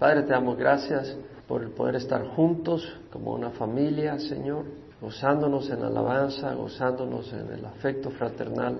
Padre, 0.00 0.22
te 0.22 0.32
damos 0.32 0.56
gracias 0.56 1.14
por 1.46 1.62
el 1.62 1.72
poder 1.72 1.96
estar 1.96 2.26
juntos 2.28 2.90
como 3.12 3.34
una 3.34 3.50
familia, 3.50 4.18
Señor, 4.18 4.64
gozándonos 4.98 5.68
en 5.68 5.82
alabanza, 5.82 6.54
gozándonos 6.54 7.30
en 7.34 7.52
el 7.52 7.62
afecto 7.66 8.08
fraternal, 8.08 8.78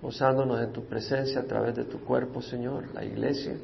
gozándonos 0.00 0.60
en 0.60 0.72
tu 0.72 0.84
presencia 0.84 1.40
a 1.40 1.44
través 1.44 1.74
de 1.74 1.86
tu 1.86 1.98
cuerpo, 2.04 2.40
Señor, 2.40 2.84
la 2.94 3.04
iglesia. 3.04 3.56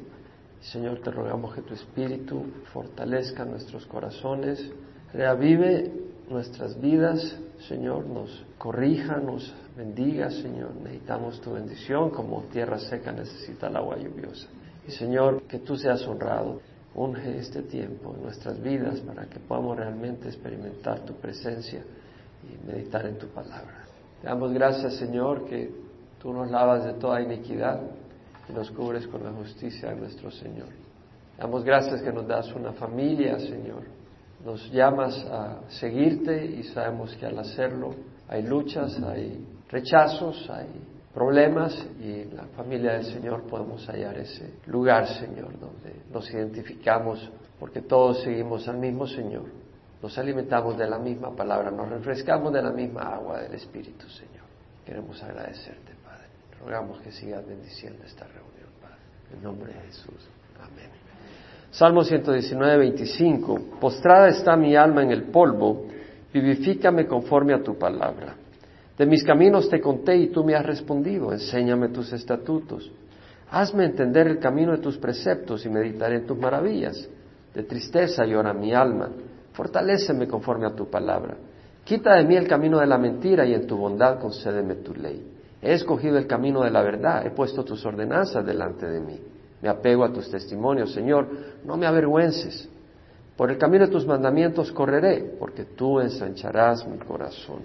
Señor, 0.59 0.99
te 0.99 1.09
rogamos 1.09 1.55
que 1.55 1.61
tu 1.61 1.75
Espíritu 1.75 2.43
fortalezca 2.73 3.45
nuestros 3.45 3.85
corazones, 3.85 4.69
reavive 5.13 5.89
nuestras 6.29 6.77
vidas, 6.81 7.39
Señor, 7.69 8.05
nos 8.05 8.43
corrija, 8.57 9.15
nos 9.15 9.55
bendiga, 9.77 10.29
Señor. 10.29 10.75
Necesitamos 10.83 11.39
tu 11.39 11.53
bendición 11.53 12.09
como 12.09 12.41
tierra 12.51 12.77
seca 12.79 13.13
necesita 13.13 13.67
el 13.67 13.77
agua 13.77 13.95
lluviosa. 13.97 14.49
Y 14.85 14.91
Señor, 14.91 15.43
que 15.43 15.59
tú 15.59 15.77
seas 15.77 16.05
honrado 16.05 16.59
unge 16.97 17.37
este 17.37 17.61
tiempo 17.61 18.13
en 18.15 18.23
nuestras 18.23 18.61
vidas 18.61 18.99
para 19.01 19.25
que 19.27 19.39
podamos 19.39 19.77
realmente 19.77 20.27
experimentar 20.27 21.01
tu 21.01 21.13
presencia 21.13 21.83
y 22.43 22.67
meditar 22.67 23.05
en 23.05 23.17
tu 23.17 23.27
palabra. 23.27 23.85
Te 24.21 24.27
damos 24.27 24.51
gracias, 24.51 24.95
Señor, 24.95 25.45
que 25.45 25.71
tú 26.19 26.33
nos 26.33 26.49
lavas 26.49 26.85
de 26.85 26.93
toda 26.93 27.21
iniquidad 27.21 27.79
y 28.49 28.53
nos 28.53 28.71
cubres 28.71 29.05
con 29.07 29.23
la 29.23 29.31
justicia 29.31 29.89
de 29.89 29.95
nuestro 29.95 30.31
Señor. 30.31 30.69
Te 31.35 31.43
damos 31.43 31.63
gracias 31.63 32.01
que 32.01 32.11
nos 32.11 32.27
das 32.27 32.51
una 32.55 32.73
familia, 32.73 33.39
Señor. 33.39 33.83
Nos 34.43 34.71
llamas 34.71 35.23
a 35.29 35.61
seguirte 35.69 36.45
y 36.45 36.63
sabemos 36.63 37.15
que 37.15 37.27
al 37.27 37.37
hacerlo 37.37 37.93
hay 38.27 38.41
luchas, 38.41 38.99
hay 39.03 39.45
rechazos, 39.69 40.49
hay 40.49 40.67
problemas 41.13 41.73
y 41.99 42.25
la 42.25 42.43
familia 42.55 42.93
del 42.93 43.05
Señor 43.05 43.43
podemos 43.43 43.85
hallar 43.87 44.17
ese 44.17 44.53
lugar, 44.67 45.07
Señor, 45.07 45.59
donde 45.59 46.01
nos 46.11 46.29
identificamos 46.31 47.31
porque 47.59 47.81
todos 47.81 48.21
seguimos 48.21 48.67
al 48.67 48.77
mismo 48.77 49.07
Señor, 49.07 49.45
nos 50.01 50.17
alimentamos 50.17 50.77
de 50.77 50.87
la 50.87 50.99
misma 50.99 51.35
palabra, 51.35 51.71
nos 51.71 51.89
refrescamos 51.89 52.53
de 52.53 52.61
la 52.61 52.71
misma 52.71 53.15
agua 53.15 53.41
del 53.41 53.55
Espíritu, 53.55 54.07
Señor. 54.09 54.45
Queremos 54.85 55.21
agradecerte, 55.23 55.93
Padre. 56.03 56.27
Rogamos 56.59 57.01
que 57.01 57.11
sigas 57.11 57.45
bendiciendo 57.45 58.03
esta 58.05 58.25
reunión, 58.25 58.69
Padre. 58.79 58.97
En 59.33 59.43
nombre 59.43 59.73
de 59.73 59.79
Jesús. 59.81 60.29
Amén. 60.61 60.89
Salmo 61.71 62.03
119, 62.03 62.77
25. 62.77 63.79
Postrada 63.81 64.29
está 64.29 64.55
mi 64.55 64.75
alma 64.75 65.03
en 65.03 65.11
el 65.11 65.23
polvo, 65.23 65.87
vivifícame 66.31 67.07
conforme 67.07 67.53
a 67.53 67.63
tu 67.63 67.77
palabra. 67.77 68.35
De 68.97 69.05
mis 69.05 69.23
caminos 69.23 69.69
te 69.69 69.79
conté 69.79 70.17
y 70.17 70.27
tú 70.27 70.43
me 70.43 70.55
has 70.55 70.65
respondido, 70.65 71.31
enséñame 71.31 71.89
tus 71.89 72.11
estatutos. 72.13 72.91
Hazme 73.51 73.85
entender 73.85 74.27
el 74.27 74.39
camino 74.39 74.71
de 74.71 74.79
tus 74.79 74.97
preceptos 74.97 75.65
y 75.65 75.69
meditaré 75.69 76.15
en 76.15 76.25
tus 76.25 76.37
maravillas. 76.37 77.07
De 77.53 77.63
tristeza 77.63 78.25
llora 78.25 78.53
mi 78.53 78.73
alma, 78.73 79.09
fortaléceme 79.53 80.27
conforme 80.27 80.65
a 80.65 80.75
tu 80.75 80.89
palabra. 80.89 81.37
Quita 81.83 82.15
de 82.15 82.25
mí 82.25 82.35
el 82.35 82.47
camino 82.47 82.79
de 82.79 82.87
la 82.87 82.97
mentira 82.97 83.45
y 83.45 83.53
en 83.53 83.67
tu 83.67 83.77
bondad 83.77 84.19
concédeme 84.19 84.75
tu 84.75 84.93
ley. 84.95 85.31
He 85.61 85.73
escogido 85.73 86.17
el 86.17 86.27
camino 86.27 86.63
de 86.63 86.71
la 86.71 86.81
verdad, 86.81 87.25
he 87.25 87.31
puesto 87.31 87.63
tus 87.63 87.85
ordenanzas 87.85 88.45
delante 88.45 88.87
de 88.87 88.99
mí. 88.99 89.19
Me 89.61 89.69
apego 89.69 90.03
a 90.03 90.11
tus 90.11 90.29
testimonios, 90.29 90.91
Señor, 90.91 91.27
no 91.65 91.77
me 91.77 91.85
avergüences. 91.85 92.67
Por 93.35 93.51
el 93.51 93.57
camino 93.57 93.85
de 93.85 93.91
tus 93.91 94.05
mandamientos 94.05 94.71
correré, 94.71 95.35
porque 95.39 95.63
tú 95.63 95.99
ensancharás 95.99 96.85
mi 96.87 96.97
corazón. 96.97 97.61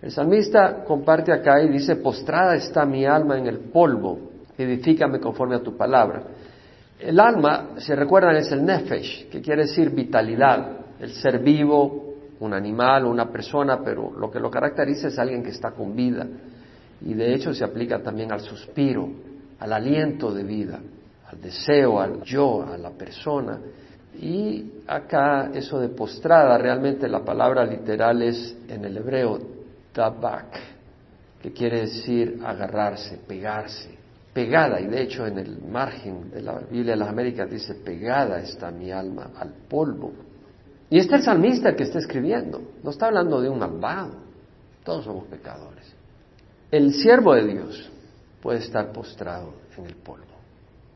El 0.00 0.12
salmista 0.12 0.84
comparte 0.84 1.32
acá 1.32 1.60
y 1.60 1.68
dice, 1.68 1.96
postrada 1.96 2.54
está 2.54 2.84
mi 2.84 3.04
alma 3.04 3.36
en 3.36 3.46
el 3.46 3.58
polvo, 3.58 4.18
edifícame 4.56 5.18
conforme 5.18 5.56
a 5.56 5.62
tu 5.62 5.76
palabra. 5.76 6.22
El 7.00 7.18
alma, 7.18 7.70
se 7.78 7.96
recuerdan, 7.96 8.36
es 8.36 8.50
el 8.52 8.64
nefesh, 8.64 9.28
que 9.28 9.40
quiere 9.40 9.62
decir 9.62 9.90
vitalidad, 9.90 10.78
el 11.00 11.10
ser 11.12 11.40
vivo, 11.40 12.14
un 12.40 12.54
animal, 12.54 13.06
una 13.06 13.30
persona, 13.30 13.80
pero 13.84 14.12
lo 14.12 14.30
que 14.30 14.38
lo 14.38 14.50
caracteriza 14.50 15.08
es 15.08 15.18
alguien 15.18 15.42
que 15.42 15.50
está 15.50 15.72
con 15.72 15.94
vida. 15.96 16.26
Y 17.00 17.14
de 17.14 17.34
hecho 17.34 17.52
se 17.52 17.64
aplica 17.64 18.00
también 18.00 18.30
al 18.32 18.40
suspiro, 18.40 19.08
al 19.58 19.72
aliento 19.72 20.32
de 20.32 20.44
vida, 20.44 20.78
al 21.28 21.40
deseo, 21.40 22.00
al 22.00 22.22
yo, 22.22 22.64
a 22.64 22.78
la 22.78 22.90
persona. 22.90 23.58
Y 24.20 24.82
acá 24.86 25.50
eso 25.52 25.80
de 25.80 25.88
postrada, 25.88 26.56
realmente 26.58 27.08
la 27.08 27.24
palabra 27.24 27.64
literal 27.64 28.22
es 28.22 28.56
en 28.68 28.84
el 28.84 28.96
hebreo 28.96 29.57
que 31.42 31.52
quiere 31.52 31.80
decir 31.82 32.40
agarrarse, 32.44 33.18
pegarse, 33.26 33.96
pegada, 34.32 34.80
y 34.80 34.86
de 34.86 35.02
hecho 35.02 35.26
en 35.26 35.38
el 35.38 35.60
margen 35.62 36.30
de 36.30 36.42
la 36.42 36.58
Biblia 36.58 36.92
de 36.92 36.98
las 36.98 37.08
Américas 37.08 37.50
dice, 37.50 37.74
pegada 37.74 38.40
está 38.40 38.70
mi 38.70 38.90
alma 38.90 39.32
al 39.36 39.52
polvo. 39.68 40.12
Y 40.90 40.98
este 40.98 41.16
es 41.16 41.20
el 41.20 41.24
salmista 41.24 41.74
que 41.74 41.82
está 41.82 41.98
escribiendo, 41.98 42.62
no 42.82 42.90
está 42.90 43.06
hablando 43.06 43.40
de 43.40 43.48
un 43.48 43.58
malvado, 43.58 44.14
todos 44.84 45.04
somos 45.04 45.24
pecadores. 45.24 45.92
El 46.70 46.92
siervo 46.92 47.34
de 47.34 47.46
Dios 47.46 47.90
puede 48.40 48.60
estar 48.60 48.92
postrado 48.92 49.54
en 49.76 49.86
el 49.86 49.96
polvo, 49.96 50.24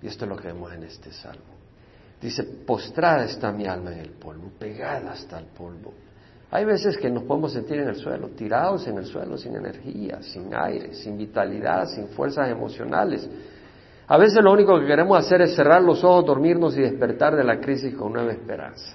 y 0.00 0.06
esto 0.06 0.24
es 0.24 0.28
lo 0.28 0.36
que 0.36 0.48
vemos 0.48 0.72
en 0.72 0.84
este 0.84 1.12
salmo. 1.12 1.52
Dice, 2.20 2.44
postrada 2.44 3.24
está 3.24 3.50
mi 3.50 3.66
alma 3.66 3.92
en 3.92 3.98
el 3.98 4.10
polvo, 4.10 4.50
pegada 4.58 5.14
está 5.14 5.38
el 5.38 5.46
polvo. 5.46 5.92
Hay 6.52 6.66
veces 6.66 6.98
que 6.98 7.08
nos 7.08 7.22
podemos 7.22 7.54
sentir 7.54 7.78
en 7.78 7.88
el 7.88 7.96
suelo, 7.96 8.28
tirados 8.28 8.86
en 8.86 8.98
el 8.98 9.06
suelo, 9.06 9.38
sin 9.38 9.56
energía, 9.56 10.18
sin 10.20 10.54
aire, 10.54 10.92
sin 10.92 11.16
vitalidad, 11.16 11.88
sin 11.88 12.08
fuerzas 12.08 12.50
emocionales. 12.50 13.26
A 14.06 14.18
veces 14.18 14.44
lo 14.44 14.52
único 14.52 14.78
que 14.78 14.86
queremos 14.86 15.18
hacer 15.18 15.40
es 15.40 15.56
cerrar 15.56 15.80
los 15.80 16.04
ojos, 16.04 16.26
dormirnos 16.26 16.76
y 16.76 16.82
despertar 16.82 17.34
de 17.34 17.42
la 17.42 17.58
crisis 17.58 17.94
con 17.94 18.12
nueva 18.12 18.32
esperanza. 18.32 18.94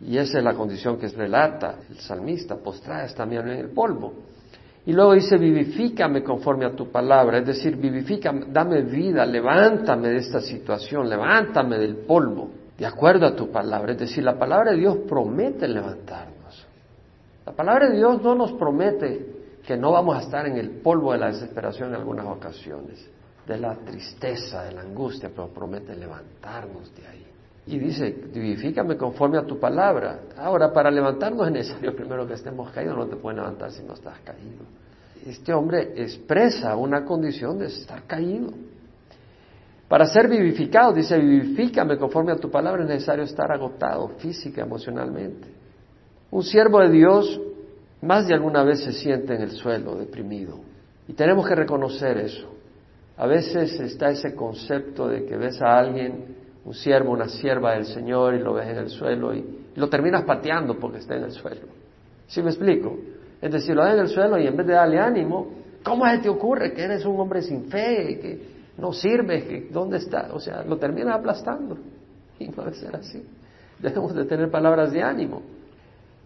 Y 0.00 0.18
esa 0.18 0.38
es 0.38 0.44
la 0.44 0.54
condición 0.54 0.98
que 0.98 1.06
relata 1.06 1.76
el 1.88 1.98
salmista, 2.00 2.56
postrada 2.56 3.04
está 3.04 3.18
también 3.18 3.46
en 3.46 3.58
el 3.60 3.68
polvo. 3.68 4.12
Y 4.84 4.92
luego 4.92 5.14
dice, 5.14 5.36
vivifícame 5.36 6.24
conforme 6.24 6.66
a 6.66 6.74
tu 6.74 6.90
palabra, 6.90 7.38
es 7.38 7.46
decir, 7.46 7.76
vivifícame, 7.76 8.46
dame 8.48 8.82
vida, 8.82 9.24
levántame 9.24 10.08
de 10.08 10.16
esta 10.16 10.40
situación, 10.40 11.08
levántame 11.08 11.78
del 11.78 11.98
polvo, 11.98 12.50
de 12.76 12.84
acuerdo 12.84 13.26
a 13.26 13.36
tu 13.36 13.48
palabra. 13.52 13.92
Es 13.92 13.98
decir, 13.98 14.24
la 14.24 14.36
palabra 14.36 14.72
de 14.72 14.78
Dios 14.78 14.96
promete 15.08 15.68
levantar. 15.68 16.35
La 17.46 17.52
palabra 17.52 17.88
de 17.88 17.96
Dios 17.96 18.20
no 18.22 18.34
nos 18.34 18.52
promete 18.54 19.34
que 19.64 19.76
no 19.76 19.92
vamos 19.92 20.16
a 20.16 20.20
estar 20.20 20.46
en 20.46 20.56
el 20.56 20.70
polvo 20.80 21.12
de 21.12 21.18
la 21.18 21.28
desesperación 21.28 21.90
en 21.90 21.94
algunas 21.94 22.26
ocasiones, 22.26 23.08
de 23.46 23.56
la 23.56 23.76
tristeza, 23.76 24.64
de 24.64 24.72
la 24.72 24.80
angustia, 24.80 25.30
pero 25.34 25.48
promete 25.48 25.94
levantarnos 25.94 26.94
de 26.96 27.06
ahí. 27.06 27.26
Y 27.66 27.78
dice, 27.78 28.10
vivifícame 28.32 28.96
conforme 28.96 29.38
a 29.38 29.44
tu 29.44 29.58
palabra. 29.58 30.20
Ahora, 30.36 30.72
para 30.72 30.90
levantarnos 30.90 31.46
es 31.46 31.52
necesario 31.52 31.94
primero 31.94 32.26
que 32.26 32.34
estemos 32.34 32.70
caídos, 32.70 32.96
no 32.96 33.06
te 33.06 33.16
puedes 33.16 33.38
levantar 33.38 33.70
si 33.70 33.82
no 33.84 33.94
estás 33.94 34.18
caído. 34.20 34.64
Este 35.24 35.52
hombre 35.52 35.92
expresa 35.96 36.76
una 36.76 37.04
condición 37.04 37.58
de 37.58 37.66
estar 37.66 38.04
caído. 38.04 38.50
Para 39.88 40.06
ser 40.06 40.28
vivificado, 40.28 40.92
dice, 40.92 41.16
vivifícame 41.16 41.96
conforme 41.96 42.32
a 42.32 42.36
tu 42.36 42.50
palabra, 42.50 42.82
es 42.82 42.88
necesario 42.88 43.24
estar 43.24 43.50
agotado 43.52 44.08
física, 44.18 44.62
emocionalmente. 44.62 45.65
Un 46.36 46.42
siervo 46.42 46.80
de 46.80 46.90
Dios 46.90 47.40
más 48.02 48.28
de 48.28 48.34
alguna 48.34 48.62
vez 48.62 48.84
se 48.84 48.92
siente 48.92 49.34
en 49.34 49.40
el 49.40 49.52
suelo, 49.52 49.96
deprimido. 49.96 50.60
Y 51.08 51.14
tenemos 51.14 51.48
que 51.48 51.54
reconocer 51.54 52.18
eso. 52.18 52.52
A 53.16 53.26
veces 53.26 53.80
está 53.80 54.10
ese 54.10 54.34
concepto 54.34 55.08
de 55.08 55.24
que 55.24 55.34
ves 55.34 55.62
a 55.62 55.78
alguien, 55.78 56.36
un 56.62 56.74
siervo, 56.74 57.12
una 57.12 57.30
sierva 57.30 57.72
del 57.72 57.86
Señor, 57.86 58.34
y 58.34 58.40
lo 58.40 58.52
ves 58.52 58.68
en 58.68 58.76
el 58.76 58.90
suelo 58.90 59.34
y, 59.34 59.62
lo 59.76 59.88
terminas 59.88 60.24
pateando 60.24 60.78
porque 60.78 60.98
está 60.98 61.16
en 61.16 61.24
el 61.24 61.32
suelo. 61.32 61.68
¿Sí 62.26 62.42
me 62.42 62.50
explico? 62.50 62.98
Es 63.40 63.50
decir, 63.50 63.74
lo 63.74 63.84
ves 63.84 63.94
en 63.94 64.00
el 64.00 64.08
suelo 64.08 64.38
y 64.38 64.46
en 64.46 64.58
vez 64.58 64.66
de 64.66 64.74
darle 64.74 64.98
ánimo, 64.98 65.46
¿cómo 65.82 66.06
se 66.06 66.18
te 66.18 66.28
ocurre 66.28 66.74
que 66.74 66.82
eres 66.82 67.06
un 67.06 67.18
hombre 67.18 67.40
sin 67.40 67.70
fe, 67.70 68.18
que 68.20 68.40
no 68.76 68.92
sirve, 68.92 69.42
que 69.42 69.68
dónde 69.72 69.96
está? 69.96 70.28
O 70.34 70.38
sea, 70.38 70.62
lo 70.64 70.76
terminas 70.76 71.14
aplastando. 71.14 71.78
Y 72.38 72.48
no 72.48 72.62
debe 72.62 72.76
ser 72.76 72.94
así. 72.94 73.24
Debemos 73.78 74.14
de 74.14 74.26
tener 74.26 74.50
palabras 74.50 74.92
de 74.92 75.02
ánimo. 75.02 75.55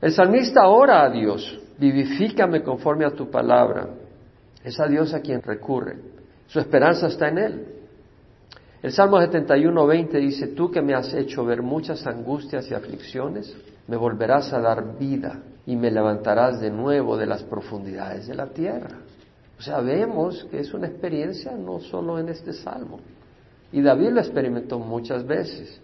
El 0.01 0.13
salmista 0.13 0.67
ora 0.67 1.03
a 1.05 1.11
Dios, 1.11 1.61
vivifícame 1.79 2.63
conforme 2.63 3.05
a 3.05 3.11
tu 3.11 3.31
palabra. 3.31 3.87
Es 4.65 4.81
a 4.81 4.87
Dios 4.87 5.13
a 5.13 5.21
quien 5.21 5.43
recurre. 5.43 5.99
Su 6.47 6.59
esperanza 6.59 7.09
está 7.09 7.29
en 7.29 7.39
Él. 7.39 7.67
El 8.83 8.93
Salmo 8.93 9.21
71, 9.21 9.87
20 9.87 10.19
dice, 10.19 10.47
tú 10.49 10.71
que 10.71 10.81
me 10.81 10.95
has 10.95 11.13
hecho 11.13 11.45
ver 11.45 11.61
muchas 11.61 12.07
angustias 12.07 12.71
y 12.71 12.75
aflicciones, 12.75 13.55
me 13.89 13.97
volverás 13.97 14.51
a 14.55 14.61
dar 14.61 14.99
vida 14.99 15.43
y 15.67 15.77
me 15.77 15.91
levantarás 15.91 16.61
de 16.61 16.71
nuevo 16.71 17.19
de 17.19 17.27
las 17.27 17.43
profundidades 17.43 18.27
de 18.27 18.35
la 18.35 18.47
tierra. 18.47 19.01
O 19.59 19.63
sea, 19.63 19.81
vemos 19.81 20.47
que 20.51 20.61
es 20.61 20.73
una 20.73 20.87
experiencia 20.87 21.53
no 21.53 21.79
solo 21.79 22.19
en 22.19 22.31
este 22.31 22.55
Salmo. 22.55 23.01
Y 23.71 23.83
David 23.83 24.13
lo 24.13 24.21
experimentó 24.21 24.79
muchas 24.79 25.27
veces. 25.27 25.79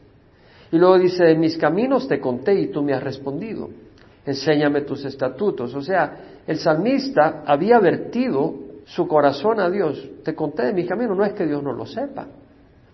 Y 0.72 0.78
luego 0.78 0.98
dice, 0.98 1.34
mis 1.34 1.58
caminos 1.58 2.08
te 2.08 2.18
conté 2.18 2.58
y 2.58 2.68
tú 2.68 2.82
me 2.82 2.94
has 2.94 3.02
respondido 3.02 3.68
enséñame 4.26 4.82
tus 4.82 5.04
estatutos. 5.04 5.74
O 5.74 5.80
sea, 5.80 6.42
el 6.46 6.58
salmista 6.58 7.42
había 7.46 7.78
vertido 7.78 8.54
su 8.84 9.08
corazón 9.08 9.60
a 9.60 9.70
Dios. 9.70 10.10
Te 10.22 10.34
conté 10.34 10.64
de 10.66 10.72
mi 10.72 10.86
camino, 10.86 11.14
no 11.14 11.24
es 11.24 11.32
que 11.32 11.46
Dios 11.46 11.62
no 11.62 11.72
lo 11.72 11.86
sepa, 11.86 12.26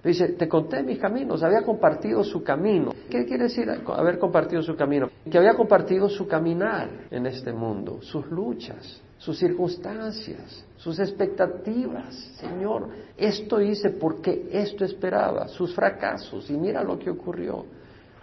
Dice, 0.03 0.31
te 0.31 0.49
conté 0.49 0.83
mis 0.83 0.99
caminos, 0.99 1.45
había 1.45 1.63
compartido 1.63 2.25
su 2.25 2.43
camino. 2.43 2.93
¿Qué 3.09 3.25
quiere 3.25 3.45
decir 3.45 3.71
haber 3.71 4.19
compartido 4.19 4.61
su 4.61 4.75
camino? 4.75 5.09
Que 5.31 5.39
había 5.39 5.55
compartido 5.55 6.09
su 6.09 6.27
caminar 6.27 6.89
en 7.09 7.27
este 7.27 7.53
mundo, 7.53 8.01
sus 8.03 8.27
luchas, 8.27 9.01
sus 9.19 9.39
circunstancias, 9.39 10.65
sus 10.77 10.99
expectativas. 10.99 12.17
Señor, 12.35 12.89
esto 13.17 13.61
hice 13.61 13.91
porque 13.91 14.49
esto 14.51 14.85
esperaba, 14.85 15.47
sus 15.47 15.73
fracasos, 15.73 16.51
y 16.51 16.55
mira 16.55 16.83
lo 16.83 16.99
que 16.99 17.11
ocurrió, 17.11 17.65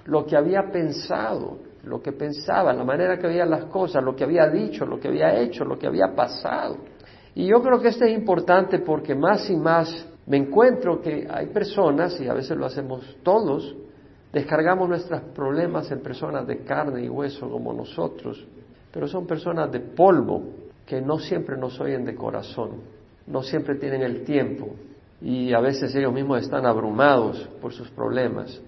lo 0.03 0.25
que 0.25 0.35
había 0.35 0.69
pensado, 0.69 1.59
lo 1.89 2.01
que 2.01 2.11
pensaba, 2.11 2.71
la 2.71 2.83
manera 2.83 3.17
que 3.17 3.27
veía 3.27 3.45
las 3.45 3.65
cosas, 3.65 4.03
lo 4.03 4.15
que 4.15 4.23
había 4.23 4.47
dicho, 4.47 4.85
lo 4.85 4.99
que 4.99 5.07
había 5.07 5.39
hecho, 5.39 5.65
lo 5.65 5.77
que 5.77 5.87
había 5.87 6.13
pasado. 6.15 6.77
Y 7.33 7.47
yo 7.47 7.61
creo 7.61 7.81
que 7.81 7.89
esto 7.89 8.05
es 8.05 8.17
importante 8.17 8.79
porque 8.79 9.15
más 9.15 9.49
y 9.49 9.55
más 9.55 10.07
me 10.27 10.37
encuentro 10.37 11.01
que 11.01 11.27
hay 11.29 11.47
personas, 11.47 12.19
y 12.21 12.27
a 12.27 12.33
veces 12.33 12.55
lo 12.55 12.67
hacemos 12.67 13.17
todos, 13.23 13.75
descargamos 14.31 14.87
nuestros 14.87 15.21
problemas 15.33 15.91
en 15.91 16.01
personas 16.01 16.45
de 16.45 16.63
carne 16.63 17.03
y 17.03 17.09
hueso 17.09 17.49
como 17.49 17.73
nosotros, 17.73 18.45
pero 18.91 19.07
son 19.07 19.25
personas 19.25 19.71
de 19.71 19.79
polvo 19.79 20.43
que 20.85 21.01
no 21.01 21.17
siempre 21.17 21.57
nos 21.57 21.79
oyen 21.79 22.05
de 22.05 22.13
corazón, 22.13 22.81
no 23.25 23.41
siempre 23.41 23.75
tienen 23.75 24.03
el 24.03 24.23
tiempo 24.23 24.69
y 25.21 25.53
a 25.53 25.59
veces 25.59 25.93
ellos 25.95 26.13
mismos 26.13 26.41
están 26.41 26.65
abrumados 26.65 27.49
por 27.61 27.73
sus 27.73 27.89
problemas, 27.89 28.61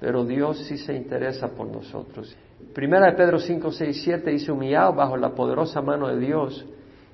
pero 0.00 0.24
Dios 0.24 0.58
sí 0.66 0.76
se 0.76 0.94
interesa 0.94 1.48
por 1.48 1.66
nosotros. 1.66 2.36
Primera 2.76 3.06
de 3.06 3.12
Pedro 3.12 3.38
5, 3.38 3.72
6, 3.72 4.02
7 4.04 4.30
dice, 4.32 4.52
humillado 4.52 4.92
bajo 4.92 5.16
la 5.16 5.30
poderosa 5.30 5.80
mano 5.80 6.08
de 6.08 6.18
Dios, 6.18 6.62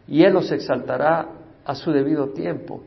y 0.08 0.24
Él 0.24 0.34
os 0.34 0.50
exaltará 0.50 1.28
a 1.64 1.74
su 1.76 1.92
debido 1.92 2.30
tiempo. 2.30 2.82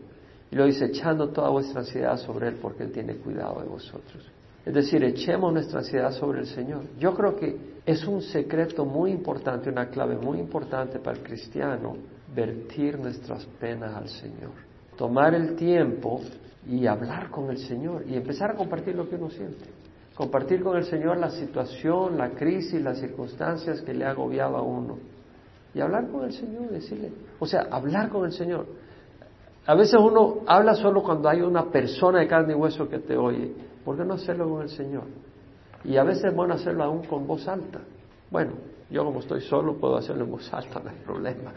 Y 0.51 0.57
lo 0.57 0.66
dice, 0.66 0.88
echando 0.88 1.30
toda 1.30 1.51
vuestra 1.51 1.80
ansiedad 1.80 2.18
sobre 2.18 2.50
Él 2.50 2.57
porque 2.62 2.83
Él 2.83 2.92
tiene 2.92 3.16
cuidado 3.16 3.62
de 3.62 3.69
vosotros. 3.69 4.30
Es 4.66 4.74
decir, 4.74 5.01
echemos 5.06 5.54
nuestra 5.54 5.80
ansiedad 5.80 6.12
sobre 6.12 6.42
el 6.42 6.48
Señor. 6.48 6.81
Yo 7.00 7.13
creo 7.13 7.38
que 7.38 7.57
es 7.86 8.06
un 8.06 8.22
secreto 8.22 8.83
muy 8.83 9.10
importante, 9.12 9.69
una 9.69 9.88
clave 9.88 10.18
muy 10.18 10.38
importante 10.38 11.00
para 11.00 11.16
el 11.16 11.24
cristiano, 11.24 11.95
vertir 12.36 13.00
nuestras 13.00 13.45
penas 13.57 13.95
al 13.95 14.10
Señor. 14.10 14.51
Tomar 14.98 15.33
el 15.33 15.56
tiempo 15.56 16.19
y 16.68 16.88
hablar 16.88 17.30
con 17.30 17.50
el 17.50 17.57
Señor 17.57 18.04
y 18.06 18.16
empezar 18.18 18.51
a 18.51 18.56
compartir 18.56 18.95
lo 18.95 19.07
que 19.07 19.16
uno 19.16 19.30
siente. 19.30 19.63
Compartir 20.16 20.64
con 20.64 20.78
el 20.78 20.86
Señor 20.86 21.18
la 21.18 21.30
situación, 21.30 22.18
la 22.18 22.30
crisis, 22.32 22.82
las 22.82 23.00
circunstancias 23.00 23.82
que 23.82 23.94
le 23.94 24.06
ha 24.06 24.12
agobiado 24.12 24.56
a 24.56 24.62
uno. 24.62 24.98
Y 25.74 25.82
hablar 25.82 26.08
con 26.08 26.24
el 26.24 26.32
Señor, 26.32 26.70
decirle, 26.70 27.12
o 27.38 27.46
sea, 27.46 27.68
hablar 27.70 28.10
con 28.10 28.26
el 28.26 28.32
Señor. 28.32 28.66
A 29.66 29.76
veces 29.76 30.00
uno 30.00 30.38
habla 30.48 30.76
solo 30.76 31.04
cuando 31.04 31.28
hay 31.28 31.42
una 31.42 31.70
persona 31.70 32.20
de 32.20 32.28
carne 32.28 32.54
y 32.54 32.56
hueso 32.56 32.88
que 32.88 33.00
te 33.00 33.18
oye. 33.18 33.52
¿Por 33.84 33.98
qué 33.98 34.06
no 34.06 34.14
hacerlo 34.14 34.50
con 34.50 34.62
el 34.62 34.70
Señor? 34.70 35.04
Y 35.84 35.98
a 35.98 36.04
veces 36.04 36.26
es 36.26 36.36
bueno 36.36 36.54
hacerlo 36.54 36.86
aún 36.86 37.04
con 37.06 37.28
voz 37.28 37.46
alta. 37.48 37.82
Bueno, 38.32 38.54
yo 38.90 39.04
como 39.04 39.20
estoy 39.20 39.42
solo 39.42 39.76
puedo 39.76 39.98
hacerlo 39.98 40.24
en 40.24 40.32
voz 40.32 40.54
alta, 40.54 40.80
no 40.80 40.90
hay 40.90 40.98
problema. 41.04 41.52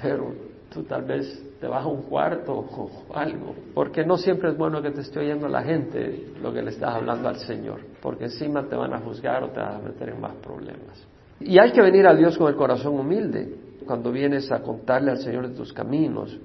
Pero 0.00 0.32
tú 0.72 0.84
tal 0.84 1.02
vez 1.02 1.58
te 1.60 1.66
vas 1.66 1.84
a 1.84 1.88
un 1.88 2.02
cuarto 2.02 2.54
o 2.54 2.90
algo. 3.14 3.54
Porque 3.74 4.04
no 4.04 4.16
siempre 4.16 4.50
es 4.50 4.56
bueno 4.56 4.80
que 4.80 4.90
te 4.90 5.02
esté 5.02 5.20
oyendo 5.20 5.48
la 5.48 5.62
gente 5.62 6.32
lo 6.40 6.52
que 6.52 6.62
le 6.62 6.70
estás 6.70 6.94
hablando 6.94 7.28
al 7.28 7.36
Señor. 7.36 7.80
Porque 8.00 8.24
encima 8.24 8.66
te 8.66 8.74
van 8.74 8.94
a 8.94 9.00
juzgar 9.00 9.44
o 9.44 9.50
te 9.50 9.60
van 9.60 9.76
a 9.76 9.78
meter 9.78 10.08
en 10.08 10.20
más 10.20 10.34
problemas. 10.36 11.06
Y 11.40 11.58
hay 11.58 11.72
que 11.72 11.82
venir 11.82 12.06
a 12.06 12.14
Dios 12.14 12.38
con 12.38 12.48
el 12.48 12.56
corazón 12.56 12.98
humilde. 12.98 13.56
Cuando 13.86 14.12
vienes 14.12 14.50
a 14.52 14.60
contarle 14.60 15.10
al 15.10 15.18
Señor 15.18 15.48
de 15.48 15.54
tus 15.54 15.72
caminos, 15.72 16.38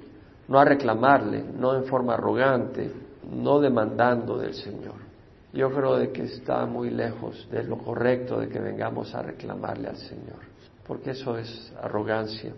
no 0.47 0.59
a 0.59 0.65
reclamarle, 0.65 1.43
no 1.57 1.75
en 1.75 1.85
forma 1.85 2.15
arrogante, 2.15 2.91
no 3.31 3.59
demandando 3.59 4.37
del 4.37 4.53
Señor. 4.53 5.07
Yo 5.53 5.69
creo 5.71 5.97
de 5.97 6.11
que 6.11 6.23
está 6.23 6.65
muy 6.65 6.89
lejos 6.89 7.47
de 7.51 7.63
lo 7.63 7.77
correcto 7.77 8.39
de 8.39 8.47
que 8.47 8.59
vengamos 8.59 9.13
a 9.15 9.21
reclamarle 9.21 9.87
al 9.87 9.97
Señor, 9.97 10.39
porque 10.85 11.11
eso 11.11 11.37
es 11.37 11.73
arrogancia. 11.81 12.53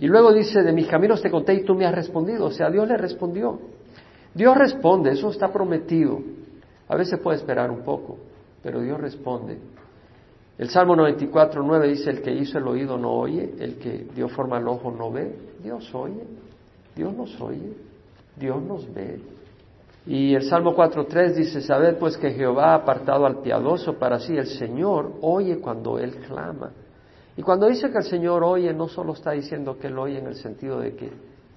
Y 0.00 0.06
luego 0.06 0.32
dice, 0.32 0.62
de 0.62 0.72
mis 0.72 0.86
caminos 0.86 1.20
te 1.20 1.30
conté 1.30 1.54
y 1.54 1.64
tú 1.64 1.74
me 1.74 1.86
has 1.86 1.94
respondido, 1.94 2.46
o 2.46 2.50
sea, 2.50 2.70
Dios 2.70 2.86
le 2.86 2.96
respondió. 2.96 3.58
Dios 4.34 4.56
responde, 4.56 5.10
eso 5.10 5.30
está 5.30 5.52
prometido. 5.52 6.20
A 6.88 6.96
veces 6.96 7.18
puede 7.18 7.38
esperar 7.38 7.70
un 7.70 7.82
poco, 7.82 8.18
pero 8.62 8.80
Dios 8.80 9.00
responde. 9.00 9.58
El 10.56 10.68
Salmo 10.70 10.96
94, 10.96 11.62
9 11.62 11.88
dice, 11.88 12.10
el 12.10 12.22
que 12.22 12.32
hizo 12.32 12.58
el 12.58 12.66
oído 12.66 12.98
no 12.98 13.10
oye, 13.12 13.54
el 13.58 13.76
que 13.76 14.06
dio 14.14 14.28
forma 14.28 14.56
al 14.56 14.68
ojo 14.68 14.90
no 14.90 15.10
ve, 15.10 15.36
Dios 15.62 15.92
oye. 15.94 16.22
Dios 16.98 17.14
nos 17.14 17.40
oye, 17.40 17.74
Dios 18.36 18.60
nos 18.60 18.92
ve. 18.92 19.20
Y 20.04 20.34
el 20.34 20.42
Salmo 20.42 20.74
4.3 20.74 21.34
dice, 21.34 21.60
sabed 21.60 21.96
pues 21.96 22.16
que 22.16 22.32
Jehová 22.32 22.72
ha 22.72 22.74
apartado 22.74 23.24
al 23.24 23.40
piadoso 23.40 23.98
para 23.98 24.18
sí, 24.18 24.36
el 24.36 24.46
Señor 24.46 25.12
oye 25.20 25.60
cuando 25.60 25.98
Él 25.98 26.16
clama. 26.26 26.72
Y 27.38 27.42
cuando 27.42 27.68
dice 27.68 27.90
que 27.90 27.98
el 27.98 28.04
Señor 28.04 28.42
oye, 28.42 28.74
no 28.74 28.88
solo 28.88 29.14
está 29.14 29.30
diciendo 29.30 29.78
que 29.78 29.86
Él 29.86 29.98
oye 29.98 30.18
en 30.18 30.26
el 30.26 30.34
sentido 30.34 30.80
de 30.80 30.94
que 30.94 31.10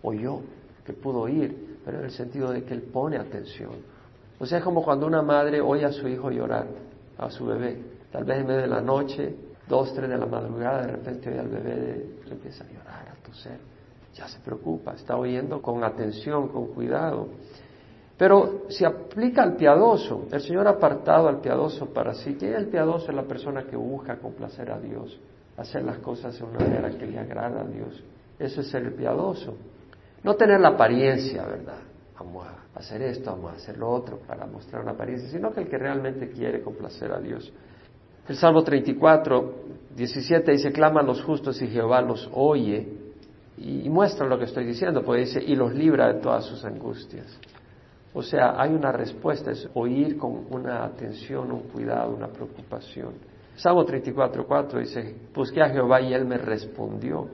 oyó, 0.04 0.40
que 0.86 0.94
pudo 0.94 1.22
oír, 1.22 1.80
pero 1.84 1.98
en 1.98 2.06
el 2.06 2.12
sentido 2.12 2.52
de 2.52 2.64
que 2.64 2.74
Él 2.74 2.84
pone 2.84 3.18
atención. 3.18 3.72
O 4.40 4.46
sea, 4.46 4.60
es 4.60 4.64
como 4.64 4.84
cuando 4.84 5.08
una 5.08 5.22
madre 5.22 5.60
oye 5.60 5.84
a 5.84 5.92
su 5.92 6.08
hijo 6.08 6.32
llorar, 6.32 6.68
a 7.18 7.30
su 7.30 7.46
bebé, 7.46 7.82
tal 8.12 8.24
vez 8.24 8.38
en 8.38 8.48
medio 8.48 8.62
de 8.62 8.68
la 8.68 8.82
noche, 8.82 9.36
dos, 9.68 9.94
tres 9.94 10.08
de 10.08 10.18
la 10.18 10.26
madrugada, 10.26 10.86
de 10.86 10.92
repente 10.94 11.30
oye 11.30 11.40
al 11.40 11.50
bebé, 11.50 12.06
le 12.26 12.32
empieza 12.32 12.64
a 12.64 12.68
llorar, 12.68 13.08
a 13.10 13.28
toser 13.28 13.72
ya 14.14 14.28
se 14.28 14.40
preocupa, 14.40 14.94
está 14.94 15.18
oyendo 15.18 15.62
con 15.62 15.84
atención, 15.84 16.50
con 16.50 16.68
cuidado. 16.74 17.30
Pero 18.18 18.66
se 18.70 18.86
aplica 18.86 19.42
al 19.42 19.56
piadoso. 19.56 20.28
El 20.32 20.42
Señor 20.42 20.68
ha 20.68 20.72
apartado 20.72 21.28
al 21.28 21.40
piadoso 21.40 21.88
para 21.88 22.14
sí. 22.14 22.36
¿Quién 22.38 22.54
es 22.54 22.60
el 22.60 22.68
piadoso? 22.68 23.10
Es 23.10 23.16
la 23.16 23.24
persona 23.24 23.64
que 23.64 23.76
busca 23.76 24.18
complacer 24.20 24.70
a 24.72 24.80
Dios, 24.80 25.20
hacer 25.58 25.84
las 25.84 25.98
cosas 26.00 26.38
de 26.38 26.44
una 26.44 26.60
manera 26.60 26.90
que 26.90 27.06
le 27.06 27.20
agrada 27.20 27.62
a 27.62 27.66
Dios. 27.66 28.04
Eso 28.40 28.62
es 28.62 28.68
ser 28.70 28.96
piadoso. 28.96 29.56
No 30.24 30.36
tener 30.36 30.60
la 30.60 30.70
apariencia, 30.70 31.46
¿verdad? 31.46 31.80
Vamos 32.18 32.48
a 32.48 32.80
hacer 32.80 33.02
esto, 33.02 33.32
vamos 33.32 33.54
a 33.54 33.56
hacer 33.56 33.78
lo 33.78 33.90
otro 33.90 34.20
para 34.20 34.46
mostrar 34.46 34.84
una 34.84 34.92
apariencia, 34.92 35.30
sino 35.30 35.52
que 35.52 35.62
el 35.62 35.68
que 35.68 35.78
realmente 35.78 36.30
quiere 36.30 36.62
complacer 36.62 37.12
a 37.12 37.20
Dios. 37.20 37.52
El 38.28 38.36
Salmo 38.36 38.64
34, 38.64 39.54
17 39.96 40.52
dice, 40.52 40.72
clama 40.72 41.02
a 41.02 41.04
los 41.04 41.22
justos 41.24 41.62
y 41.62 41.68
Jehová 41.68 42.02
los 42.02 42.30
oye 42.34 42.88
y, 43.58 43.90
muestra 43.90 44.28
lo 44.28 44.38
que 44.38 44.46
estoy 44.46 44.66
diciendo, 44.66 45.04
pues 45.04 45.28
dice, 45.28 45.44
y 45.44 45.56
los 45.56 45.74
libra 45.74 46.14
de 46.14 46.20
todas 46.22 46.46
sus 46.46 46.64
angustias. 46.64 47.26
O 48.14 48.22
sea, 48.22 48.62
hay 48.62 48.74
una 48.74 48.92
respuesta, 48.92 49.52
es 49.52 49.68
oír 49.74 50.18
con 50.18 50.46
una 50.50 50.84
atención, 50.84 51.52
un 51.52 51.62
cuidado, 51.64 52.14
una 52.14 52.28
preocupación. 52.28 53.14
Salmo 53.56 53.86
34, 53.86 54.46
4 54.48 54.80
dice, 54.80 55.16
busqué 55.34 55.62
a 55.62 55.70
Jehová 55.70 56.02
y 56.02 56.14
él 56.14 56.26
me 56.26 56.38
respondió 56.38 57.28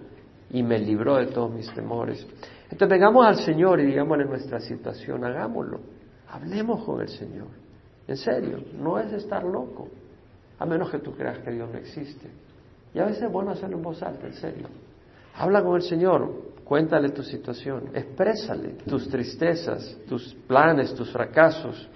y 0.50 0.63
me 0.63 0.80
libró 0.80 1.15
de 1.18 1.27
todos 1.27 1.51
mis 1.51 1.72
temores. 1.74 2.25
Entonces 2.63 2.89
vengamos 2.89 3.25
al 3.25 3.38
Señor 3.38 3.80
y 3.80 3.86
digámosle 3.86 4.25
nuestra 4.25 4.60
situación, 4.60 5.24
hagámoslo, 5.24 5.80
hablemos 6.30 6.84
con 6.84 7.01
el 7.01 7.10
Señor. 7.10 7.48
En 8.08 8.18
serio, 8.18 8.60
no 8.80 9.00
es 9.00 9.12
estar 9.13 9.44
loco, 9.44 9.89
a 10.60 10.65
menos 10.65 10.89
que 10.89 11.00
tú 11.00 11.13
creas 11.13 11.39
que 11.39 11.51
Dios 11.51 11.70
no 11.70 11.77
existe. 11.77 12.30
Y 12.94 13.00
a 13.00 13.06
veces 13.06 13.24
es 13.24 13.32
bueno 13.32 13.51
hacerlo 13.51 13.77
en 13.77 13.84
voz 13.84 14.01
alta, 14.01 14.27
en 14.27 14.34
serio. 14.34 14.68
Habla 15.36 15.63
con 15.63 15.75
el 15.75 15.82
Señor, 15.82 16.53
cuéntale 16.63 17.10
tu 17.10 17.22
situación, 17.22 17.89
exprésale 17.94 18.70
tus 18.86 19.08
tristezas, 19.10 19.98
tus 20.08 20.34
planes, 20.48 20.94
tus 20.96 21.12
fracasos. 21.12 21.88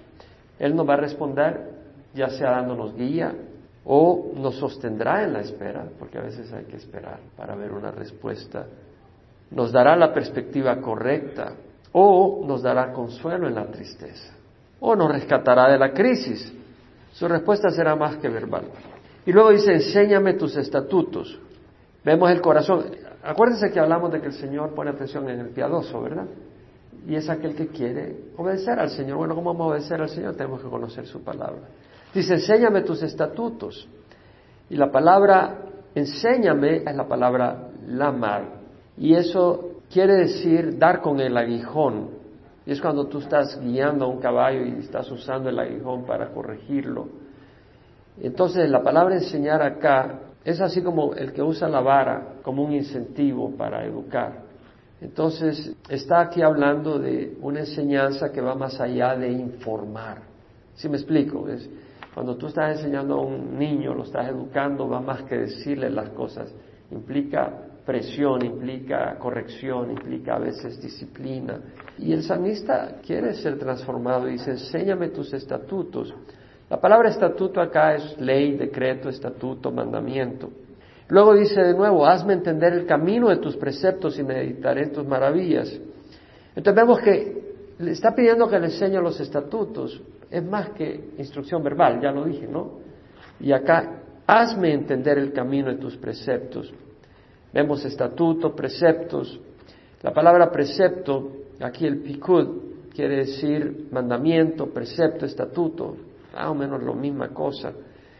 Él 0.58 0.76
nos 0.76 0.88
va 0.88 0.94
a 0.94 0.98
responder, 0.98 1.70
ya 2.14 2.28
sea 2.28 2.52
dándonos 2.52 2.94
guía 2.94 3.34
o 3.84 4.32
nos 4.34 4.56
sostendrá 4.56 5.24
en 5.24 5.32
la 5.32 5.40
espera, 5.40 5.84
porque 5.98 6.18
a 6.18 6.22
veces 6.22 6.52
hay 6.52 6.64
que 6.64 6.76
esperar 6.76 7.18
para 7.36 7.54
ver 7.54 7.72
una 7.72 7.90
respuesta. 7.90 8.66
Nos 9.50 9.72
dará 9.72 9.96
la 9.96 10.12
perspectiva 10.12 10.80
correcta 10.80 11.54
o 11.92 12.44
nos 12.46 12.62
dará 12.62 12.92
consuelo 12.92 13.48
en 13.48 13.54
la 13.54 13.66
tristeza 13.66 14.34
o 14.84 14.96
nos 14.96 15.10
rescatará 15.10 15.70
de 15.70 15.78
la 15.78 15.92
crisis. 15.92 16.52
Su 17.12 17.28
respuesta 17.28 17.70
será 17.70 17.94
más 17.94 18.16
que 18.16 18.28
verbal. 18.28 18.64
Y 19.24 19.32
luego 19.32 19.50
dice, 19.50 19.72
enséñame 19.72 20.34
tus 20.34 20.56
estatutos. 20.56 21.38
Vemos 22.04 22.30
el 22.30 22.40
corazón. 22.40 22.86
Acuérdense 23.22 23.70
que 23.70 23.78
hablamos 23.78 24.12
de 24.12 24.20
que 24.20 24.26
el 24.26 24.32
Señor 24.32 24.74
pone 24.74 24.90
atención 24.90 25.28
en 25.28 25.38
el 25.38 25.50
piadoso, 25.50 26.02
¿verdad? 26.02 26.26
Y 27.06 27.14
es 27.14 27.28
aquel 27.28 27.54
que 27.54 27.68
quiere 27.68 28.16
obedecer 28.36 28.80
al 28.80 28.90
Señor. 28.90 29.18
Bueno, 29.18 29.36
¿cómo 29.36 29.52
vamos 29.52 29.66
a 29.66 29.70
obedecer 29.70 30.00
al 30.00 30.08
Señor? 30.08 30.34
Tenemos 30.34 30.60
que 30.60 30.68
conocer 30.68 31.06
su 31.06 31.22
palabra. 31.22 31.62
Dice, 32.14 32.34
enséñame 32.34 32.82
tus 32.82 33.02
estatutos. 33.02 33.88
Y 34.68 34.76
la 34.76 34.90
palabra 34.90 35.58
enséñame 35.94 36.78
es 36.78 36.96
la 36.96 37.06
palabra 37.06 37.68
lamar. 37.86 38.60
Y 38.96 39.14
eso 39.14 39.80
quiere 39.90 40.14
decir 40.14 40.78
dar 40.78 41.00
con 41.00 41.20
el 41.20 41.36
aguijón. 41.36 42.10
Y 42.64 42.72
es 42.72 42.80
cuando 42.80 43.06
tú 43.06 43.18
estás 43.18 43.58
guiando 43.60 44.04
a 44.04 44.08
un 44.08 44.20
caballo 44.20 44.64
y 44.64 44.80
estás 44.80 45.10
usando 45.10 45.48
el 45.48 45.58
aguijón 45.58 46.04
para 46.04 46.30
corregirlo. 46.32 47.08
Entonces, 48.20 48.70
la 48.70 48.82
palabra 48.82 49.16
enseñar 49.16 49.62
acá 49.62 50.20
es 50.44 50.60
así 50.60 50.82
como 50.82 51.14
el 51.14 51.32
que 51.32 51.42
usa 51.42 51.68
la 51.68 51.80
vara 51.80 52.34
como 52.42 52.62
un 52.62 52.72
incentivo 52.72 53.50
para 53.56 53.84
educar. 53.84 54.42
Entonces, 55.00 55.74
está 55.88 56.20
aquí 56.20 56.42
hablando 56.42 56.98
de 56.98 57.36
una 57.40 57.60
enseñanza 57.60 58.30
que 58.30 58.40
va 58.40 58.54
más 58.54 58.80
allá 58.80 59.16
de 59.16 59.30
informar. 59.32 60.22
¿Sí 60.76 60.88
me 60.88 60.96
explico? 60.96 61.48
Es, 61.48 61.68
cuando 62.14 62.36
tú 62.36 62.48
estás 62.48 62.76
enseñando 62.76 63.14
a 63.14 63.22
un 63.22 63.58
niño, 63.58 63.94
lo 63.94 64.02
estás 64.02 64.28
educando, 64.28 64.88
va 64.88 65.00
más 65.00 65.22
que 65.22 65.36
decirle 65.36 65.88
las 65.90 66.10
cosas. 66.10 66.54
Implica 66.90 67.50
presión, 67.86 68.44
implica 68.44 69.16
corrección, 69.18 69.90
implica 69.90 70.36
a 70.36 70.38
veces 70.38 70.80
disciplina. 70.80 71.58
Y 71.98 72.12
el 72.12 72.22
salmista 72.22 72.96
quiere 73.04 73.34
ser 73.34 73.58
transformado 73.58 74.28
y 74.28 74.32
dice, 74.32 74.52
enséñame 74.52 75.08
tus 75.08 75.32
estatutos. 75.32 76.14
La 76.68 76.80
palabra 76.80 77.08
estatuto 77.08 77.60
acá 77.60 77.94
es 77.94 78.18
ley, 78.18 78.56
decreto, 78.56 79.08
estatuto, 79.08 79.70
mandamiento. 79.70 80.50
Luego 81.08 81.34
dice 81.34 81.60
de 81.60 81.74
nuevo, 81.74 82.06
hazme 82.06 82.34
entender 82.34 82.72
el 82.74 82.86
camino 82.86 83.28
de 83.28 83.36
tus 83.38 83.56
preceptos 83.56 84.18
y 84.18 84.22
meditaré 84.22 84.88
tus 84.88 85.06
maravillas. 85.06 85.68
Entonces 86.54 86.74
vemos 86.74 87.00
que 87.00 87.51
le 87.78 87.90
está 87.92 88.14
pidiendo 88.14 88.48
que 88.48 88.58
le 88.58 88.66
enseñe 88.66 89.00
los 89.00 89.20
estatutos. 89.20 90.00
Es 90.30 90.44
más 90.44 90.70
que 90.70 91.12
instrucción 91.18 91.62
verbal, 91.62 92.00
ya 92.00 92.10
lo 92.10 92.24
dije, 92.24 92.46
¿no? 92.46 92.80
Y 93.40 93.52
acá, 93.52 94.02
hazme 94.26 94.72
entender 94.72 95.18
el 95.18 95.32
camino 95.32 95.68
de 95.68 95.76
tus 95.76 95.96
preceptos. 95.96 96.72
Vemos 97.52 97.84
estatuto, 97.84 98.54
preceptos. 98.54 99.38
La 100.02 100.12
palabra 100.12 100.50
precepto, 100.50 101.32
aquí 101.60 101.86
el 101.86 101.98
pikud, 101.98 102.72
quiere 102.94 103.16
decir 103.16 103.88
mandamiento, 103.90 104.66
precepto, 104.66 105.26
estatuto, 105.26 105.96
más 106.34 106.46
o 106.46 106.54
menos 106.54 106.82
la 106.82 106.92
misma 106.92 107.28
cosa. 107.28 107.72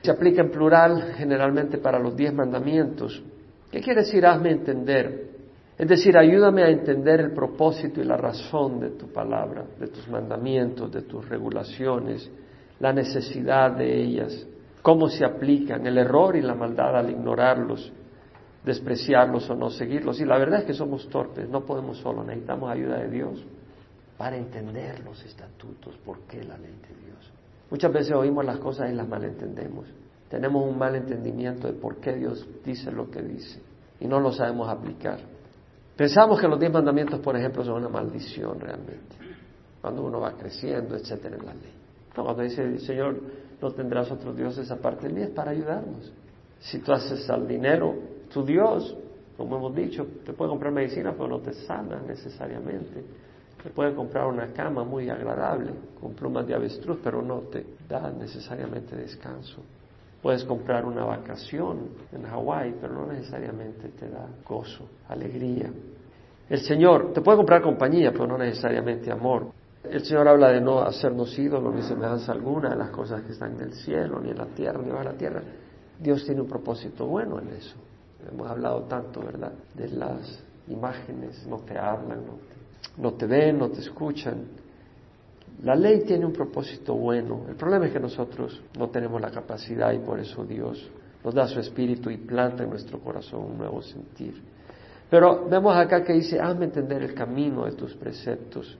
Se 0.02 0.10
aplica 0.10 0.42
en 0.42 0.50
plural 0.50 1.14
generalmente 1.14 1.78
para 1.78 1.98
los 1.98 2.16
diez 2.16 2.32
mandamientos. 2.32 3.22
¿Qué 3.70 3.80
quiere 3.80 4.02
decir 4.02 4.26
hazme 4.26 4.50
entender? 4.50 5.31
Es 5.82 5.88
decir, 5.88 6.16
ayúdame 6.16 6.62
a 6.62 6.68
entender 6.68 7.18
el 7.18 7.32
propósito 7.32 8.00
y 8.00 8.04
la 8.04 8.16
razón 8.16 8.78
de 8.78 8.90
tu 8.90 9.08
palabra, 9.08 9.64
de 9.80 9.88
tus 9.88 10.06
mandamientos, 10.06 10.92
de 10.92 11.02
tus 11.02 11.28
regulaciones, 11.28 12.30
la 12.78 12.92
necesidad 12.92 13.72
de 13.72 14.00
ellas, 14.00 14.46
cómo 14.80 15.08
se 15.08 15.24
aplican, 15.24 15.84
el 15.84 15.98
error 15.98 16.36
y 16.36 16.40
la 16.40 16.54
maldad 16.54 16.96
al 16.96 17.10
ignorarlos, 17.10 17.92
despreciarlos 18.64 19.50
o 19.50 19.56
no 19.56 19.70
seguirlos. 19.70 20.20
Y 20.20 20.24
la 20.24 20.38
verdad 20.38 20.60
es 20.60 20.66
que 20.66 20.72
somos 20.72 21.08
torpes, 21.08 21.48
no 21.48 21.64
podemos 21.64 21.98
solo, 21.98 22.22
necesitamos 22.22 22.70
ayuda 22.70 22.98
de 22.98 23.08
Dios 23.08 23.44
para 24.16 24.36
entender 24.36 25.00
los 25.00 25.20
estatutos, 25.24 25.96
por 26.04 26.20
qué 26.28 26.44
la 26.44 26.58
ley 26.58 26.78
de 26.80 27.06
Dios. 27.06 27.32
Muchas 27.72 27.92
veces 27.92 28.12
oímos 28.12 28.44
las 28.44 28.58
cosas 28.58 28.88
y 28.88 28.94
las 28.94 29.08
malentendemos. 29.08 29.88
Tenemos 30.28 30.64
un 30.64 30.78
mal 30.78 30.94
entendimiento 30.94 31.66
de 31.66 31.72
por 31.72 31.96
qué 31.96 32.12
Dios 32.12 32.48
dice 32.64 32.92
lo 32.92 33.10
que 33.10 33.20
dice 33.20 33.60
y 33.98 34.06
no 34.06 34.20
lo 34.20 34.30
sabemos 34.30 34.68
aplicar. 34.68 35.41
Pensamos 35.96 36.40
que 36.40 36.48
los 36.48 36.58
diez 36.58 36.72
mandamientos, 36.72 37.20
por 37.20 37.36
ejemplo, 37.36 37.64
son 37.64 37.74
una 37.74 37.88
maldición 37.88 38.58
realmente, 38.58 39.16
cuando 39.80 40.02
uno 40.02 40.20
va 40.20 40.32
creciendo, 40.32 40.96
etcétera, 40.96 41.36
en 41.36 41.46
la 41.46 41.54
ley. 41.54 41.72
No, 42.16 42.24
cuando 42.24 42.42
dice 42.42 42.78
Señor, 42.78 43.20
no 43.60 43.70
tendrás 43.72 44.10
otros 44.10 44.36
dioses 44.36 44.70
aparte 44.70 45.08
de 45.08 45.14
mí, 45.14 45.22
es 45.22 45.30
para 45.30 45.50
ayudarnos. 45.50 46.12
Si 46.60 46.78
tú 46.78 46.92
haces 46.92 47.28
al 47.28 47.46
dinero 47.46 47.94
tu 48.32 48.44
Dios, 48.44 48.96
como 49.36 49.56
hemos 49.56 49.74
dicho, 49.74 50.06
te 50.24 50.32
puede 50.32 50.50
comprar 50.50 50.72
medicina, 50.72 51.12
pero 51.12 51.28
no 51.28 51.40
te 51.40 51.52
sana 51.52 52.00
necesariamente. 52.06 53.04
Te 53.62 53.70
puede 53.70 53.94
comprar 53.94 54.26
una 54.26 54.52
cama 54.52 54.84
muy 54.84 55.08
agradable 55.08 55.72
con 56.00 56.14
plumas 56.14 56.46
de 56.46 56.54
avestruz, 56.54 56.98
pero 57.02 57.22
no 57.22 57.40
te 57.40 57.64
da 57.88 58.10
necesariamente 58.10 58.96
descanso. 58.96 59.62
Puedes 60.22 60.44
comprar 60.44 60.84
una 60.84 61.04
vacación 61.04 61.90
en 62.12 62.22
Hawái, 62.22 62.76
pero 62.80 62.94
no 62.94 63.06
necesariamente 63.06 63.88
te 63.88 64.08
da 64.08 64.26
gozo, 64.46 64.86
alegría. 65.08 65.70
El 66.48 66.60
Señor 66.60 67.12
te 67.12 67.20
puede 67.20 67.38
comprar 67.38 67.62
compañía, 67.62 68.12
pero 68.12 68.26
no 68.26 68.38
necesariamente 68.38 69.10
amor. 69.10 69.48
El 69.82 70.04
Señor 70.04 70.28
habla 70.28 70.48
de 70.48 70.60
no 70.60 70.80
hacernos 70.80 71.36
ídolos 71.36 71.74
ni 71.74 71.82
semejanza 71.82 72.30
alguna 72.32 72.70
de 72.70 72.76
las 72.76 72.90
cosas 72.90 73.22
que 73.22 73.32
están 73.32 73.54
en 73.56 73.62
el 73.62 73.72
cielo, 73.72 74.20
ni 74.20 74.30
en 74.30 74.38
la 74.38 74.46
tierra, 74.46 74.80
ni 74.80 74.90
bajo 74.90 75.04
la 75.04 75.14
tierra. 75.14 75.42
Dios 75.98 76.24
tiene 76.24 76.40
un 76.40 76.48
propósito 76.48 77.06
bueno 77.06 77.40
en 77.40 77.48
eso. 77.48 77.76
Hemos 78.30 78.48
hablado 78.48 78.82
tanto, 78.82 79.20
¿verdad?, 79.20 79.52
de 79.74 79.88
las 79.88 80.44
imágenes, 80.68 81.44
no 81.48 81.58
te 81.58 81.76
hablan, 81.76 82.24
no 82.24 82.52
no 82.96 83.14
te 83.14 83.26
ven, 83.26 83.58
no 83.58 83.70
te 83.70 83.80
escuchan. 83.80 84.44
La 85.62 85.74
ley 85.76 86.04
tiene 86.04 86.26
un 86.26 86.32
propósito 86.32 86.94
bueno. 86.94 87.44
El 87.48 87.54
problema 87.54 87.86
es 87.86 87.92
que 87.92 88.00
nosotros 88.00 88.60
no 88.78 88.90
tenemos 88.90 89.20
la 89.20 89.30
capacidad 89.30 89.92
y 89.92 89.98
por 89.98 90.18
eso 90.18 90.44
Dios 90.44 90.90
nos 91.24 91.34
da 91.34 91.46
su 91.46 91.60
espíritu 91.60 92.10
y 92.10 92.16
planta 92.16 92.64
en 92.64 92.70
nuestro 92.70 92.98
corazón 92.98 93.44
un 93.52 93.58
nuevo 93.58 93.80
sentir. 93.82 94.42
Pero 95.08 95.46
vemos 95.48 95.76
acá 95.76 96.02
que 96.02 96.14
dice, 96.14 96.40
hazme 96.40 96.64
entender 96.64 97.02
el 97.02 97.14
camino 97.14 97.66
de 97.66 97.72
tus 97.72 97.94
preceptos. 97.94 98.78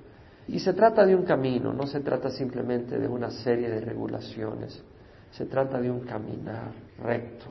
Y 0.48 0.58
se 0.58 0.72
trata 0.72 1.06
de 1.06 1.14
un 1.14 1.24
camino, 1.24 1.72
no 1.72 1.86
se 1.86 2.00
trata 2.00 2.30
simplemente 2.30 2.98
de 2.98 3.06
una 3.06 3.30
serie 3.30 3.68
de 3.68 3.80
regulaciones, 3.80 4.82
se 5.30 5.46
trata 5.46 5.80
de 5.80 5.90
un 5.90 6.00
caminar 6.00 6.72
recto. 7.02 7.46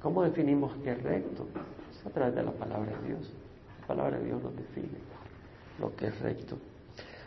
¿Cómo 0.00 0.22
definimos 0.22 0.72
qué 0.84 0.92
es 0.92 1.02
recto? 1.02 1.48
Es 1.90 2.06
a 2.06 2.10
través 2.10 2.34
de 2.34 2.44
la 2.44 2.52
palabra 2.52 2.96
de 3.00 3.08
Dios. 3.08 3.32
La 3.80 3.86
palabra 3.88 4.18
de 4.18 4.26
Dios 4.26 4.42
nos 4.42 4.54
define 4.54 4.98
lo 5.80 5.96
que 5.96 6.06
es 6.06 6.20
recto. 6.20 6.56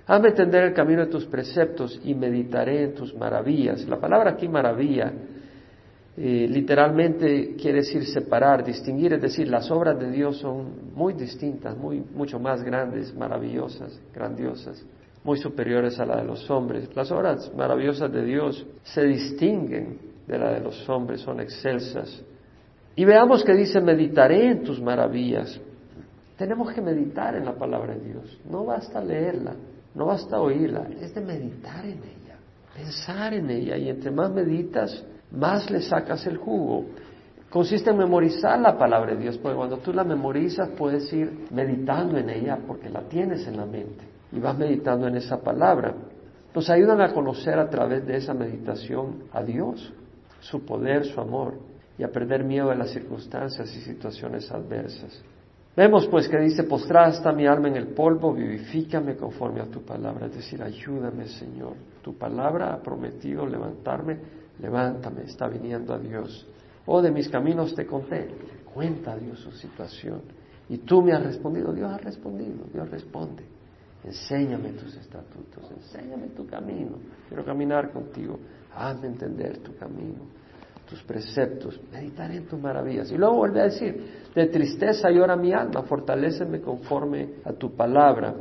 Hazme 0.08 0.30
entender 0.30 0.64
el 0.64 0.74
camino 0.74 1.06
de 1.06 1.12
tus 1.12 1.26
preceptos 1.26 2.00
y 2.04 2.14
meditaré 2.16 2.84
en 2.84 2.96
tus 2.96 3.14
maravillas. 3.16 3.88
La 3.88 4.00
palabra 4.00 4.32
aquí 4.32 4.48
maravilla 4.48 5.14
eh, 6.18 6.48
literalmente 6.50 7.56
quiere 7.56 7.80
decir 7.80 8.06
separar, 8.06 8.64
distinguir, 8.64 9.14
es 9.14 9.22
decir, 9.22 9.48
las 9.48 9.72
obras 9.72 9.98
de 9.98 10.12
Dios 10.12 10.38
son 10.38 10.94
muy 10.94 11.14
distintas, 11.14 11.78
muy, 11.78 12.04
mucho 12.14 12.38
más 12.40 12.62
grandes, 12.64 13.16
maravillosas, 13.16 13.98
grandiosas, 14.14 14.86
muy 15.24 15.38
superiores 15.38 16.00
a 16.00 16.06
la 16.06 16.18
de 16.18 16.26
los 16.26 16.50
hombres. 16.50 16.90
Las 16.96 17.12
obras 17.12 17.52
maravillosas 17.56 18.12
de 18.12 18.26
Dios 18.26 18.66
se 18.84 19.04
distinguen 19.04 20.00
de 20.28 20.38
la 20.38 20.52
de 20.52 20.60
los 20.60 20.88
hombres, 20.90 21.22
son 21.22 21.40
excelsas. 21.40 22.22
Y 22.96 23.06
veamos 23.06 23.44
que 23.44 23.54
dice, 23.54 23.80
meditaré 23.80 24.52
en 24.52 24.64
tus 24.64 24.82
maravillas. 24.82 25.62
Tenemos 26.38 26.74
que 26.74 26.82
meditar 26.82 27.36
en 27.36 27.46
la 27.46 27.54
palabra 27.54 27.94
de 27.96 28.02
Dios. 28.02 28.38
No 28.50 28.66
basta 28.66 29.02
leerla, 29.02 29.56
no 29.94 30.06
basta 30.06 30.40
oírla, 30.40 30.88
es 31.00 31.14
de 31.14 31.22
meditar 31.22 31.86
en 31.86 32.00
ella, 32.00 32.38
pensar 32.74 33.34
en 33.34 33.50
ella. 33.50 33.78
Y 33.78 33.90
entre 33.90 34.12
más 34.12 34.32
meditas, 34.32 35.04
más 35.32 35.70
le 35.70 35.82
sacas 35.82 36.26
el 36.28 36.38
jugo. 36.38 36.86
Consiste 37.50 37.90
en 37.90 37.98
memorizar 37.98 38.60
la 38.60 38.78
palabra 38.78 39.14
de 39.14 39.22
Dios, 39.22 39.38
porque 39.38 39.58
cuando 39.58 39.78
tú 39.80 39.92
la 39.92 40.06
memorizas 40.06 40.70
puedes 40.78 41.12
ir 41.12 41.48
meditando 41.52 42.18
en 42.18 42.30
ella 42.30 42.60
porque 42.66 42.90
la 42.90 43.02
tienes 43.02 43.46
en 43.46 43.58
la 43.58 43.66
mente 43.66 44.06
y 44.32 44.40
vas 44.40 44.58
meditando 44.58 45.08
en 45.08 45.18
esa 45.18 45.42
palabra. 45.42 45.94
Nos 46.56 46.70
ayudan 46.70 47.02
a 47.02 47.14
conocer 47.14 47.60
a 47.60 47.70
través 47.70 48.06
de 48.06 48.16
esa 48.16 48.34
meditación 48.34 49.24
a 49.34 49.44
Dios, 49.44 49.94
su 50.40 50.66
poder, 50.66 51.06
su 51.06 51.20
amor 51.20 51.56
y 51.98 52.04
a 52.04 52.12
perder 52.12 52.46
miedo 52.46 52.72
a 52.72 52.76
las 52.76 52.92
circunstancias 52.92 53.74
y 53.76 53.82
situaciones 53.82 54.50
adversas. 54.52 55.22
Vemos 55.76 56.06
pues 56.08 56.28
que 56.28 56.38
dice, 56.38 56.64
postrada 56.64 57.32
mi 57.32 57.48
alma 57.48 57.70
en 57.70 57.78
el 57.78 57.88
polvo, 57.88 58.34
vivifícame 58.34 59.16
conforme 59.16 59.62
a 59.62 59.66
tu 59.66 59.82
palabra. 59.84 60.26
Es 60.26 60.36
decir, 60.36 60.62
ayúdame 60.62 61.28
Señor. 61.28 61.76
Tu 62.02 62.18
palabra 62.18 62.74
ha 62.74 62.82
prometido 62.82 63.46
levantarme, 63.46 64.18
levántame, 64.60 65.24
está 65.24 65.48
viniendo 65.48 65.94
a 65.94 66.00
Dios. 66.00 66.46
Oh, 66.86 67.02
de 67.02 67.12
mis 67.12 67.30
caminos 67.30 67.74
te 67.74 67.86
conté. 67.86 68.28
Cuenta 68.74 69.16
Dios 69.16 69.40
su 69.40 69.52
situación. 69.52 70.22
Y 70.68 70.80
tú 70.80 71.02
me 71.02 71.14
has 71.14 71.24
respondido, 71.24 71.72
Dios 71.72 71.90
ha 71.90 71.98
respondido, 71.98 72.66
Dios 72.74 72.90
responde. 72.90 73.44
Enséñame 74.04 74.72
tus 74.74 74.96
estatutos, 74.96 75.72
enséñame 75.72 76.30
tu 76.30 76.46
camino. 76.46 76.98
Quiero 77.30 77.46
caminar 77.46 77.92
contigo. 77.92 78.40
Hazme 78.76 79.08
entender 79.08 79.60
tu 79.60 79.76
camino 79.76 80.41
tus 80.92 81.02
preceptos, 81.04 81.80
meditaré 81.90 82.36
en 82.36 82.48
tus 82.48 82.60
maravillas. 82.60 83.10
Y 83.14 83.18
luego 83.18 83.38
vuelve 83.38 83.62
a 83.62 83.64
decir, 83.64 84.28
de 84.36 84.48
tristeza 84.48 85.10
llora 85.10 85.38
mi 85.38 85.54
alma, 85.54 85.84
fortaléceme 85.84 86.60
conforme 86.60 87.36
a 87.46 87.54
tu 87.54 87.74
palabra. 87.74 88.36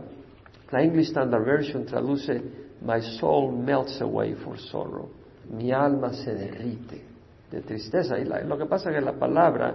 La 0.72 0.82
English 0.82 1.10
Standard 1.10 1.44
Version 1.44 1.86
traduce, 1.86 2.42
My 2.82 3.00
soul 3.20 3.52
melts 3.52 4.00
away 4.02 4.34
for 4.34 4.58
sorrow. 4.58 5.10
Mi 5.48 5.70
alma 5.70 6.12
se 6.12 6.34
derrite 6.34 7.04
de 7.52 7.60
tristeza. 7.60 8.18
Y 8.18 8.24
lo 8.24 8.58
que 8.58 8.66
pasa 8.66 8.90
es 8.90 8.96
que 8.96 9.02
la 9.02 9.12
palabra 9.12 9.72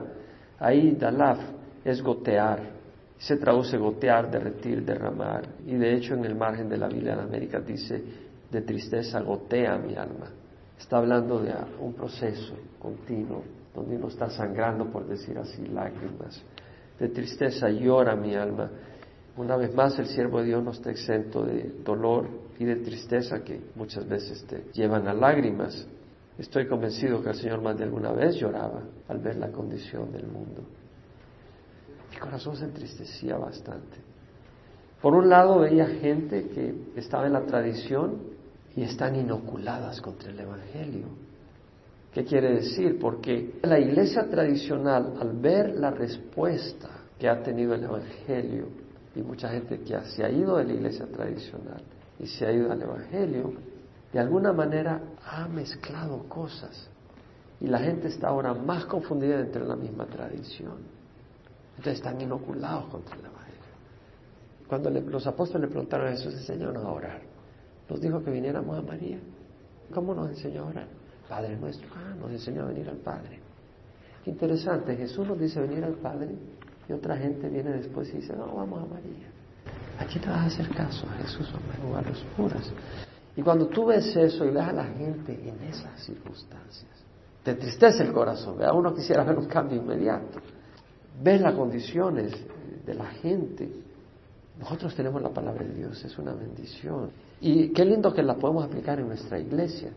ahí, 0.59 0.95
dalaf, 0.95 1.39
es 1.85 2.01
gotear. 2.01 2.73
Se 3.17 3.37
traduce 3.37 3.77
gotear, 3.77 4.29
derretir, 4.29 4.83
derramar. 4.83 5.47
Y 5.65 5.75
de 5.75 5.95
hecho 5.95 6.15
en 6.15 6.25
el 6.25 6.35
margen 6.35 6.67
de 6.67 6.77
la 6.77 6.89
Biblia 6.89 7.13
en 7.13 7.19
América 7.19 7.61
dice, 7.61 8.03
de 8.51 8.61
tristeza 8.63 9.21
gotea 9.21 9.77
mi 9.77 9.95
alma. 9.95 10.29
Está 10.77 10.97
hablando 10.97 11.39
de 11.39 11.53
un 11.79 11.93
proceso 11.93 12.53
continuo 12.79 13.43
donde 13.73 13.97
uno 13.97 14.07
está 14.07 14.29
sangrando, 14.29 14.89
por 14.89 15.05
decir 15.05 15.37
así, 15.37 15.65
lágrimas. 15.67 16.41
De 16.99 17.09
tristeza 17.09 17.69
llora 17.69 18.15
mi 18.15 18.33
alma. 18.35 18.69
Una 19.37 19.57
vez 19.57 19.75
más, 19.75 19.99
el 19.99 20.07
siervo 20.07 20.39
de 20.39 20.45
Dios 20.45 20.63
no 20.63 20.71
está 20.71 20.91
exento 20.91 21.43
de 21.43 21.81
dolor 21.83 22.27
y 22.57 22.63
de 22.63 22.77
tristeza 22.77 23.43
que 23.43 23.59
muchas 23.75 24.07
veces 24.07 24.45
te 24.45 24.71
llevan 24.71 25.07
a 25.07 25.13
lágrimas. 25.13 25.87
Estoy 26.37 26.67
convencido 26.67 27.21
que 27.21 27.29
el 27.29 27.35
Señor 27.35 27.61
más 27.61 27.77
de 27.77 27.83
alguna 27.83 28.13
vez 28.13 28.35
lloraba 28.35 28.81
al 29.09 29.19
ver 29.19 29.35
la 29.35 29.51
condición 29.51 30.11
del 30.11 30.27
mundo. 30.27 30.63
Mi 32.11 32.17
corazón 32.17 32.55
se 32.55 32.63
entristecía 32.63 33.37
bastante. 33.37 33.97
Por 35.01 35.13
un 35.13 35.29
lado 35.29 35.59
veía 35.59 35.85
gente 35.85 36.47
que 36.47 36.73
estaba 36.95 37.27
en 37.27 37.33
la 37.33 37.45
tradición 37.45 38.34
y 38.75 38.83
están 38.83 39.15
inoculadas 39.15 40.01
contra 40.01 40.29
el 40.29 40.39
Evangelio. 40.39 41.05
¿Qué 42.13 42.23
quiere 42.23 42.55
decir? 42.55 42.97
Porque 42.99 43.59
la 43.63 43.79
iglesia 43.79 44.29
tradicional, 44.29 45.13
al 45.19 45.33
ver 45.33 45.75
la 45.75 45.91
respuesta 45.91 46.89
que 47.19 47.27
ha 47.27 47.41
tenido 47.41 47.73
el 47.73 47.83
Evangelio, 47.83 48.67
y 49.15 49.21
mucha 49.21 49.49
gente 49.49 49.79
que 49.79 49.99
se 50.01 50.23
ha 50.23 50.29
ido 50.29 50.57
de 50.57 50.65
la 50.65 50.73
iglesia 50.73 51.05
tradicional 51.05 51.81
y 52.19 52.27
se 52.27 52.45
ha 52.45 52.51
ido 52.51 52.71
al 52.71 52.81
Evangelio, 52.81 53.53
de 54.11 54.19
alguna 54.19 54.51
manera 54.51 55.01
ha 55.25 55.47
mezclado 55.47 56.23
cosas. 56.27 56.89
Y 57.61 57.67
la 57.67 57.79
gente 57.79 58.09
está 58.09 58.27
ahora 58.27 58.53
más 58.53 58.85
confundida 58.85 59.39
entre 59.39 59.65
la 59.65 59.75
misma 59.75 60.05
tradición. 60.05 60.77
Entonces 61.77 61.95
están 61.95 62.19
inoculados 62.19 62.85
contra 62.85 63.15
el 63.15 63.21
Evangelio. 63.21 63.45
Cuando 64.67 64.89
los 64.89 65.27
apóstoles 65.27 65.67
le 65.67 65.71
preguntaron 65.71 66.07
a 66.07 66.11
Jesús, 66.11 66.33
enséñanos 66.33 66.83
a 66.83 66.91
orar, 66.91 67.34
nos 67.89 68.01
dijo 68.01 68.23
que 68.23 68.31
viniéramos 68.31 68.77
a 68.77 68.81
María. 68.81 69.19
¿Cómo 69.93 70.13
nos 70.13 70.29
enseñó 70.29 70.63
a 70.63 70.67
orar? 70.67 70.87
Padre 71.29 71.57
nuestro. 71.57 71.87
Ah, 71.95 72.15
nos 72.19 72.31
enseñó 72.31 72.63
a 72.63 72.65
venir 72.65 72.89
al 72.89 72.97
Padre. 72.97 73.39
Qué 74.23 74.31
interesante, 74.31 74.95
Jesús 74.95 75.27
nos 75.27 75.39
dice 75.39 75.59
venir 75.61 75.83
al 75.83 75.93
Padre 75.93 76.29
y 76.89 76.93
otra 76.93 77.17
gente 77.17 77.47
viene 77.47 77.71
después 77.71 78.09
y 78.09 78.17
dice, 78.17 78.33
no, 78.35 78.47
vamos 78.47 78.83
a 78.83 78.85
María. 78.93 79.27
Aquí 79.99 80.19
te 80.19 80.27
vas 80.27 80.39
a 80.39 80.45
hacer 80.45 80.69
caso 80.69 81.07
a 81.07 81.21
Jesús 81.21 81.47
o 81.53 81.95
a 81.95 82.01
los 82.01 82.19
puras. 82.35 82.71
Y 83.35 83.41
cuando 83.41 83.67
tú 83.67 83.85
ves 83.85 84.15
eso 84.15 84.45
y 84.45 84.49
ves 84.49 84.63
a 84.63 84.73
la 84.73 84.85
gente 84.85 85.33
en 85.33 85.61
esas 85.67 85.99
circunstancias, 86.03 86.91
te 87.43 87.51
entristece 87.51 88.03
el 88.03 88.13
corazón. 88.13 88.63
A 88.63 88.73
uno 88.73 88.93
quisiera 88.93 89.23
ver 89.23 89.37
un 89.37 89.45
cambio 89.45 89.77
inmediato. 89.77 90.39
Ves 91.21 91.41
las 91.41 91.53
condiciones 91.53 92.33
de 92.85 92.93
la 92.93 93.05
gente. 93.05 93.69
Nosotros 94.59 94.95
tenemos 94.95 95.21
la 95.21 95.29
palabra 95.29 95.65
de 95.65 95.73
Dios, 95.73 96.03
es 96.03 96.17
una 96.17 96.33
bendición. 96.33 97.11
Y 97.41 97.69
qué 97.73 97.83
lindo 97.83 98.13
que 98.13 98.23
la 98.23 98.35
podemos 98.35 98.63
aplicar 98.63 98.99
en 98.99 99.07
nuestra 99.07 99.37
iglesia. 99.39 99.91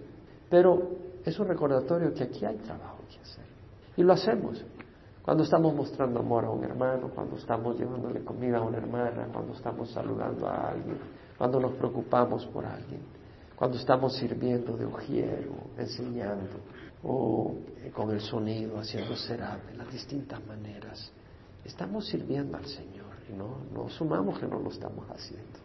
Pero 0.51 0.91
es 1.25 1.39
un 1.39 1.47
recordatorio 1.47 2.13
que 2.13 2.25
aquí 2.25 2.45
hay 2.45 2.57
trabajo 2.57 2.99
que 3.09 3.21
hacer. 3.21 3.45
Y 3.97 4.03
lo 4.03 4.13
hacemos. 4.13 4.65
Cuando 5.23 5.45
estamos 5.45 5.75
mostrando 5.75 6.21
amor 6.21 6.47
a 6.47 6.51
un 6.51 6.65
hermano, 6.65 7.11
cuando 7.15 7.37
estamos 7.37 7.79
llevándole 7.79 8.25
comida 8.25 8.59
a 8.59 8.63
una 8.63 8.79
hermana, 8.79 9.29
cuando 9.33 9.53
estamos 9.53 9.91
saludando 9.91 10.49
a 10.49 10.71
alguien, 10.71 10.99
cuando 11.37 11.61
nos 11.61 11.73
preocupamos 11.73 12.47
por 12.47 12.65
alguien, 12.65 13.01
cuando 13.55 13.77
estamos 13.77 14.17
sirviendo 14.17 14.77
de 14.77 14.87
ujier 14.87 15.49
enseñando 15.77 16.61
o 17.03 17.55
con 17.95 18.11
el 18.11 18.21
sonido, 18.21 18.79
haciendo 18.79 19.15
será 19.17 19.59
de 19.71 19.77
las 19.77 19.93
distintas 19.93 20.45
maneras. 20.47 21.13
Estamos 21.65 22.07
sirviendo 22.07 22.57
al 22.57 22.65
Señor 22.67 22.98
no, 23.33 23.59
no 23.75 23.89
sumamos 23.89 24.39
que 24.39 24.47
no 24.47 24.59
lo 24.59 24.71
estamos 24.71 25.09
haciendo. 25.11 25.59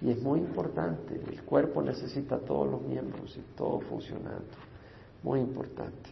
Y 0.00 0.10
es 0.10 0.22
muy 0.22 0.40
importante, 0.40 1.14
el 1.14 1.42
cuerpo 1.42 1.82
necesita 1.82 2.38
todos 2.38 2.70
los 2.70 2.82
miembros 2.82 3.36
y 3.36 3.56
todo 3.56 3.80
funcionando. 3.80 4.48
Muy 5.22 5.40
importante. 5.40 6.10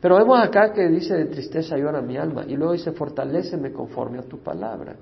Pero 0.00 0.16
vemos 0.16 0.40
acá 0.40 0.72
que 0.72 0.88
dice 0.88 1.14
de 1.14 1.26
tristeza 1.26 1.76
llora 1.76 2.00
mi 2.00 2.16
alma 2.16 2.44
y 2.46 2.56
luego 2.56 2.72
dice 2.72 2.92
fortaléceme 2.92 3.72
conforme 3.72 4.18
a 4.18 4.22
tu 4.22 4.38
palabra. 4.38 4.96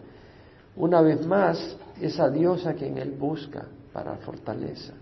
Una 0.77 1.01
vez 1.01 1.25
más, 1.25 1.77
esa 2.01 2.29
diosa 2.29 2.75
quien 2.75 2.99
él 2.99 3.13
busca 3.13 3.65
para 3.93 4.17
fortaleza. 4.17 4.95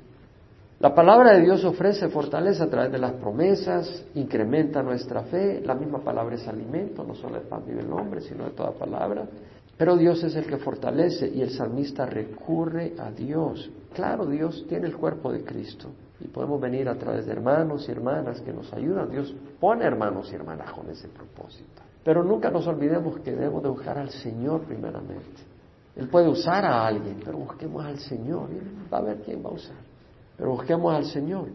La 0.78 0.94
palabra 0.94 1.32
de 1.32 1.40
Dios 1.40 1.64
ofrece 1.64 2.08
fortaleza 2.08 2.64
a 2.64 2.68
través 2.68 2.92
de 2.92 2.98
las 2.98 3.12
promesas, 3.12 4.04
incrementa 4.14 4.82
nuestra 4.82 5.22
fe, 5.22 5.62
la 5.64 5.74
misma 5.74 6.00
palabra 6.00 6.34
es 6.34 6.46
alimento, 6.46 7.02
no 7.02 7.14
solo 7.14 7.36
el 7.36 7.44
pan 7.44 7.62
vive 7.66 7.80
el 7.80 7.90
hombre, 7.90 8.20
sino 8.20 8.44
de 8.44 8.50
toda 8.50 8.72
palabra. 8.72 9.26
Pero 9.76 9.96
Dios 9.96 10.22
es 10.24 10.34
el 10.36 10.46
que 10.46 10.56
fortalece 10.56 11.28
y 11.28 11.42
el 11.42 11.50
salmista 11.50 12.06
recurre 12.06 12.94
a 12.98 13.10
Dios. 13.10 13.70
Claro, 13.92 14.26
Dios 14.26 14.64
tiene 14.68 14.86
el 14.86 14.96
cuerpo 14.96 15.30
de 15.30 15.44
Cristo, 15.44 15.90
y 16.20 16.28
podemos 16.28 16.60
venir 16.60 16.88
a 16.88 16.94
través 16.94 17.26
de 17.26 17.32
hermanos 17.32 17.86
y 17.88 17.92
hermanas 17.92 18.40
que 18.40 18.52
nos 18.52 18.72
ayudan. 18.72 19.10
Dios 19.10 19.34
pone 19.60 19.84
hermanos 19.84 20.30
y 20.32 20.34
hermanas 20.34 20.72
con 20.72 20.88
ese 20.88 21.08
propósito. 21.08 21.82
Pero 22.02 22.24
nunca 22.24 22.50
nos 22.50 22.66
olvidemos 22.66 23.20
que 23.20 23.32
debemos 23.32 23.62
de 23.62 23.68
buscar 23.68 23.98
al 23.98 24.10
Señor 24.10 24.62
primeramente. 24.62 25.42
Él 25.96 26.08
puede 26.08 26.28
usar 26.28 26.64
a 26.64 26.86
alguien, 26.86 27.20
pero 27.24 27.38
busquemos 27.38 27.84
al 27.84 27.98
Señor. 27.98 28.48
Va 28.92 28.98
a 28.98 29.02
ver 29.02 29.22
quién 29.24 29.44
va 29.44 29.50
a 29.50 29.54
usar. 29.54 29.76
Pero 30.36 30.50
busquemos 30.50 30.94
al 30.94 31.04
Señor. 31.04 31.48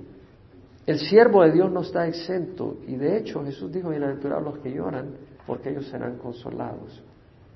El 0.86 1.00
siervo 1.00 1.44
de 1.44 1.52
Dios 1.52 1.72
no 1.72 1.82
está 1.82 2.08
exento. 2.08 2.78
Y 2.88 2.96
de 2.96 3.18
hecho 3.18 3.44
Jesús 3.44 3.72
dijo, 3.72 3.90
bienaventurados 3.90 4.44
los 4.44 4.58
que 4.60 4.72
lloran, 4.72 5.16
porque 5.48 5.70
ellos 5.70 5.88
serán 5.88 6.18
consolados. 6.18 7.02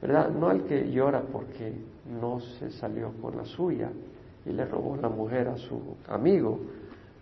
¿Verdad? 0.01 0.29
No 0.29 0.51
el 0.51 0.63
que 0.63 0.91
llora 0.91 1.21
porque 1.21 1.73
no 2.19 2.39
se 2.39 2.71
salió 2.71 3.11
con 3.21 3.37
la 3.37 3.45
suya 3.45 3.89
y 4.45 4.51
le 4.51 4.65
robó 4.65 4.95
la 4.97 5.09
mujer 5.09 5.47
a 5.47 5.57
su 5.57 5.79
amigo, 6.07 6.59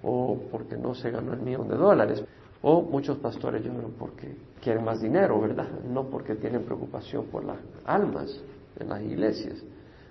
o 0.01 0.38
porque 0.51 0.75
no 0.75 0.93
se 0.93 1.09
ganó 1.09 1.33
el 1.33 1.39
millón 1.39 1.69
de 1.69 1.75
dólares. 1.75 2.23
O 2.62 2.81
muchos 2.81 3.17
pastores 3.17 3.63
lloran 3.63 3.91
porque 3.97 4.36
quieren 4.62 4.83
más 4.83 5.01
dinero, 5.01 5.39
¿verdad? 5.39 5.67
No 5.89 6.05
porque 6.05 6.36
tienen 6.36 6.63
preocupación 6.63 7.25
por 7.25 7.43
las 7.43 7.57
almas 7.86 8.41
en 8.79 8.89
las 8.89 9.01
iglesias. 9.01 9.63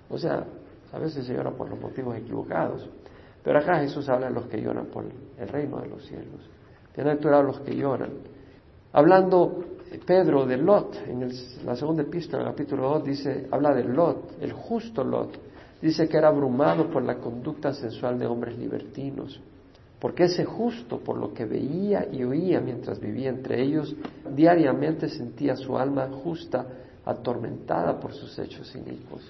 O 0.09 0.17
sea, 0.17 0.45
a 0.91 0.99
veces 0.99 1.25
se 1.25 1.33
llora 1.33 1.51
por 1.51 1.69
los 1.69 1.79
motivos 1.79 2.15
equivocados. 2.15 2.87
Pero 3.43 3.59
acá 3.59 3.79
Jesús 3.79 4.07
habla 4.07 4.27
de 4.27 4.33
los 4.33 4.45
que 4.45 4.61
lloran 4.61 4.85
por 4.85 5.03
el 5.37 5.47
reino 5.47 5.79
de 5.79 5.89
los 5.89 6.05
cielos. 6.05 6.49
Bienaventurados 6.95 7.45
los 7.45 7.59
que 7.61 7.75
lloran. 7.75 8.11
Hablando 8.93 9.63
Pedro 9.99 10.45
de 10.45 10.57
Lot, 10.57 10.95
en 11.07 11.29
la 11.65 11.75
segunda 11.75 12.03
epístola, 12.03 12.43
capítulo 12.45 12.89
2, 12.89 13.03
dice, 13.03 13.47
habla 13.51 13.73
de 13.73 13.83
Lot, 13.83 14.41
el 14.41 14.51
justo 14.51 15.03
Lot. 15.03 15.39
Dice 15.81 16.07
que 16.07 16.17
era 16.17 16.29
abrumado 16.29 16.89
por 16.89 17.03
la 17.03 17.17
conducta 17.17 17.73
sensual 17.73 18.17
de 18.17 18.25
hombres 18.25 18.57
libertinos 18.57 19.39
porque 20.03 20.25
ese 20.25 20.43
justo, 20.43 20.99
por 20.99 21.17
lo 21.17 21.33
que 21.33 21.45
veía 21.45 22.09
y 22.11 22.25
oía 22.25 22.59
mientras 22.59 22.99
vivía 22.99 23.29
entre 23.29 23.63
ellos, 23.63 23.95
diariamente 24.35 25.07
sentía 25.07 25.55
su 25.55 25.77
alma 25.77 26.09
justa 26.09 26.67
atormentada 27.05 27.97
por 28.01 28.13
sus 28.13 28.37
hechos 28.37 28.75
inicuos. 28.75 29.21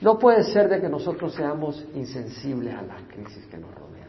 No 0.00 0.18
puede 0.18 0.44
ser 0.44 0.70
de 0.70 0.80
que 0.80 0.88
nosotros 0.88 1.34
seamos 1.34 1.84
insensibles 1.94 2.72
a 2.74 2.80
las 2.80 3.02
crisis 3.02 3.44
que 3.50 3.58
nos 3.58 3.74
rodean. 3.74 4.08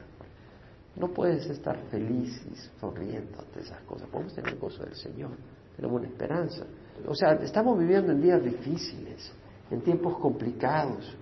No 0.96 1.10
puedes 1.10 1.50
estar 1.50 1.78
feliz 1.92 2.42
y 2.50 2.80
sonriendo 2.80 3.38
ante 3.38 3.60
esas 3.60 3.82
cosas. 3.82 4.08
Podemos 4.08 4.34
tener 4.34 4.54
el 4.54 4.58
gozo 4.58 4.86
del 4.86 4.96
Señor, 4.96 5.32
tenemos 5.76 6.00
una 6.00 6.08
esperanza. 6.08 6.66
O 7.08 7.14
sea, 7.14 7.34
estamos 7.34 7.78
viviendo 7.78 8.12
en 8.12 8.22
días 8.22 8.44
difíciles, 8.44 9.32
en 9.70 9.82
tiempos 9.82 10.18
complicados. 10.18 11.16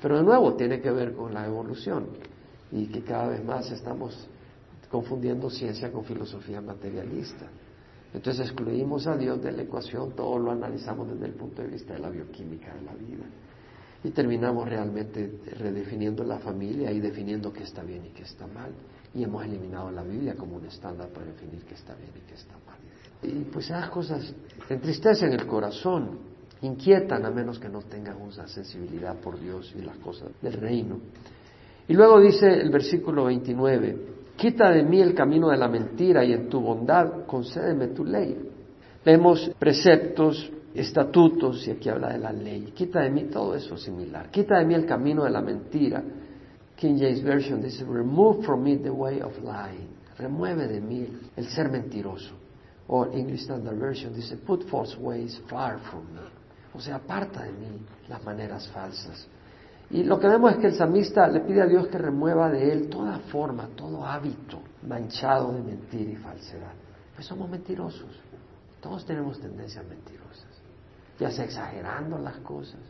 Pero 0.00 0.18
de 0.18 0.24
nuevo 0.24 0.54
tiene 0.54 0.80
que 0.80 0.90
ver 0.90 1.14
con 1.14 1.32
la 1.32 1.46
evolución 1.46 2.06
y 2.70 2.86
que 2.86 3.02
cada 3.02 3.28
vez 3.28 3.44
más 3.44 3.70
estamos 3.70 4.28
confundiendo 4.90 5.48
ciencia 5.50 5.90
con 5.90 6.04
filosofía 6.04 6.60
materialista. 6.60 7.46
Entonces 8.12 8.46
excluimos 8.46 9.06
a 9.06 9.16
Dios 9.16 9.42
de 9.42 9.52
la 9.52 9.62
ecuación, 9.62 10.12
todo 10.12 10.38
lo 10.38 10.50
analizamos 10.50 11.10
desde 11.10 11.26
el 11.26 11.32
punto 11.32 11.62
de 11.62 11.68
vista 11.68 11.94
de 11.94 12.00
la 12.00 12.10
bioquímica 12.10 12.74
de 12.74 12.82
la 12.82 12.94
vida. 12.94 13.24
Y 14.04 14.10
terminamos 14.10 14.68
realmente 14.68 15.40
redefiniendo 15.58 16.24
la 16.24 16.38
familia 16.38 16.90
y 16.90 17.00
definiendo 17.00 17.52
qué 17.52 17.62
está 17.62 17.82
bien 17.82 18.04
y 18.04 18.10
qué 18.10 18.24
está 18.24 18.46
mal. 18.46 18.72
Y 19.14 19.22
hemos 19.22 19.44
eliminado 19.44 19.90
la 19.90 20.02
Biblia 20.02 20.34
como 20.34 20.56
un 20.56 20.66
estándar 20.66 21.08
para 21.08 21.26
definir 21.26 21.64
qué 21.64 21.74
está 21.74 21.94
bien 21.94 22.10
y 22.16 22.28
qué 22.28 22.34
está 22.34 22.54
mal. 22.66 22.78
Y 23.22 23.44
pues 23.52 23.66
esas 23.66 23.88
cosas 23.90 24.34
entristecen 24.68 25.32
el 25.32 25.46
corazón, 25.46 26.18
inquietan 26.62 27.24
a 27.24 27.30
menos 27.30 27.58
que 27.58 27.68
no 27.68 27.82
tengan 27.82 28.20
una 28.20 28.48
sensibilidad 28.48 29.16
por 29.20 29.38
Dios 29.38 29.72
y 29.76 29.82
las 29.82 29.96
cosas 29.98 30.30
del 30.40 30.54
reino. 30.54 30.98
Y 31.88 31.94
luego 31.94 32.20
dice 32.20 32.48
el 32.48 32.70
versículo 32.70 33.24
29, 33.24 33.96
quita 34.36 34.70
de 34.70 34.82
mí 34.82 35.00
el 35.00 35.14
camino 35.14 35.50
de 35.50 35.56
la 35.56 35.68
mentira 35.68 36.24
y 36.24 36.32
en 36.32 36.48
tu 36.48 36.60
bondad 36.60 37.26
concédeme 37.26 37.88
tu 37.88 38.04
ley. 38.04 38.36
Vemos 39.04 39.50
preceptos, 39.58 40.50
estatutos, 40.74 41.66
y 41.66 41.72
aquí 41.72 41.88
habla 41.88 42.12
de 42.12 42.18
la 42.18 42.32
ley. 42.32 42.72
Quita 42.74 43.00
de 43.00 43.10
mí 43.10 43.24
todo 43.24 43.54
eso 43.54 43.76
similar. 43.76 44.30
Quita 44.30 44.58
de 44.58 44.64
mí 44.64 44.74
el 44.74 44.86
camino 44.86 45.24
de 45.24 45.30
la 45.30 45.42
mentira. 45.42 46.02
King 46.76 46.96
James 46.98 47.22
Version 47.22 47.60
dice, 47.60 47.84
remove 47.84 48.44
from 48.44 48.62
me 48.62 48.76
the 48.76 48.90
way 48.90 49.20
of 49.20 49.36
lying. 49.38 49.88
Remueve 50.18 50.68
de 50.68 50.80
mí 50.80 51.06
el 51.36 51.46
ser 51.46 51.68
mentiroso. 51.68 52.41
O 52.94 53.06
English 53.06 53.44
Standard 53.44 53.78
Version 53.78 54.12
dice, 54.12 54.36
put 54.36 54.68
false 54.68 54.94
ways 55.00 55.40
far 55.48 55.78
from 55.78 56.04
me. 56.12 56.20
O 56.74 56.78
sea, 56.78 56.96
aparta 56.96 57.42
de 57.42 57.52
mí 57.52 57.86
las 58.06 58.22
maneras 58.22 58.68
falsas. 58.68 59.26
Y 59.88 60.02
lo 60.04 60.20
que 60.20 60.28
vemos 60.28 60.52
es 60.52 60.58
que 60.58 60.66
el 60.66 60.74
samista 60.74 61.26
le 61.26 61.40
pide 61.40 61.62
a 61.62 61.66
Dios 61.66 61.86
que 61.86 61.96
remueva 61.96 62.50
de 62.50 62.70
él 62.70 62.90
toda 62.90 63.18
forma, 63.30 63.68
todo 63.74 64.04
hábito 64.04 64.60
manchado 64.86 65.54
de 65.54 65.62
mentira 65.62 66.10
y 66.10 66.16
falsedad. 66.16 66.74
Pues 67.14 67.26
somos 67.26 67.48
mentirosos. 67.48 68.10
Todos 68.82 69.06
tenemos 69.06 69.40
tendencias 69.40 69.86
mentirosas. 69.86 70.50
Ya 71.18 71.30
sea 71.30 71.46
exagerando 71.46 72.18
las 72.18 72.36
cosas. 72.40 72.80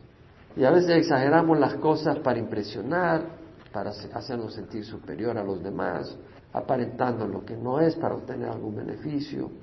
Y 0.57 0.65
a 0.65 0.71
veces 0.71 0.89
exageramos 0.97 1.57
las 1.57 1.75
cosas 1.75 2.19
para 2.19 2.39
impresionar, 2.39 3.23
para 3.71 3.91
hacernos 3.91 4.53
sentir 4.53 4.83
superior 4.83 5.37
a 5.37 5.45
los 5.45 5.63
demás, 5.63 6.13
aparentando 6.51 7.25
lo 7.25 7.45
que 7.45 7.55
no 7.55 7.79
es 7.79 7.95
para 7.95 8.15
obtener 8.15 8.49
algún 8.49 8.75
beneficio. 8.75 9.62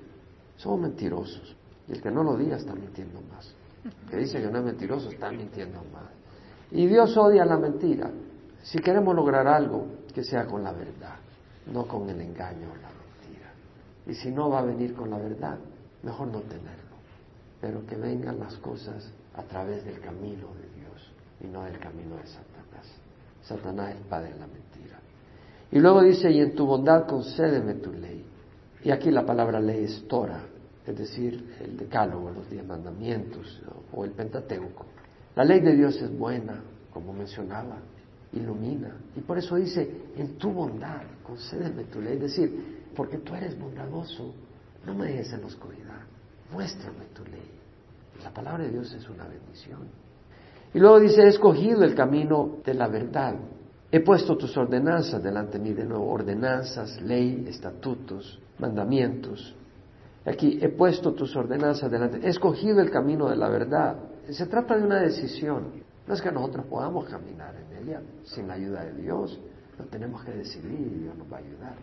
Somos 0.61 0.81
mentirosos. 0.81 1.57
Y 1.89 1.93
el 1.93 2.03
que 2.03 2.11
no 2.11 2.23
lo 2.23 2.37
diga 2.37 2.57
está 2.59 2.75
mintiendo 2.75 3.21
más. 3.33 3.51
El 3.85 4.11
que 4.11 4.17
dice 4.19 4.43
que 4.43 4.51
no 4.51 4.59
es 4.59 4.65
mentiroso 4.65 5.09
está 5.09 5.31
mintiendo 5.31 5.79
más. 5.91 6.11
Y 6.71 6.87
Dios 6.87 7.17
odia 7.17 7.47
la 7.47 7.57
mentira. 7.57 8.11
Si 8.63 8.79
queremos 8.79 9.17
lograr 9.17 9.47
algo, 9.49 9.87
que 10.15 10.23
sea 10.23 10.45
con 10.47 10.63
la 10.63 10.73
verdad, 10.73 11.17
no 11.73 11.87
con 11.87 12.11
el 12.11 12.21
engaño 12.21 12.69
o 12.71 12.77
la 12.77 12.91
mentira. 12.91 13.53
Y 14.07 14.15
si 14.15 14.31
no 14.31 14.51
va 14.51 14.59
a 14.59 14.63
venir 14.63 14.95
con 14.95 15.09
la 15.09 15.17
verdad, 15.17 15.59
mejor 16.03 16.29
no 16.29 16.41
tenerlo. 16.41 16.97
Pero 17.59 17.87
que 17.87 17.97
vengan 17.97 18.39
las 18.39 18.55
cosas 18.59 19.11
a 19.35 19.43
través 19.45 19.83
del 19.87 19.99
camino 20.01 20.49
de 20.61 20.79
Dios 20.79 21.11
y 21.41 21.47
no 21.47 21.65
del 21.65 21.79
camino 21.79 22.17
de 22.17 22.27
Satanás. 22.27 22.87
Satanás 23.43 23.95
es 23.95 24.07
padre 24.09 24.35
de 24.35 24.41
la 24.41 24.47
mentira. 24.47 25.01
Y 25.73 25.79
luego 25.79 26.03
dice, 26.03 26.31
y 26.31 26.41
en 26.41 26.55
tu 26.55 26.67
bondad 26.67 27.07
concédeme 27.07 27.75
tu 27.77 27.93
ley. 27.93 28.30
Y 28.83 28.91
aquí 28.91 29.11
la 29.11 29.27
palabra 29.27 29.61
ley 29.61 29.85
es 29.85 30.07
Torah, 30.09 30.43
es 30.87 30.97
decir, 30.97 31.57
el 31.61 31.77
decálogo, 31.77 32.31
los 32.31 32.49
diez 32.49 32.67
mandamientos 32.67 33.61
o 33.93 34.05
el 34.05 34.13
Pentateuco. 34.13 34.87
La 35.37 35.45
ley 35.45 35.61
de 35.61 35.77
Dios 35.77 35.97
es 36.01 36.17
buena, 36.17 36.61
como 36.93 37.13
mencionaba, 37.13 37.79
ilumina. 38.33 38.97
Y 39.17 39.21
por 39.21 39.39
eso 39.39 39.57
dice, 39.57 39.89
en 40.17 40.37
tu 40.39 40.51
bondad, 40.51 41.03
concédeme 41.23 41.85
tu 41.85 42.01
ley. 42.01 42.15
Es 42.15 42.21
decir, 42.21 42.81
porque 42.97 43.19
tú 43.19 43.35
eres 43.35 43.59
bondadoso, 43.59 44.35
no 44.87 44.95
me 44.95 45.07
dejes 45.07 45.33
en 45.33 45.43
la 45.43 45.47
oscuridad, 45.47 46.01
muéstrame 46.53 47.05
tu 47.15 47.25
ley. 47.25 47.51
La 48.23 48.31
palabra 48.31 48.65
de 48.65 48.71
Dios 48.71 48.93
es 48.93 49.09
una 49.09 49.27
bendición. 49.27 49.81
Y 50.73 50.79
luego 50.79 51.01
dice, 51.01 51.23
he 51.23 51.29
escogido 51.29 51.85
el 51.85 51.95
camino 51.95 52.59
de 52.65 52.75
la 52.75 52.89
verdad. 52.89 53.35
He 53.93 54.01
puesto 54.01 54.37
tus 54.37 54.57
ordenanzas 54.57 55.23
delante 55.23 55.59
de 55.59 55.65
mí 55.65 55.73
de 55.73 55.85
nuevo, 55.85 56.09
ordenanzas, 56.09 57.01
ley, 57.03 57.45
estatutos, 57.49 58.41
mandamientos. 58.59 59.57
Aquí, 60.25 60.59
he 60.63 60.69
puesto 60.69 61.13
tus 61.13 61.35
ordenanzas 61.35 61.91
delante. 61.91 62.19
He 62.25 62.29
escogido 62.29 62.81
el 62.81 62.91
camino 62.91 63.29
de 63.29 63.37
la 63.37 63.49
verdad. 63.49 63.97
Se 64.29 64.47
trata 64.47 64.77
de 64.77 64.85
una 64.85 65.01
decisión. 65.01 65.83
No 66.07 66.15
es 66.15 66.23
que 66.23 66.31
nosotros 66.31 66.67
podamos 66.67 67.09
caminar 67.09 67.55
en 67.57 67.83
ella 67.83 68.03
sin 68.25 68.47
la 68.47 68.55
ayuda 68.55 68.85
de 68.85 68.95
Dios. 69.03 69.41
Lo 69.79 69.85
tenemos 69.87 70.23
que 70.25 70.33
decidir 70.33 70.81
y 70.81 71.01
Dios 71.01 71.17
nos 71.17 71.33
va 71.33 71.39
a 71.39 71.41
ayudar. 71.41 71.75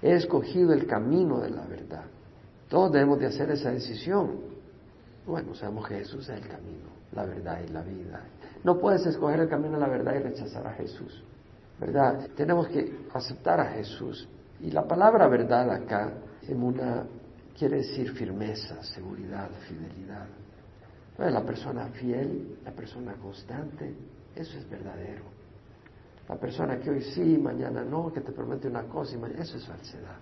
He 0.00 0.12
escogido 0.12 0.72
el 0.72 0.86
camino 0.86 1.40
de 1.40 1.50
la 1.50 1.66
verdad. 1.66 2.04
Todos 2.68 2.92
debemos 2.92 3.18
de 3.18 3.26
hacer 3.26 3.50
esa 3.50 3.72
decisión. 3.72 4.58
Bueno, 5.26 5.54
sabemos 5.54 5.88
que 5.88 5.96
Jesús 5.96 6.28
es 6.28 6.40
el 6.40 6.48
camino, 6.48 6.88
la 7.12 7.24
verdad 7.24 7.60
y 7.66 7.72
la 7.72 7.82
vida. 7.82 8.22
No 8.62 8.78
puedes 8.78 9.04
escoger 9.06 9.40
el 9.40 9.48
camino 9.48 9.74
de 9.74 9.80
la 9.80 9.88
verdad 9.88 10.14
y 10.14 10.18
rechazar 10.18 10.66
a 10.66 10.72
Jesús. 10.74 11.24
¿Verdad? 11.80 12.28
Tenemos 12.36 12.68
que 12.68 13.06
aceptar 13.12 13.60
a 13.60 13.66
Jesús. 13.72 14.28
Y 14.60 14.70
la 14.70 14.86
palabra 14.86 15.28
verdad 15.28 15.70
acá 15.70 16.12
en 16.42 16.62
una 16.62 17.04
quiere 17.56 17.78
decir 17.78 18.12
firmeza, 18.12 18.82
seguridad, 18.82 19.50
fidelidad. 19.68 20.26
La 21.18 21.44
persona 21.44 21.88
fiel, 21.88 22.58
la 22.64 22.72
persona 22.72 23.14
constante, 23.14 23.92
eso 24.34 24.58
es 24.58 24.68
verdadero. 24.68 25.24
La 26.28 26.36
persona 26.36 26.78
que 26.78 26.90
hoy 26.90 27.02
sí, 27.02 27.38
mañana 27.38 27.82
no, 27.82 28.12
que 28.12 28.20
te 28.20 28.32
promete 28.32 28.68
una 28.68 28.84
cosa 28.84 29.14
y 29.14 29.18
mañana, 29.18 29.42
eso 29.42 29.56
es 29.56 29.66
falsedad. 29.66 30.16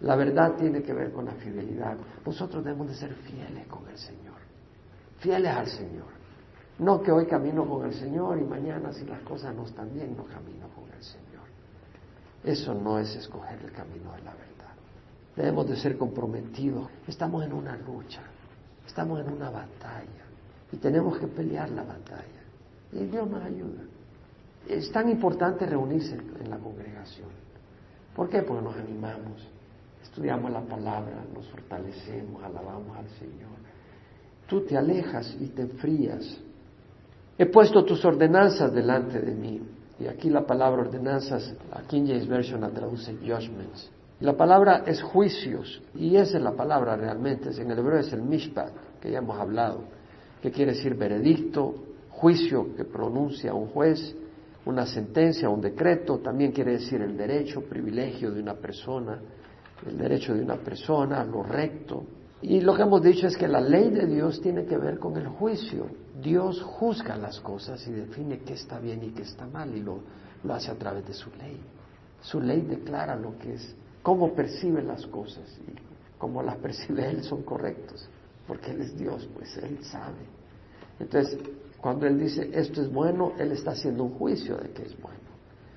La 0.00 0.16
verdad 0.16 0.54
tiene 0.56 0.82
que 0.82 0.94
ver 0.94 1.12
con 1.12 1.24
la 1.26 1.32
fidelidad. 1.32 1.96
Nosotros 2.24 2.64
debemos 2.64 2.88
de 2.88 2.94
ser 2.94 3.14
fieles 3.14 3.66
con 3.66 3.86
el 3.88 3.98
Señor, 3.98 4.36
fieles 5.18 5.50
al 5.50 5.66
Señor. 5.66 6.17
No 6.78 7.02
que 7.02 7.10
hoy 7.10 7.26
camino 7.26 7.66
con 7.68 7.86
el 7.86 7.94
Señor 7.94 8.38
y 8.38 8.44
mañana 8.44 8.92
si 8.92 9.04
las 9.04 9.20
cosas 9.22 9.54
no 9.54 9.64
están 9.64 9.92
bien 9.92 10.16
no 10.16 10.24
camino 10.24 10.68
con 10.74 10.84
el 10.96 11.02
Señor. 11.02 11.28
Eso 12.44 12.72
no 12.72 12.98
es 12.98 13.14
escoger 13.16 13.60
el 13.64 13.72
camino 13.72 14.12
de 14.12 14.22
la 14.22 14.32
verdad. 14.32 14.74
Debemos 15.34 15.68
de 15.68 15.76
ser 15.76 15.98
comprometidos. 15.98 16.88
Estamos 17.06 17.44
en 17.44 17.52
una 17.52 17.76
lucha, 17.76 18.22
estamos 18.86 19.20
en 19.20 19.32
una 19.32 19.50
batalla 19.50 20.24
y 20.70 20.76
tenemos 20.76 21.18
que 21.18 21.26
pelear 21.26 21.68
la 21.70 21.82
batalla. 21.82 22.42
Y 22.92 23.04
Dios 23.06 23.28
nos 23.28 23.42
ayuda. 23.42 23.82
Es 24.68 24.90
tan 24.92 25.08
importante 25.08 25.66
reunirse 25.66 26.14
en 26.14 26.50
la 26.50 26.58
congregación. 26.58 27.28
¿Por 28.14 28.28
qué? 28.28 28.42
Porque 28.42 28.62
nos 28.62 28.76
animamos, 28.76 29.46
estudiamos 30.02 30.50
la 30.50 30.60
palabra, 30.60 31.24
nos 31.34 31.48
fortalecemos, 31.48 32.42
alabamos 32.42 32.96
al 32.96 33.08
Señor. 33.18 33.58
Tú 34.46 34.64
te 34.64 34.76
alejas 34.76 35.36
y 35.40 35.46
te 35.48 35.62
enfrías 35.62 36.40
He 37.38 37.46
puesto 37.46 37.84
tus 37.84 38.04
ordenanzas 38.04 38.72
delante 38.74 39.20
de 39.20 39.32
mí. 39.32 39.62
Y 40.00 40.08
aquí 40.08 40.28
la 40.28 40.44
palabra 40.44 40.82
ordenanzas, 40.82 41.54
la 41.70 41.82
King 41.82 42.06
James 42.06 42.26
Version 42.26 42.60
la 42.60 42.70
traduce 42.70 43.14
judgments. 43.14 43.90
La 44.20 44.36
palabra 44.36 44.82
es 44.84 45.00
juicios, 45.00 45.80
y 45.94 46.16
esa 46.16 46.38
es 46.38 46.42
la 46.42 46.56
palabra 46.56 46.96
realmente. 46.96 47.50
En 47.50 47.70
el 47.70 47.78
hebreo 47.78 48.00
es 48.00 48.12
el 48.12 48.22
mishpat, 48.22 48.72
que 49.00 49.12
ya 49.12 49.18
hemos 49.18 49.38
hablado, 49.38 49.84
que 50.42 50.50
quiere 50.50 50.72
decir 50.72 50.96
veredicto, 50.96 51.74
juicio 52.10 52.74
que 52.74 52.84
pronuncia 52.84 53.54
un 53.54 53.68
juez, 53.68 54.16
una 54.66 54.86
sentencia, 54.86 55.48
un 55.48 55.60
decreto, 55.60 56.18
también 56.18 56.50
quiere 56.50 56.72
decir 56.72 57.00
el 57.00 57.16
derecho, 57.16 57.62
privilegio 57.62 58.32
de 58.32 58.42
una 58.42 58.54
persona, 58.54 59.20
el 59.86 59.96
derecho 59.96 60.34
de 60.34 60.42
una 60.42 60.56
persona, 60.56 61.24
lo 61.24 61.44
recto, 61.44 62.04
y 62.42 62.60
lo 62.60 62.74
que 62.74 62.82
hemos 62.82 63.02
dicho 63.02 63.26
es 63.26 63.36
que 63.36 63.48
la 63.48 63.60
ley 63.60 63.90
de 63.90 64.06
Dios 64.06 64.40
tiene 64.40 64.64
que 64.64 64.76
ver 64.76 64.98
con 64.98 65.16
el 65.16 65.26
juicio. 65.28 65.86
Dios 66.22 66.60
juzga 66.62 67.16
las 67.16 67.40
cosas 67.40 67.86
y 67.86 67.92
define 67.92 68.40
qué 68.40 68.54
está 68.54 68.78
bien 68.80 69.04
y 69.04 69.10
qué 69.10 69.22
está 69.22 69.46
mal 69.46 69.74
y 69.74 69.80
lo, 69.80 70.00
lo 70.42 70.54
hace 70.54 70.70
a 70.70 70.74
través 70.74 71.06
de 71.06 71.14
su 71.14 71.30
ley. 71.30 71.60
Su 72.20 72.40
ley 72.40 72.62
declara 72.62 73.14
lo 73.14 73.38
que 73.38 73.54
es, 73.54 73.74
cómo 74.02 74.34
percibe 74.34 74.82
las 74.82 75.06
cosas 75.06 75.44
y 75.68 76.18
cómo 76.18 76.42
las 76.42 76.56
percibe 76.62 77.08
Él 77.08 77.22
son 77.22 77.42
correctos, 77.42 78.08
porque 78.46 78.72
Él 78.72 78.80
es 78.80 78.98
Dios, 78.98 79.28
pues 79.34 79.56
Él 79.58 79.78
sabe. 79.84 80.26
Entonces, 80.98 81.38
cuando 81.80 82.06
Él 82.06 82.18
dice 82.18 82.50
esto 82.52 82.82
es 82.82 82.92
bueno, 82.92 83.34
Él 83.38 83.52
está 83.52 83.70
haciendo 83.72 84.02
un 84.04 84.14
juicio 84.14 84.56
de 84.56 84.70
que 84.70 84.82
es 84.82 85.00
bueno. 85.00 85.18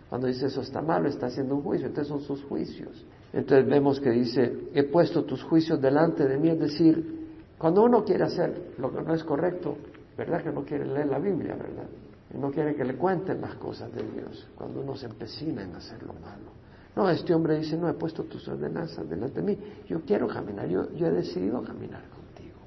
Cuando 0.10 0.28
dice 0.28 0.48
eso 0.48 0.62
está 0.62 0.82
malo, 0.82 1.08
está 1.08 1.28
haciendo 1.28 1.56
un 1.56 1.62
juicio, 1.62 1.88
entonces 1.88 2.10
son 2.10 2.22
sus 2.22 2.44
juicios. 2.44 3.06
Entonces 3.32 3.66
vemos 3.70 4.00
que 4.00 4.10
dice, 4.10 4.70
he 4.74 4.84
puesto 4.84 5.24
tus 5.24 5.42
juicios 5.44 5.80
delante 5.80 6.28
de 6.28 6.38
mí, 6.38 6.50
es 6.50 6.60
decir, 6.60 7.22
cuando 7.58 7.84
uno 7.84 8.04
quiere 8.04 8.26
hacer 8.26 8.74
lo 8.78 8.92
que 8.92 9.02
no 9.04 9.14
es 9.14 9.24
correcto, 9.24 9.78
¿verdad? 10.18 10.44
Que 10.44 10.52
no 10.52 10.64
quiere 10.64 10.86
leer 10.86 11.08
la 11.08 11.20
Biblia, 11.20 11.56
¿verdad? 11.56 11.88
Y 12.34 12.38
no 12.38 12.52
quiere 12.52 12.76
que 12.76 12.86
le 12.86 12.96
cuenten 12.96 13.42
las 13.42 13.56
cosas 13.56 13.94
de 13.94 14.04
Dios, 14.04 14.48
cuando 14.56 14.82
uno 14.82 14.96
se 14.96 15.08
empecina 15.08 15.64
en 15.64 15.76
hacer 15.76 16.02
lo 16.04 16.14
malo. 16.14 16.52
No, 16.96 17.10
este 17.10 17.34
hombre 17.34 17.58
dice, 17.58 17.78
no, 17.78 17.90
he 17.90 17.94
puesto 17.94 18.24
tus 18.24 18.48
ordenanzas 18.48 19.10
delante 19.10 19.42
de 19.42 19.46
mí, 19.46 19.58
yo 19.88 20.02
quiero 20.02 20.28
caminar, 20.28 20.68
yo, 20.68 20.92
yo 20.94 21.08
he 21.08 21.12
decidido 21.12 21.62
caminar 21.62 22.04
contigo. 22.10 22.58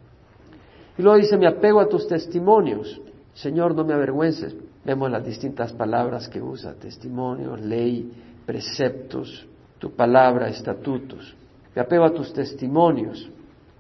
Y 0.97 1.03
luego 1.03 1.19
dice, 1.19 1.37
me 1.37 1.47
apego 1.47 1.81
a 1.81 1.89
tus 1.89 2.07
testimonios, 2.07 3.01
Señor, 3.35 3.75
no 3.75 3.85
me 3.85 3.93
avergüences. 3.93 4.55
Vemos 4.85 5.11
las 5.11 5.25
distintas 5.25 5.73
palabras 5.73 6.29
que 6.29 6.41
usa, 6.41 6.75
testimonios, 6.75 7.61
ley, 7.61 8.13
preceptos, 8.47 9.47
tu 9.79 9.91
palabra, 9.91 10.49
estatutos. 10.49 11.35
Me 11.75 11.83
apego 11.83 12.05
a 12.05 12.15
tus 12.15 12.33
testimonios. 12.33 13.29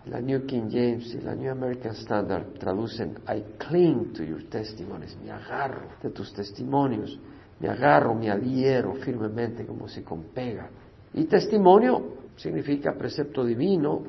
La 0.06 0.20
New 0.20 0.44
King 0.44 0.68
James 0.70 1.14
y 1.14 1.20
la 1.22 1.34
New 1.34 1.50
American 1.50 1.92
Standard 1.92 2.58
traducen 2.58 3.16
I 3.26 3.42
cling 3.58 4.12
to 4.12 4.22
your 4.22 4.44
testimonies, 4.50 5.16
me 5.24 5.30
agarro 5.30 5.88
de 6.02 6.10
tus 6.10 6.32
testimonios, 6.34 7.18
me 7.58 7.68
agarro, 7.68 8.14
me 8.14 8.30
adhiero 8.30 8.94
firmemente 8.96 9.64
como 9.64 9.88
si 9.88 10.02
con 10.02 10.24
pega. 10.34 10.68
Y 11.14 11.24
testimonio 11.24 12.16
significa 12.36 12.92
precepto 12.92 13.44
divino, 13.44 14.02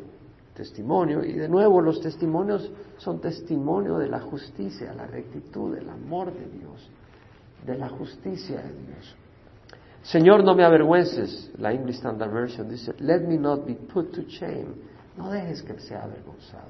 testimonio, 0.53 1.23
y 1.23 1.33
de 1.33 1.47
nuevo 1.47 1.79
los 1.81 2.01
testimonios 2.01 2.69
son 2.97 3.21
testimonio 3.21 3.97
de 3.97 4.09
la 4.09 4.19
justicia, 4.19 4.93
la 4.93 5.05
rectitud, 5.05 5.75
del 5.75 5.89
amor 5.89 6.33
de 6.33 6.45
Dios, 6.57 6.89
de 7.65 7.77
la 7.77 7.87
justicia 7.87 8.57
de 8.57 8.73
Dios. 8.73 9.15
Señor, 10.03 10.43
no 10.43 10.55
me 10.55 10.63
avergüences. 10.63 11.51
La 11.57 11.71
English 11.71 11.97
Standard 11.97 12.31
Version 12.31 12.69
dice, 12.69 12.93
let 12.99 13.21
me 13.21 13.37
not 13.37 13.65
be 13.65 13.73
put 13.75 14.11
to 14.11 14.23
shame. 14.27 14.75
No 15.17 15.31
dejes 15.31 15.63
que 15.63 15.79
sea 15.79 16.03
avergonzado. 16.03 16.69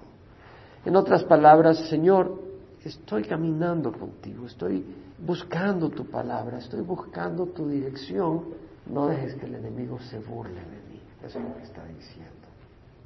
En 0.86 0.96
otras 0.96 1.24
palabras, 1.24 1.78
Señor, 1.90 2.40
estoy 2.84 3.24
caminando 3.24 3.92
contigo, 3.92 4.46
estoy 4.46 4.86
buscando 5.26 5.90
tu 5.90 6.06
palabra, 6.06 6.60
estoy 6.60 6.82
buscando 6.82 7.48
tu 7.48 7.68
dirección. 7.68 8.46
No 8.86 9.08
dejes 9.08 9.36
que 9.36 9.48
el 9.48 9.56
enemigo 9.56 10.00
se 10.00 10.20
burle 10.20 10.62
de 10.62 10.94
mí. 10.94 11.02
Eso 11.24 11.40
es 11.40 11.46
lo 11.46 11.56
que 11.56 11.64
está 11.64 11.84
diciendo. 11.86 12.32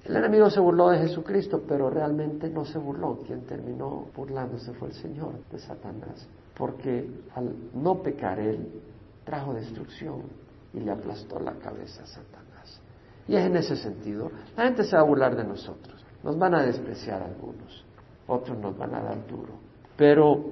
El 0.03 0.15
enemigo 0.15 0.49
se 0.49 0.59
burló 0.59 0.89
de 0.89 0.99
Jesucristo, 0.99 1.63
pero 1.67 1.89
realmente 1.89 2.49
no 2.49 2.65
se 2.65 2.77
burló. 2.77 3.19
Quien 3.25 3.41
terminó 3.41 4.07
burlándose 4.15 4.73
fue 4.73 4.89
el 4.89 4.93
Señor 4.95 5.33
de 5.51 5.59
Satanás. 5.59 6.27
Porque 6.57 7.09
al 7.35 7.53
no 7.73 8.01
pecar 8.01 8.39
él, 8.39 8.81
trajo 9.23 9.53
destrucción 9.53 10.23
y 10.73 10.79
le 10.79 10.91
aplastó 10.91 11.39
la 11.39 11.53
cabeza 11.53 12.03
a 12.03 12.07
Satanás. 12.07 12.48
Y 13.29 13.35
es 13.35 13.45
en 13.45 13.55
ese 13.57 13.75
sentido, 13.75 14.31
la 14.57 14.63
gente 14.63 14.83
se 14.83 14.95
va 14.95 15.03
a 15.03 15.05
burlar 15.05 15.35
de 15.35 15.43
nosotros, 15.43 16.03
nos 16.23 16.35
van 16.39 16.55
a 16.55 16.63
despreciar 16.63 17.21
algunos, 17.21 17.85
otros 18.25 18.57
nos 18.57 18.75
van 18.75 18.95
a 18.95 19.03
dar 19.03 19.27
duro. 19.27 19.53
Pero 19.95 20.45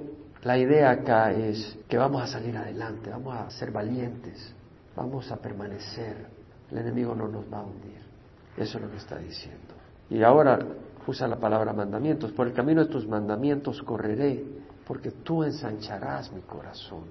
la 0.44 0.60
idea 0.60 0.92
acá 0.92 1.32
es 1.32 1.76
que 1.90 1.98
vamos 1.98 2.22
a 2.22 2.28
salir 2.28 2.56
adelante, 2.56 3.10
vamos 3.10 3.36
a 3.36 3.50
ser 3.50 3.72
valientes, 3.72 4.54
vamos 4.96 5.32
a 5.32 5.38
permanecer, 5.38 6.28
el 6.70 6.78
enemigo 6.78 7.16
no 7.16 7.28
nos 7.28 7.52
va 7.52 7.62
a 7.62 7.63
hundir. 7.63 7.98
Eso 8.56 8.78
es 8.78 8.84
lo 8.84 8.92
que 8.92 8.98
está 8.98 9.18
diciendo. 9.18 9.74
Y 10.12 10.22
ahora 10.22 10.60
usa 11.08 11.28
la 11.28 11.38
palabra 11.38 11.74
mandamientos, 11.74 12.32
por 12.32 12.46
el 12.46 12.54
camino 12.54 12.86
de 12.86 12.92
tus 12.92 13.08
mandamientos 13.08 13.82
correré 13.82 14.44
porque 14.86 15.10
tú 15.10 15.44
ensancharás 15.44 16.32
mi 16.32 16.42
corazón. 16.42 17.06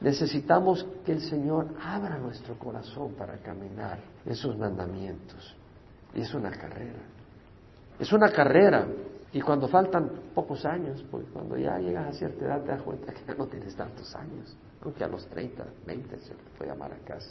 Necesitamos 0.00 0.86
que 1.04 1.12
el 1.12 1.20
Señor 1.20 1.74
abra 1.82 2.18
nuestro 2.18 2.56
corazón 2.58 3.14
para 3.14 3.36
caminar 3.38 3.98
en 4.24 4.34
sus 4.34 4.56
mandamientos. 4.56 5.56
Y 6.14 6.20
es 6.20 6.32
una 6.34 6.50
carrera. 6.50 7.00
Es 7.98 8.12
una 8.12 8.30
carrera. 8.30 8.86
Y 9.32 9.40
cuando 9.40 9.68
faltan 9.68 10.10
pocos 10.34 10.64
años, 10.64 11.04
pues 11.10 11.26
cuando 11.32 11.56
ya 11.56 11.78
llegas 11.78 12.08
a 12.08 12.12
cierta 12.12 12.44
edad 12.44 12.62
te 12.62 12.68
das 12.68 12.82
cuenta 12.82 13.12
que 13.12 13.20
ya 13.26 13.34
no 13.34 13.46
tienes 13.46 13.74
tantos 13.74 14.14
años. 14.14 14.56
Aunque 14.82 15.04
a 15.04 15.08
los 15.08 15.26
30, 15.26 15.64
20 15.86 16.18
se 16.18 16.34
te 16.34 16.42
puede 16.56 16.70
llamar 16.70 16.92
a 16.92 16.98
casa. 16.98 17.30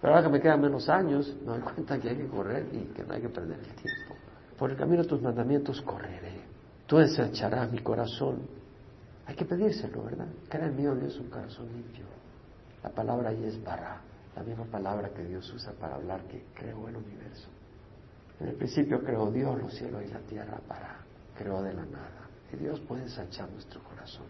Pero 0.00 0.12
ahora 0.12 0.26
que 0.26 0.32
me 0.32 0.40
quedan 0.40 0.60
menos 0.60 0.88
años, 0.88 1.34
me 1.40 1.46
doy 1.46 1.60
cuenta 1.60 1.98
que 1.98 2.10
hay 2.10 2.16
que 2.16 2.26
correr 2.26 2.66
y 2.72 2.92
que 2.92 3.02
no 3.04 3.14
hay 3.14 3.22
que 3.22 3.28
perder 3.28 3.58
el 3.60 3.74
tiempo. 3.74 4.14
Por 4.58 4.70
el 4.70 4.76
camino 4.76 5.02
de 5.02 5.08
tus 5.08 5.22
mandamientos 5.22 5.80
correré. 5.82 6.40
Tú 6.86 6.98
ensancharás 6.98 7.70
mi 7.70 7.78
corazón. 7.78 8.42
Hay 9.26 9.34
que 9.34 9.44
pedírselo, 9.44 10.04
¿verdad? 10.04 10.28
Crea 10.48 10.66
en 10.66 10.76
mí, 10.76 10.86
oh 10.86 10.94
Dios, 10.94 11.18
un 11.18 11.28
corazón 11.28 11.66
limpio. 11.72 12.04
La 12.82 12.90
palabra 12.90 13.30
ahí 13.30 13.44
es 13.44 13.62
bara, 13.62 14.00
la 14.36 14.42
misma 14.42 14.64
palabra 14.64 15.10
que 15.10 15.24
Dios 15.24 15.52
usa 15.52 15.72
para 15.72 15.96
hablar 15.96 16.22
que 16.24 16.44
creó 16.54 16.88
el 16.88 16.96
universo. 16.96 17.48
En 18.38 18.48
el 18.48 18.54
principio 18.54 19.02
creó 19.02 19.30
Dios 19.30 19.58
los 19.60 19.74
cielos 19.74 20.02
y 20.04 20.12
la 20.12 20.20
tierra 20.20 20.60
para, 20.68 20.98
creó 21.36 21.62
de 21.62 21.72
la 21.72 21.84
nada. 21.86 22.28
Y 22.52 22.56
Dios 22.56 22.80
puede 22.80 23.02
ensanchar 23.02 23.50
nuestro 23.50 23.82
corazón. 23.82 24.26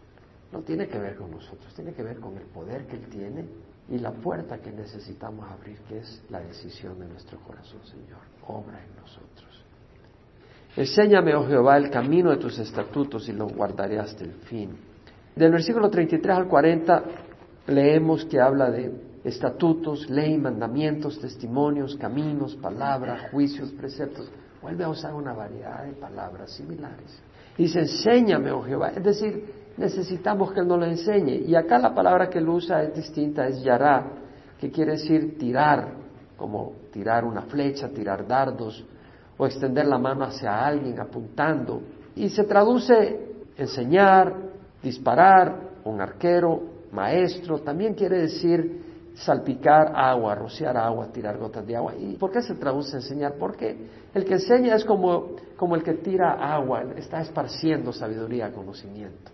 No 0.52 0.60
tiene 0.62 0.88
que 0.88 0.98
ver 0.98 1.16
con 1.16 1.30
nosotros, 1.30 1.74
tiene 1.74 1.92
que 1.92 2.02
ver 2.02 2.18
con 2.20 2.36
el 2.36 2.44
poder 2.44 2.86
que 2.86 2.96
Él 2.96 3.08
tiene 3.08 3.44
y 3.88 3.98
la 3.98 4.12
puerta 4.12 4.58
que 4.58 4.72
necesitamos 4.72 5.50
abrir, 5.50 5.78
que 5.82 5.98
es 5.98 6.22
la 6.30 6.40
decisión 6.40 6.98
de 6.98 7.06
nuestro 7.06 7.38
corazón, 7.40 7.84
Señor. 7.84 8.20
Obra 8.46 8.82
en 8.82 8.96
nosotros. 8.96 9.45
Enséñame, 10.76 11.34
oh 11.34 11.46
Jehová, 11.46 11.78
el 11.78 11.88
camino 11.90 12.30
de 12.30 12.36
tus 12.36 12.58
estatutos 12.58 13.26
y 13.30 13.32
los 13.32 13.50
guardaré 13.52 13.98
hasta 13.98 14.24
el 14.24 14.32
fin. 14.32 14.76
Del 15.34 15.52
versículo 15.52 15.88
33 15.88 16.36
al 16.36 16.48
40 16.48 17.02
leemos 17.68 18.26
que 18.26 18.38
habla 18.38 18.70
de 18.70 18.92
estatutos, 19.24 20.08
ley, 20.10 20.36
mandamientos, 20.36 21.18
testimonios, 21.18 21.96
caminos, 21.96 22.54
palabras, 22.56 23.30
juicios, 23.30 23.70
preceptos. 23.70 24.30
Vuelve 24.60 24.84
a 24.84 24.90
usar 24.90 25.14
una 25.14 25.32
variedad 25.32 25.84
de 25.84 25.92
palabras 25.92 26.52
similares. 26.52 27.22
Dice, 27.56 27.80
enséñame, 27.80 28.50
oh 28.50 28.62
Jehová. 28.62 28.88
Es 28.90 29.02
decir, 29.02 29.50
necesitamos 29.78 30.52
que 30.52 30.60
Él 30.60 30.68
nos 30.68 30.78
lo 30.78 30.84
enseñe. 30.84 31.36
Y 31.46 31.54
acá 31.54 31.78
la 31.78 31.94
palabra 31.94 32.28
que 32.28 32.38
Él 32.38 32.48
usa 32.48 32.82
es 32.82 32.94
distinta, 32.94 33.46
es 33.48 33.62
yará, 33.62 34.06
que 34.60 34.70
quiere 34.70 34.92
decir 34.92 35.38
tirar, 35.38 35.94
como 36.36 36.74
tirar 36.92 37.24
una 37.24 37.42
flecha, 37.42 37.88
tirar 37.88 38.26
dardos, 38.26 38.84
o 39.38 39.46
extender 39.46 39.86
la 39.86 39.98
mano 39.98 40.24
hacia 40.24 40.66
alguien 40.66 40.98
apuntando. 41.00 41.82
Y 42.14 42.28
se 42.28 42.44
traduce 42.44 43.34
enseñar, 43.56 44.34
disparar, 44.82 45.66
un 45.84 46.00
arquero, 46.00 46.62
maestro, 46.92 47.60
también 47.60 47.94
quiere 47.94 48.22
decir 48.22 49.12
salpicar 49.14 49.92
agua, 49.94 50.34
rociar 50.34 50.76
agua, 50.76 51.08
tirar 51.12 51.38
gotas 51.38 51.66
de 51.66 51.76
agua. 51.76 51.94
¿Y 51.96 52.16
por 52.16 52.30
qué 52.30 52.42
se 52.42 52.54
traduce 52.54 52.96
enseñar? 52.96 53.34
Porque 53.38 53.76
el 54.12 54.24
que 54.24 54.34
enseña 54.34 54.74
es 54.74 54.84
como, 54.84 55.36
como 55.56 55.74
el 55.74 55.82
que 55.82 55.94
tira 55.94 56.32
agua, 56.32 56.84
está 56.96 57.20
esparciendo 57.20 57.92
sabiduría, 57.92 58.52
conocimiento. 58.52 59.30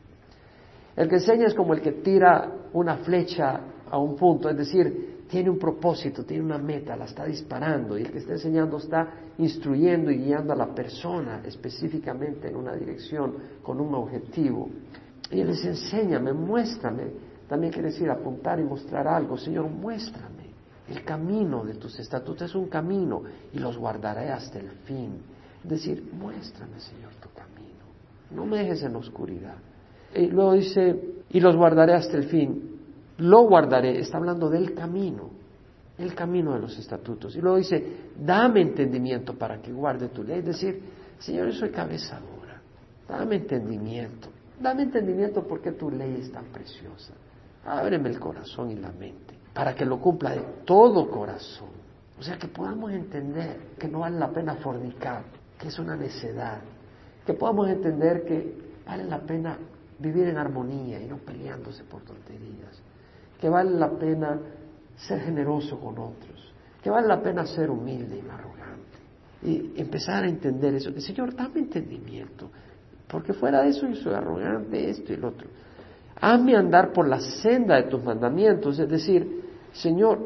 El 0.94 1.08
que 1.08 1.16
enseña 1.16 1.46
es 1.46 1.54
como 1.54 1.74
el 1.74 1.80
que 1.80 1.92
tira 1.92 2.52
una 2.72 2.98
flecha 2.98 3.60
a 3.90 3.98
un 3.98 4.14
punto, 4.16 4.48
es 4.48 4.56
decir, 4.56 5.21
tiene 5.32 5.48
un 5.48 5.58
propósito, 5.58 6.26
tiene 6.26 6.44
una 6.44 6.58
meta, 6.58 6.94
la 6.94 7.06
está 7.06 7.24
disparando 7.24 7.96
y 7.96 8.02
el 8.02 8.12
que 8.12 8.18
está 8.18 8.32
enseñando 8.34 8.76
está 8.76 9.08
instruyendo 9.38 10.10
y 10.10 10.18
guiando 10.18 10.52
a 10.52 10.56
la 10.56 10.74
persona 10.74 11.40
específicamente 11.46 12.48
en 12.48 12.56
una 12.56 12.76
dirección 12.76 13.36
con 13.62 13.80
un 13.80 13.94
objetivo. 13.94 14.68
Y 15.30 15.40
él 15.40 15.46
les 15.46 15.64
enseña, 15.64 16.20
me 16.20 16.34
muéstrame. 16.34 17.04
También 17.48 17.72
quiere 17.72 17.88
decir 17.88 18.10
apuntar 18.10 18.60
y 18.60 18.62
mostrar 18.62 19.08
algo. 19.08 19.38
Señor, 19.38 19.70
muéstrame. 19.70 20.52
El 20.86 21.02
camino 21.02 21.64
de 21.64 21.76
tus 21.76 21.98
estatutos 21.98 22.50
es 22.50 22.54
un 22.54 22.68
camino 22.68 23.22
y 23.54 23.58
los 23.58 23.78
guardaré 23.78 24.28
hasta 24.28 24.58
el 24.58 24.68
fin. 24.84 25.14
Es 25.64 25.70
decir, 25.70 26.10
muéstrame, 26.12 26.78
Señor, 26.78 27.12
tu 27.22 27.30
camino. 27.30 27.86
No 28.32 28.44
me 28.44 28.58
dejes 28.58 28.82
en 28.82 28.94
oscuridad. 28.96 29.56
Y 30.14 30.26
luego 30.26 30.52
dice, 30.52 31.22
y 31.30 31.40
los 31.40 31.56
guardaré 31.56 31.94
hasta 31.94 32.18
el 32.18 32.24
fin. 32.24 32.71
Lo 33.22 33.42
guardaré, 33.42 34.00
está 34.00 34.18
hablando 34.18 34.48
del 34.48 34.74
camino, 34.74 35.30
el 35.98 36.14
camino 36.14 36.54
de 36.54 36.60
los 36.60 36.78
estatutos. 36.78 37.36
Y 37.36 37.40
luego 37.40 37.56
dice, 37.58 38.10
dame 38.18 38.62
entendimiento 38.62 39.34
para 39.34 39.60
que 39.60 39.72
guarde 39.72 40.08
tu 40.08 40.22
ley. 40.22 40.40
Es 40.40 40.46
decir, 40.46 40.82
Señor, 41.18 41.46
yo 41.48 41.52
soy 41.52 41.70
cabeza 41.70 42.18
dura. 42.18 42.60
Dame 43.08 43.36
entendimiento. 43.36 44.28
Dame 44.60 44.82
entendimiento 44.82 45.42
porque 45.46 45.72
tu 45.72 45.90
ley 45.90 46.18
es 46.20 46.32
tan 46.32 46.46
preciosa. 46.46 47.12
Ábreme 47.64 48.08
el 48.08 48.18
corazón 48.18 48.70
y 48.70 48.76
la 48.76 48.90
mente 48.92 49.42
para 49.54 49.74
que 49.74 49.84
lo 49.84 50.00
cumpla 50.00 50.30
de 50.30 50.42
todo 50.64 51.08
corazón. 51.10 51.68
O 52.18 52.22
sea, 52.22 52.38
que 52.38 52.48
podamos 52.48 52.92
entender 52.92 53.74
que 53.78 53.88
no 53.88 54.00
vale 54.00 54.18
la 54.18 54.30
pena 54.30 54.54
fornicar, 54.56 55.24
que 55.58 55.68
es 55.68 55.78
una 55.78 55.96
necedad. 55.96 56.60
Que 57.26 57.34
podamos 57.34 57.68
entender 57.68 58.24
que 58.24 58.54
vale 58.86 59.04
la 59.04 59.20
pena 59.20 59.58
vivir 59.98 60.28
en 60.28 60.38
armonía 60.38 61.00
y 61.00 61.06
no 61.06 61.18
peleándose 61.18 61.84
por 61.84 62.02
tonterías, 62.02 62.80
que 63.42 63.48
vale 63.48 63.72
la 63.72 63.90
pena 63.90 64.38
ser 64.94 65.18
generoso 65.18 65.76
con 65.80 65.98
otros, 65.98 66.52
que 66.80 66.88
vale 66.88 67.08
la 67.08 67.20
pena 67.20 67.44
ser 67.44 67.70
humilde 67.70 68.22
y 68.24 68.30
arrogante. 68.30 68.62
Y 69.42 69.80
empezar 69.80 70.22
a 70.22 70.28
entender 70.28 70.76
eso, 70.76 70.92
Señor, 71.00 71.34
dame 71.34 71.58
entendimiento, 71.58 72.48
porque 73.08 73.32
fuera 73.32 73.62
de 73.62 73.70
eso 73.70 73.88
yo 73.88 73.96
soy 73.96 74.14
arrogante, 74.14 74.88
esto 74.88 75.12
y 75.12 75.16
lo 75.16 75.30
otro. 75.30 75.48
Hazme 76.20 76.54
andar 76.54 76.92
por 76.92 77.08
la 77.08 77.18
senda 77.18 77.74
de 77.74 77.88
tus 77.88 78.04
mandamientos, 78.04 78.78
es 78.78 78.88
decir, 78.88 79.42
Señor, 79.72 80.20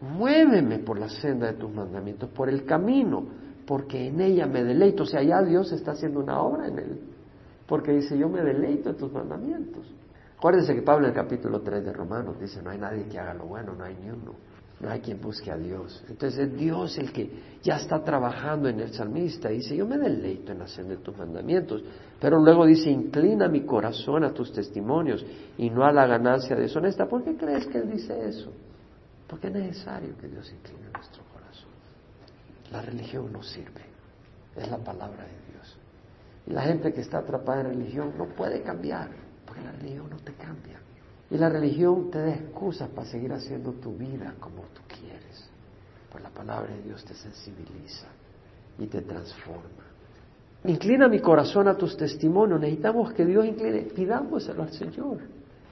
muéveme 0.00 0.78
por 0.78 0.98
la 0.98 1.10
senda 1.10 1.48
de 1.48 1.58
tus 1.58 1.70
mandamientos, 1.70 2.30
por 2.30 2.48
el 2.48 2.64
camino, 2.64 3.22
porque 3.66 4.06
en 4.06 4.18
ella 4.18 4.46
me 4.46 4.64
deleito. 4.64 5.02
O 5.02 5.06
sea, 5.06 5.22
ya 5.22 5.42
Dios 5.42 5.72
está 5.72 5.90
haciendo 5.90 6.20
una 6.20 6.40
obra 6.40 6.68
en 6.68 6.78
él 6.78 7.00
porque 7.66 7.92
dice, 7.92 8.18
yo 8.18 8.28
me 8.28 8.42
deleito 8.42 8.90
en 8.90 8.96
tus 8.96 9.10
mandamientos. 9.12 9.86
Acuérdense 10.42 10.74
que 10.74 10.82
Pablo 10.82 11.06
en 11.06 11.10
el 11.10 11.14
capítulo 11.14 11.60
3 11.60 11.84
de 11.84 11.92
Romanos 11.92 12.36
dice, 12.40 12.60
no 12.64 12.70
hay 12.70 12.78
nadie 12.78 13.04
que 13.04 13.16
haga 13.16 13.32
lo 13.32 13.46
bueno, 13.46 13.76
no 13.76 13.84
hay 13.84 13.94
ni 13.94 14.10
uno, 14.10 14.34
no 14.80 14.90
hay 14.90 14.98
quien 14.98 15.20
busque 15.20 15.52
a 15.52 15.56
Dios. 15.56 16.02
Entonces 16.08 16.48
es 16.48 16.58
Dios 16.58 16.98
el 16.98 17.12
que 17.12 17.60
ya 17.62 17.76
está 17.76 18.02
trabajando 18.02 18.68
en 18.68 18.80
el 18.80 18.92
salmista 18.92 19.50
dice, 19.50 19.76
yo 19.76 19.86
me 19.86 19.96
deleito 19.98 20.50
en 20.50 20.60
hacer 20.62 20.86
de 20.86 20.96
tus 20.96 21.16
mandamientos. 21.16 21.84
Pero 22.20 22.40
luego 22.40 22.66
dice, 22.66 22.90
inclina 22.90 23.46
mi 23.46 23.64
corazón 23.64 24.24
a 24.24 24.34
tus 24.34 24.52
testimonios 24.52 25.24
y 25.58 25.70
no 25.70 25.84
a 25.84 25.92
la 25.92 26.08
ganancia 26.08 26.56
deshonesta. 26.56 27.06
¿Por 27.06 27.22
qué 27.22 27.36
crees 27.36 27.64
que 27.68 27.78
él 27.78 27.88
dice 27.88 28.26
eso? 28.26 28.52
Porque 29.28 29.46
es 29.46 29.52
necesario 29.52 30.18
que 30.18 30.26
Dios 30.26 30.52
incline 30.52 30.90
nuestro 30.92 31.22
corazón. 31.32 31.70
La 32.72 32.82
religión 32.82 33.32
no 33.32 33.44
sirve, 33.44 33.82
es 34.56 34.68
la 34.68 34.78
palabra 34.78 35.22
de 35.22 35.52
Dios. 35.52 35.78
Y 36.48 36.50
la 36.50 36.62
gente 36.62 36.92
que 36.92 37.02
está 37.02 37.18
atrapada 37.18 37.60
en 37.60 37.66
religión 37.78 38.14
no 38.18 38.26
puede 38.34 38.60
cambiar, 38.62 39.30
porque 39.52 39.66
la 39.66 39.72
religión 39.72 40.08
no 40.08 40.16
te 40.16 40.32
cambia. 40.32 40.80
Y 41.30 41.36
la 41.36 41.50
religión 41.50 42.10
te 42.10 42.18
da 42.18 42.30
excusas 42.30 42.88
para 42.88 43.06
seguir 43.06 43.30
haciendo 43.34 43.72
tu 43.72 43.94
vida 43.94 44.34
como 44.40 44.62
tú 44.72 44.80
quieres. 44.88 45.46
Pues 46.10 46.24
la 46.24 46.30
palabra 46.30 46.74
de 46.74 46.80
Dios 46.80 47.04
te 47.04 47.12
sensibiliza 47.12 48.06
y 48.78 48.86
te 48.86 49.02
transforma. 49.02 49.84
Inclina 50.64 51.06
mi 51.06 51.20
corazón 51.20 51.68
a 51.68 51.76
tus 51.76 51.98
testimonios. 51.98 52.60
Necesitamos 52.60 53.12
que 53.12 53.26
Dios 53.26 53.44
incline, 53.44 53.90
pidámoselo 53.94 54.62
al 54.62 54.72
Señor, 54.72 55.18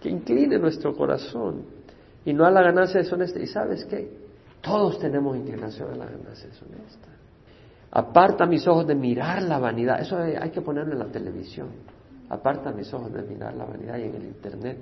que 0.02 0.10
incline 0.10 0.58
nuestro 0.58 0.94
corazón 0.94 1.64
y 2.26 2.34
no 2.34 2.44
a 2.44 2.50
la 2.50 2.60
ganancia 2.60 3.00
deshonesta. 3.00 3.40
¿Y 3.40 3.46
sabes 3.46 3.86
qué? 3.86 4.10
Todos 4.60 4.98
tenemos 4.98 5.38
inclinación 5.38 5.90
a 5.90 5.96
la 5.96 6.04
ganancia 6.04 6.50
deshonesta. 6.50 7.08
Aparta 7.92 8.44
mis 8.44 8.66
ojos 8.68 8.86
de 8.86 8.94
mirar 8.94 9.40
la 9.42 9.58
vanidad. 9.58 10.02
Eso 10.02 10.18
hay 10.18 10.50
que 10.50 10.60
ponerlo 10.60 10.92
en 10.92 10.98
la 10.98 11.06
televisión. 11.06 11.99
Aparta 12.30 12.72
mis 12.72 12.92
ojos 12.94 13.12
de 13.12 13.22
mirar 13.22 13.54
la 13.54 13.64
vanidad 13.64 13.98
y 13.98 14.04
en 14.04 14.14
el 14.14 14.24
Internet. 14.24 14.78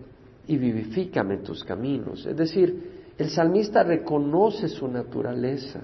Y 0.47 0.57
vivifícame 0.57 1.39
tus 1.39 1.65
caminos. 1.65 2.25
Es 2.25 2.37
decir, 2.37 3.13
el 3.19 3.31
salmista 3.31 3.83
reconoce 3.83 4.69
su 4.69 4.87
naturaleza. 4.87 5.81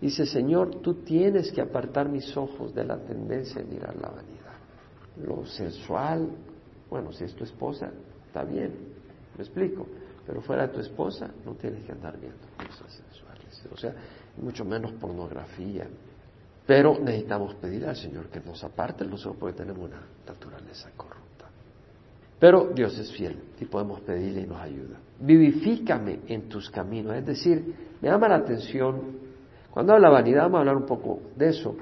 Dice, 0.00 0.26
Señor, 0.26 0.82
tú 0.82 1.02
tienes 1.02 1.50
que 1.50 1.62
apartar 1.62 2.08
mis 2.08 2.36
ojos 2.36 2.74
de 2.74 2.84
la 2.84 2.98
tendencia 2.98 3.62
de 3.62 3.68
mirar 3.68 3.96
la 3.96 4.10
vanidad. 4.10 4.52
Lo 5.24 5.46
sensual, 5.46 6.28
bueno, 6.90 7.12
si 7.12 7.24
es 7.24 7.34
tu 7.34 7.44
esposa, 7.44 7.90
está 8.26 8.44
bien, 8.44 8.72
me 9.36 9.42
explico. 9.42 9.86
Pero 10.26 10.42
fuera 10.42 10.66
de 10.66 10.74
tu 10.74 10.80
esposa, 10.80 11.30
no 11.44 11.54
tienes 11.54 11.84
que 11.84 11.92
andar 11.92 12.18
viendo 12.18 12.46
cosas 12.56 12.92
sensuales. 12.92 13.66
O 13.72 13.76
sea, 13.76 13.94
mucho 14.36 14.64
menos 14.64 14.92
pornografía, 14.94 15.88
pero 16.66 16.98
necesitamos 16.98 17.54
pedir 17.54 17.86
al 17.86 17.96
Señor 17.96 18.26
que 18.26 18.40
nos 18.40 18.62
aparte 18.64 19.04
los 19.04 19.24
ojos 19.24 19.38
porque 19.38 19.58
tenemos 19.58 19.84
una 19.88 20.02
naturaleza 20.26 20.90
corrupta. 20.96 21.46
Pero 22.38 22.70
Dios 22.74 22.98
es 22.98 23.12
fiel 23.12 23.38
y 23.60 23.64
podemos 23.64 24.00
pedirle 24.00 24.42
y 24.42 24.46
nos 24.46 24.60
ayuda. 24.60 24.98
Vivifícame 25.20 26.20
en 26.26 26.48
tus 26.48 26.68
caminos. 26.68 27.14
Es 27.14 27.24
decir, 27.24 27.74
me 28.02 28.08
llama 28.08 28.28
la 28.28 28.36
atención, 28.36 29.00
cuando 29.70 29.94
habla 29.94 30.10
vanidad, 30.10 30.42
vamos 30.42 30.56
a 30.56 30.60
hablar 30.60 30.76
un 30.76 30.86
poco 30.86 31.20
de 31.36 31.48
eso. 31.48 31.76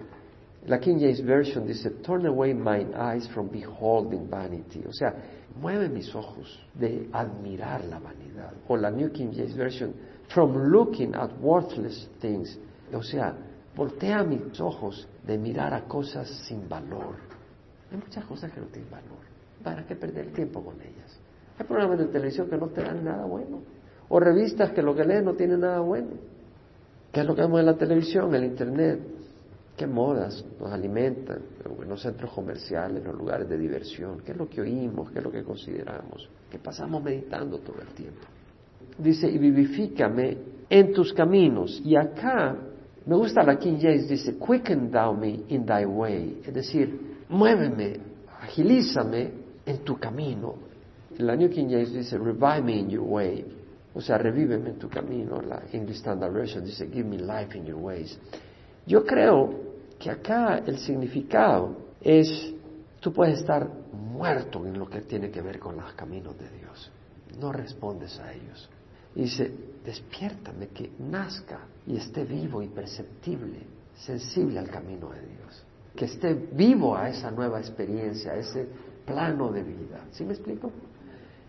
La 0.67 0.79
King 0.79 0.97
James 0.99 1.25
Version 1.25 1.67
dice, 1.67 1.91
turn 2.03 2.27
away 2.27 2.55
mine 2.55 2.95
eyes 2.95 3.29
from 3.29 3.51
beholding 3.51 4.29
vanity. 4.31 4.83
O 4.87 4.93
sea, 4.93 5.15
mueve 5.61 5.89
mis 5.89 6.15
ojos 6.15 6.67
de 6.75 7.09
admirar 7.13 7.85
la 7.85 7.99
vanidad. 7.99 8.53
O 8.69 8.77
la 8.77 8.91
New 8.91 9.11
King 9.13 9.31
James 9.35 9.57
Version, 9.57 9.93
from 10.29 10.71
looking 10.71 11.15
at 11.15 11.31
worthless 11.41 12.09
things. 12.21 12.59
O 12.93 13.03
sea, 13.03 13.35
voltea 13.77 14.23
mis 14.23 14.61
ojos 14.61 15.09
de 15.27 15.39
mirar 15.39 15.75
a 15.75 15.85
cosas 15.85 16.29
sin 16.47 16.69
valor. 16.69 17.17
Hay 17.91 17.99
muchas 17.99 18.25
cosas 18.25 18.53
que 18.53 18.61
no 18.61 18.67
tienen 18.67 18.91
valor. 18.91 19.25
¿Para 19.63 19.87
qué 19.87 19.97
perder 19.97 20.33
tiempo 20.33 20.63
con 20.63 20.81
ellas? 20.81 21.19
Hay 21.59 21.67
programas 21.67 21.99
de 21.99 22.07
televisión 22.07 22.49
que 22.49 22.57
no 22.57 22.69
te 22.69 22.83
dan 22.83 23.05
nada 23.05 23.25
bueno. 23.25 23.63
O 24.09 24.21
revistas 24.21 24.73
que 24.73 24.83
lo 24.83 24.95
que 24.95 25.05
lees 25.05 25.25
no 25.25 25.35
tiene 25.35 25.57
nada 25.57 25.81
bueno. 25.81 26.11
¿Qué 27.13 27.21
es 27.21 27.27
lo 27.27 27.35
que 27.35 27.43
vemos 27.43 27.61
en 27.61 27.67
la 27.67 27.77
televisión, 27.77 28.29
en 28.31 28.35
el 28.35 28.45
internet? 28.45 29.01
¿Qué 29.77 29.87
modas 29.87 30.45
nos 30.61 30.71
alimentan 30.71 31.43
en 31.65 31.89
los 31.89 32.03
centros 32.03 32.33
comerciales, 32.33 32.99
en 32.99 33.09
los 33.09 33.17
lugares 33.17 33.49
de 33.49 33.57
diversión? 33.59 34.21
¿Qué 34.21 34.33
es 34.33 34.39
lo 34.39 34.49
que 34.49 34.61
oímos? 34.61 35.11
¿Qué 35.11 35.19
es 35.19 35.25
lo 35.25 35.31
que 35.31 35.43
consideramos? 35.43 36.29
¿Qué 36.51 36.59
pasamos 36.59 37.03
meditando 37.03 37.59
todo 37.59 37.81
el 37.81 37.89
tiempo? 37.89 38.21
Dice, 38.99 39.29
y 39.29 39.39
vivifícame 39.39 40.39
en 40.69 40.93
tus 40.93 41.13
caminos. 41.13 41.81
Y 41.85 41.97
acá, 41.97 42.57
me 43.07 43.17
gusta 43.17 43.43
la 43.43 43.59
King 43.59 43.79
James, 43.79 44.09
dice, 44.09 44.39
quicken 44.39 44.91
thou 44.91 45.15
me 45.15 45.45
in 45.49 45.67
thy 45.67 45.85
way. 45.85 46.41
Es 46.45 46.55
decir, 46.55 47.25
muéveme, 47.29 48.01
agilízame 48.41 49.31
en 49.67 49.79
tu 49.85 49.99
camino. 49.99 50.55
La 51.19 51.37
New 51.37 51.51
King 51.51 51.69
James 51.69 51.93
dice, 51.93 52.17
revive 52.17 52.63
me 52.63 52.79
in 52.79 52.89
your 52.89 53.07
way. 53.07 53.45
O 53.95 54.01
sea, 54.01 54.19
revíveme 54.19 54.71
en 54.71 54.79
tu 54.79 54.89
camino. 54.89 55.41
La 55.41 55.63
English 55.73 55.99
Standard 55.99 56.33
Version 56.33 56.65
dice, 56.65 56.89
give 56.89 57.05
me 57.05 57.19
life 57.19 57.57
in 57.57 57.67
your 57.67 57.79
ways. 57.79 58.19
Yo 58.87 59.05
creo 59.05 59.51
que 59.99 60.11
acá 60.11 60.63
el 60.67 60.79
significado 60.79 61.77
es, 62.01 62.55
tú 63.01 63.13
puedes 63.13 63.41
estar 63.41 63.69
muerto 63.93 64.67
en 64.67 64.79
lo 64.79 64.89
que 64.89 65.03
tiene 65.03 65.31
que 65.31 65.43
ver 65.43 65.59
con 65.59 65.77
los 65.77 65.93
caminos 65.93 66.39
de 66.39 66.49
Dios. 66.59 66.91
No 67.39 67.53
respondes 67.53 68.19
a 68.19 68.33
ellos. 68.33 68.69
Dice, 69.23 69.53
despiértame 69.85 70.69
que 70.69 70.91
nazca 70.99 71.61
y 71.87 71.97
esté 71.97 72.25
vivo 72.25 72.63
y 72.63 72.69
perceptible, 72.69 73.59
sensible 73.95 74.59
al 74.59 74.69
camino 74.69 75.11
de 75.11 75.21
Dios. 75.21 75.65
Que 75.95 76.07
esté 76.07 76.35
vivo 76.35 76.97
a 76.97 77.09
esa 77.09 77.31
nueva 77.31 77.61
experiencia, 77.61 78.33
a 78.33 78.37
ese 78.37 78.67
plano 79.05 79.53
de 79.53 79.63
vida. 79.63 80.07
¿Sí 80.11 80.25
me 80.25 80.33
explico? 80.33 80.73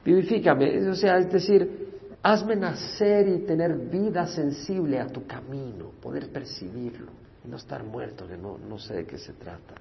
Vivifícame, 0.03 0.87
o 0.87 0.95
sea, 0.95 1.17
es 1.17 1.31
decir, 1.31 2.19
hazme 2.21 2.55
nacer 2.55 3.27
y 3.27 3.39
tener 3.39 3.75
vida 3.75 4.27
sensible 4.27 4.99
a 4.99 5.07
tu 5.07 5.25
camino, 5.25 5.91
poder 6.01 6.29
percibirlo 6.31 7.11
y 7.43 7.47
no 7.47 7.57
estar 7.57 7.83
muerto, 7.83 8.27
que 8.27 8.37
no, 8.37 8.57
no 8.57 8.77
sé 8.77 8.95
de 8.95 9.05
qué 9.05 9.17
se 9.17 9.33
trata. 9.33 9.75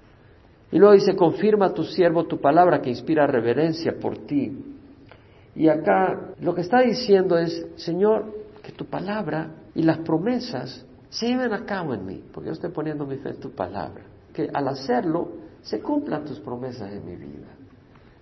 Y 0.71 0.77
luego 0.77 0.93
dice, 0.93 1.15
confirma 1.15 1.67
a 1.67 1.73
tu 1.73 1.83
siervo 1.83 2.25
tu 2.25 2.39
palabra 2.39 2.81
que 2.81 2.89
inspira 2.89 3.27
reverencia 3.27 3.99
por 3.99 4.25
ti. 4.25 4.74
Y 5.55 5.69
acá 5.69 6.33
lo 6.39 6.53
que 6.53 6.61
está 6.61 6.81
diciendo 6.81 7.37
es, 7.37 7.65
Señor, 7.77 8.33
que 8.61 8.71
tu 8.71 8.85
palabra 8.85 9.51
y 9.73 9.83
las 9.83 9.99
promesas 9.99 10.85
se 11.09 11.27
lleven 11.27 11.53
a 11.53 11.65
cabo 11.65 11.93
en 11.93 12.05
mí, 12.05 12.23
porque 12.33 12.47
yo 12.47 12.53
estoy 12.53 12.71
poniendo 12.71 13.05
mi 13.05 13.17
fe 13.17 13.29
en 13.29 13.39
tu 13.39 13.51
palabra. 13.51 14.03
Que 14.33 14.49
al 14.53 14.67
hacerlo 14.67 15.29
se 15.61 15.79
cumplan 15.79 16.25
tus 16.25 16.39
promesas 16.39 16.91
en 16.91 17.05
mi 17.05 17.15
vida 17.15 17.55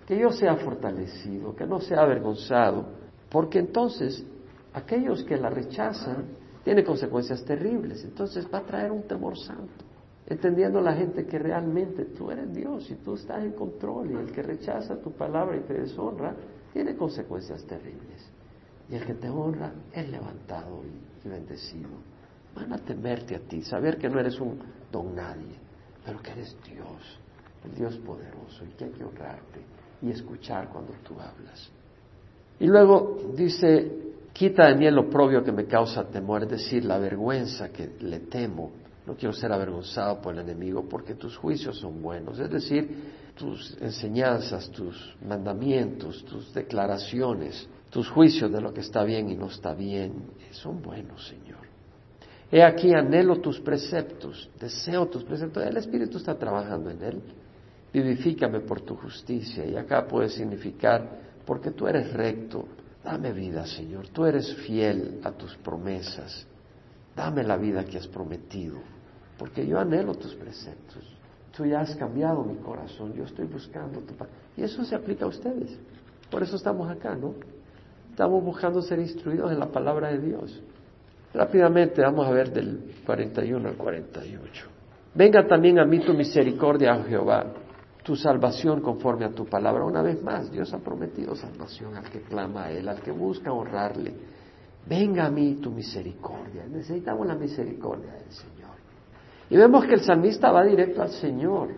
que 0.06 0.18
yo 0.18 0.30
sea 0.30 0.56
fortalecido, 0.56 1.54
que 1.54 1.66
no 1.66 1.80
sea 1.80 2.02
avergonzado, 2.02 2.84
porque 3.30 3.58
entonces 3.58 4.24
aquellos 4.72 5.24
que 5.24 5.36
la 5.36 5.50
rechazan 5.50 6.26
tienen 6.62 6.84
consecuencias 6.84 7.44
terribles, 7.44 8.04
entonces 8.04 8.46
va 8.52 8.58
a 8.58 8.62
traer 8.62 8.90
un 8.90 9.02
temor 9.02 9.38
santo, 9.38 9.84
entendiendo 10.26 10.80
la 10.80 10.94
gente 10.94 11.26
que 11.26 11.38
realmente 11.38 12.04
tú 12.06 12.30
eres 12.30 12.52
Dios 12.54 12.90
y 12.90 12.96
tú 12.96 13.14
estás 13.14 13.42
en 13.44 13.52
control 13.52 14.10
y 14.10 14.14
el 14.14 14.32
que 14.32 14.42
rechaza 14.42 14.96
tu 14.96 15.12
palabra 15.12 15.56
y 15.56 15.60
te 15.60 15.74
deshonra 15.74 16.34
tiene 16.74 16.96
consecuencias 16.96 17.64
terribles. 17.64 18.28
Y 18.90 18.96
el 18.96 19.06
que 19.06 19.14
te 19.14 19.30
honra 19.30 19.72
es 19.92 20.10
levantado 20.10 20.82
y 21.24 21.28
bendecido. 21.28 21.88
Van 22.54 22.72
a 22.72 22.78
temerte 22.78 23.36
a 23.36 23.38
ti, 23.38 23.62
saber 23.62 23.96
que 23.96 24.08
no 24.08 24.18
eres 24.18 24.38
un 24.40 24.58
don 24.92 25.14
nadie, 25.14 25.54
pero 26.04 26.20
que 26.20 26.32
eres 26.32 26.56
Dios, 26.64 27.18
el 27.64 27.74
Dios 27.76 27.96
poderoso 27.98 28.64
y 28.64 28.76
que 28.76 28.84
hay 28.86 28.90
que 28.90 29.04
honrarte 29.04 29.60
y 30.02 30.10
escuchar 30.10 30.68
cuando 30.68 30.92
tú 31.04 31.14
hablas. 31.14 31.70
Y 32.58 32.66
luego 32.66 33.18
dice, 33.34 34.12
quita 34.32 34.66
de 34.66 34.74
mí 34.74 34.86
el 34.86 34.98
oprobio 34.98 35.42
que 35.44 35.52
me 35.52 35.66
causa 35.66 36.08
temor, 36.08 36.42
es 36.42 36.50
decir, 36.50 36.84
la 36.84 36.98
vergüenza 36.98 37.70
que 37.70 37.96
le 38.00 38.20
temo. 38.20 38.72
No 39.06 39.14
quiero 39.14 39.32
ser 39.32 39.52
avergonzado 39.52 40.20
por 40.20 40.34
el 40.34 40.40
enemigo 40.40 40.88
porque 40.88 41.14
tus 41.14 41.36
juicios 41.36 41.78
son 41.78 42.02
buenos, 42.02 42.38
es 42.40 42.50
decir, 42.50 43.23
tus 43.34 43.76
enseñanzas, 43.80 44.70
tus 44.70 45.16
mandamientos, 45.26 46.24
tus 46.24 46.52
declaraciones, 46.54 47.68
tus 47.90 48.08
juicios 48.08 48.50
de 48.52 48.60
lo 48.60 48.72
que 48.72 48.80
está 48.80 49.04
bien 49.04 49.28
y 49.30 49.36
no 49.36 49.46
está 49.46 49.74
bien, 49.74 50.30
son 50.52 50.82
buenos, 50.82 51.26
Señor. 51.28 51.64
He 52.50 52.62
aquí, 52.62 52.92
anhelo 52.94 53.40
tus 53.40 53.60
preceptos, 53.60 54.48
deseo 54.60 55.06
tus 55.06 55.24
preceptos. 55.24 55.64
El 55.64 55.76
Espíritu 55.76 56.18
está 56.18 56.38
trabajando 56.38 56.90
en 56.90 57.02
él 57.02 57.22
vivifícame 57.94 58.60
por 58.60 58.80
tu 58.80 58.96
justicia. 58.96 59.64
Y 59.64 59.76
acá 59.76 60.06
puede 60.06 60.28
significar, 60.28 61.20
porque 61.46 61.70
tú 61.70 61.86
eres 61.86 62.12
recto, 62.12 62.66
dame 63.04 63.32
vida, 63.32 63.64
Señor, 63.66 64.08
tú 64.08 64.26
eres 64.26 64.52
fiel 64.66 65.20
a 65.22 65.30
tus 65.30 65.56
promesas, 65.58 66.44
dame 67.14 67.44
la 67.44 67.56
vida 67.56 67.84
que 67.84 67.98
has 67.98 68.08
prometido, 68.08 68.78
porque 69.38 69.64
yo 69.64 69.78
anhelo 69.78 70.14
tus 70.16 70.34
preceptos. 70.34 71.04
Tú 71.56 71.64
ya 71.64 71.80
has 71.80 71.94
cambiado 71.96 72.42
mi 72.42 72.56
corazón, 72.56 73.14
yo 73.14 73.24
estoy 73.24 73.46
buscando 73.46 74.00
tu 74.00 74.14
paz. 74.14 74.28
Y 74.56 74.62
eso 74.62 74.84
se 74.84 74.94
aplica 74.94 75.24
a 75.24 75.28
ustedes. 75.28 75.78
Por 76.30 76.42
eso 76.42 76.56
estamos 76.56 76.90
acá, 76.90 77.14
¿no? 77.14 77.34
Estamos 78.10 78.42
buscando 78.44 78.82
ser 78.82 78.98
instruidos 78.98 79.52
en 79.52 79.60
la 79.60 79.66
palabra 79.66 80.08
de 80.08 80.18
Dios. 80.18 80.62
Rápidamente 81.32 82.02
vamos 82.02 82.26
a 82.26 82.30
ver 82.30 82.52
del 82.52 82.94
41 83.04 83.68
al 83.68 83.76
48. 83.76 84.66
Venga 85.14 85.46
también 85.46 85.78
a 85.78 85.84
mí 85.84 86.00
tu 86.00 86.12
misericordia, 86.14 86.96
oh 86.96 87.04
Jehová 87.04 87.44
tu 88.04 88.14
salvación 88.14 88.82
conforme 88.82 89.24
a 89.24 89.30
tu 89.30 89.46
palabra. 89.46 89.84
Una 89.84 90.02
vez 90.02 90.22
más, 90.22 90.52
Dios 90.52 90.72
ha 90.74 90.78
prometido 90.78 91.34
salvación 91.34 91.96
al 91.96 92.04
que 92.10 92.20
clama 92.20 92.64
a 92.64 92.70
Él, 92.70 92.86
al 92.86 93.00
que 93.00 93.10
busca 93.10 93.50
honrarle. 93.50 94.14
Venga 94.86 95.24
a 95.24 95.30
mí 95.30 95.54
tu 95.54 95.70
misericordia. 95.70 96.66
Necesitamos 96.68 97.26
la 97.26 97.34
misericordia 97.34 98.12
del 98.12 98.30
Señor. 98.30 98.63
Y 99.50 99.56
vemos 99.56 99.84
que 99.86 99.94
el 99.94 100.00
salmista 100.00 100.50
va 100.50 100.64
directo 100.64 101.02
al 101.02 101.10
Señor. 101.10 101.68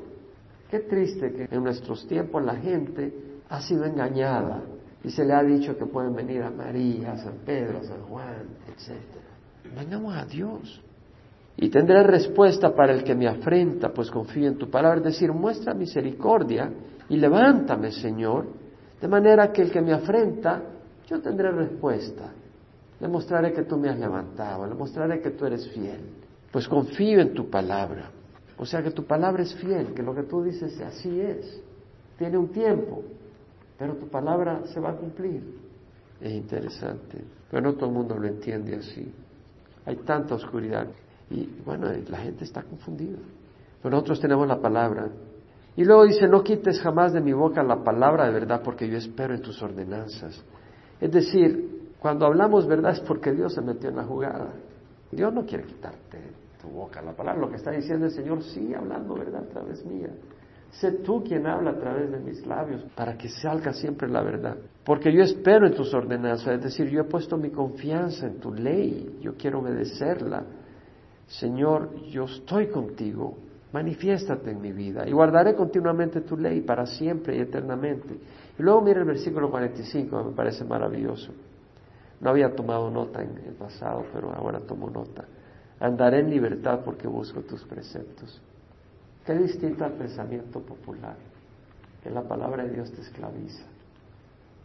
Qué 0.70 0.81
triste 0.81 1.33
que 1.33 1.55
en 1.55 1.62
nuestros 1.62 2.07
tiempos 2.07 2.42
la 2.44 2.57
gente 2.57 3.40
ha 3.48 3.61
sido 3.61 3.85
engañada 3.85 4.62
y 5.05 5.11
se 5.11 5.24
le 5.24 5.33
ha 5.33 5.42
dicho 5.42 5.76
que 5.76 5.87
pueden 5.87 6.14
venir 6.14 6.42
a 6.42 6.50
María, 6.50 7.12
a 7.12 7.18
San 7.18 7.38
Pedro, 7.44 7.79
a 7.79 7.85
San 7.85 8.02
Juan, 8.02 8.46
etc. 8.68 8.98
Vengamos 9.76 10.16
a 10.16 10.24
Dios. 10.24 10.83
Y 11.57 11.70
tendré 11.70 12.02
respuesta 12.02 12.74
para 12.74 12.92
el 12.92 13.02
que 13.02 13.14
me 13.14 13.29
afrenta, 13.29 13.92
pues 13.92 14.11
confío 14.11 14.48
en 14.48 14.59
tu 14.59 14.68
palabra. 14.68 15.00
Decir, 15.00 15.33
muestra 15.33 15.74
misericordia 15.74 16.70
y 17.09 17.16
levántame, 17.16 17.92
Señor, 17.92 18.46
de 19.00 19.09
manera 19.09 19.52
que 19.52 19.62
el 19.62 19.70
que 19.70 19.81
me 19.81 19.92
afrenta, 19.92 20.62
yo 21.07 21.20
tendré 21.20 21.50
respuesta. 21.52 22.33
Le 23.00 23.09
mostraré 23.09 23.52
que 23.52 23.62
tú 23.62 23.76
me 23.76 23.88
has 23.88 23.98
levantado, 23.98 24.66
le 24.66 24.74
mostraré 24.74 25.20
que 25.20 25.31
tú 25.31 25.46
eres 25.46 25.68
fiel. 25.70 26.26
Pues 26.57 26.69
confío 26.69 27.21
en 27.21 27.35
tu 27.35 27.51
palabra. 27.51 28.09
O 28.57 28.64
sea 28.64 28.83
que 28.83 28.90
tu 28.90 29.05
palabra 29.05 29.42
es 29.42 29.55
fiel, 29.57 29.92
que 29.92 30.03
lo 30.03 30.14
que 30.14 30.23
tú 30.23 30.42
dices 30.42 30.81
así 30.81 31.21
es. 31.21 31.62
Tiene 32.16 32.38
un 32.38 32.49
tiempo, 32.49 33.03
pero 33.79 33.95
tu 33.97 34.09
palabra 34.09 34.62
se 34.64 34.81
va 34.81 34.92
a 34.92 34.97
cumplir. 34.97 35.42
Es 36.19 36.33
interesante, 36.33 37.23
pero 37.51 37.61
no 37.61 37.75
todo 37.75 37.90
el 37.90 37.95
mundo 37.95 38.16
lo 38.16 38.27
entiende 38.27 38.75
así. 38.75 39.12
Hay 39.85 39.97
tanta 39.97 40.35
oscuridad. 40.35 40.87
Y 41.29 41.47
bueno, 41.62 41.88
la 42.09 42.19
gente 42.21 42.45
está 42.45 42.62
confundida. 42.62 43.19
Pero 43.83 43.90
nosotros 43.95 44.19
tenemos 44.19 44.49
la 44.49 44.59
palabra. 44.59 45.11
Y 45.77 45.85
luego 45.85 46.07
dice, 46.07 46.27
no 46.27 46.42
quites 46.42 46.81
jamás 46.81 47.12
de 47.12 47.21
mi 47.21 47.35
boca 47.35 47.62
la 47.62 47.85
palabra 47.85 48.25
de 48.25 48.33
verdad 48.33 48.62
porque 48.64 48.88
yo 48.88 48.97
espero 48.97 49.35
en 49.35 49.42
tus 49.42 49.62
ordenanzas. 49.62 50.42
Es 51.03 51.12
decir, 51.12 51.91
cuando 51.99 52.24
hablamos 52.24 52.66
verdad 52.66 52.93
es 52.93 53.01
porque 53.01 53.33
Dios 53.33 53.53
se 53.53 53.61
metió 53.61 53.91
en 53.91 53.97
la 53.97 54.05
jugada. 54.05 54.55
Dios 55.12 55.35
no 55.35 55.45
quiere 55.45 55.64
quitarte 55.64 56.45
boca 56.67 57.03
la 57.03 57.12
palabra. 57.12 57.41
Lo 57.41 57.51
que 57.51 57.57
está 57.57 57.71
diciendo 57.71 58.07
el 58.07 58.12
Señor, 58.12 58.43
sigue 58.43 58.77
hablando 58.77 59.14
verdad 59.14 59.43
a 59.45 59.49
través 59.49 59.85
mía. 59.85 60.11
Sé 60.71 60.93
tú 60.93 61.23
quien 61.25 61.47
habla 61.47 61.71
a 61.71 61.79
través 61.79 62.11
de 62.11 62.19
mis 62.19 62.47
labios 62.47 62.83
para 62.95 63.17
que 63.17 63.29
salga 63.29 63.73
siempre 63.73 64.09
la 64.09 64.23
verdad. 64.23 64.57
Porque 64.85 65.12
yo 65.12 65.23
espero 65.23 65.67
en 65.67 65.75
tus 65.75 65.95
ordenanzas. 65.95 66.57
Es 66.57 66.62
decir, 66.62 66.89
yo 66.89 67.01
he 67.01 67.05
puesto 67.05 67.37
mi 67.37 67.51
confianza 67.51 68.27
en 68.27 68.41
tu 68.41 68.53
ley. 68.53 69.19
Yo 69.21 69.37
quiero 69.37 69.61
obedecerla. 69.61 70.45
Señor, 71.27 71.95
yo 72.05 72.25
estoy 72.25 72.69
contigo, 72.69 73.37
manifiéstate 73.73 74.51
en 74.53 74.61
mi 74.61 74.73
vida 74.73 75.09
y 75.09 75.12
guardaré 75.12 75.57
continuamente 75.57 76.21
tu 76.21 76.37
ley 76.37 76.61
para 76.61 76.87
siempre 76.87 77.37
y 77.37 77.41
eternamente. 77.41 78.14
Y 78.59 78.62
luego 78.62 78.81
mira 78.83 79.01
el 79.01 79.07
versículo 79.07 79.51
45, 79.51 80.25
me 80.25 80.33
parece 80.33 80.64
maravilloso. 80.64 81.33
No 82.21 82.31
había 82.31 82.55
tomado 82.55 82.91
nota 82.91 83.23
en 83.23 83.37
el 83.45 83.55
pasado, 83.55 84.05
pero 84.12 84.33
ahora 84.33 84.61
tomo 84.61 84.89
nota. 84.89 85.25
Andaré 85.81 86.20
en 86.20 86.31
libertad 86.31 86.81
porque 86.85 87.07
busco 87.07 87.43
tus 87.43 87.64
preceptos. 87.64 88.41
Qué 89.24 89.35
distinto 89.35 89.85
al 89.85 89.93
pensamiento 89.93 90.61
popular, 90.61 91.16
que 92.03 92.11
la 92.11 92.22
palabra 92.22 92.64
de 92.64 92.70
Dios 92.74 92.93
te 92.93 93.03
esclaviza. 93.03 93.64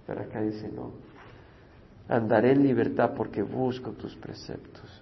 Pero 0.06 0.22
acá 0.22 0.42
dice, 0.42 0.70
no, 0.70 0.92
andaré 2.08 2.52
en 2.52 2.64
libertad 2.64 3.12
porque 3.16 3.42
busco 3.42 3.92
tus 3.92 4.16
preceptos. 4.16 5.02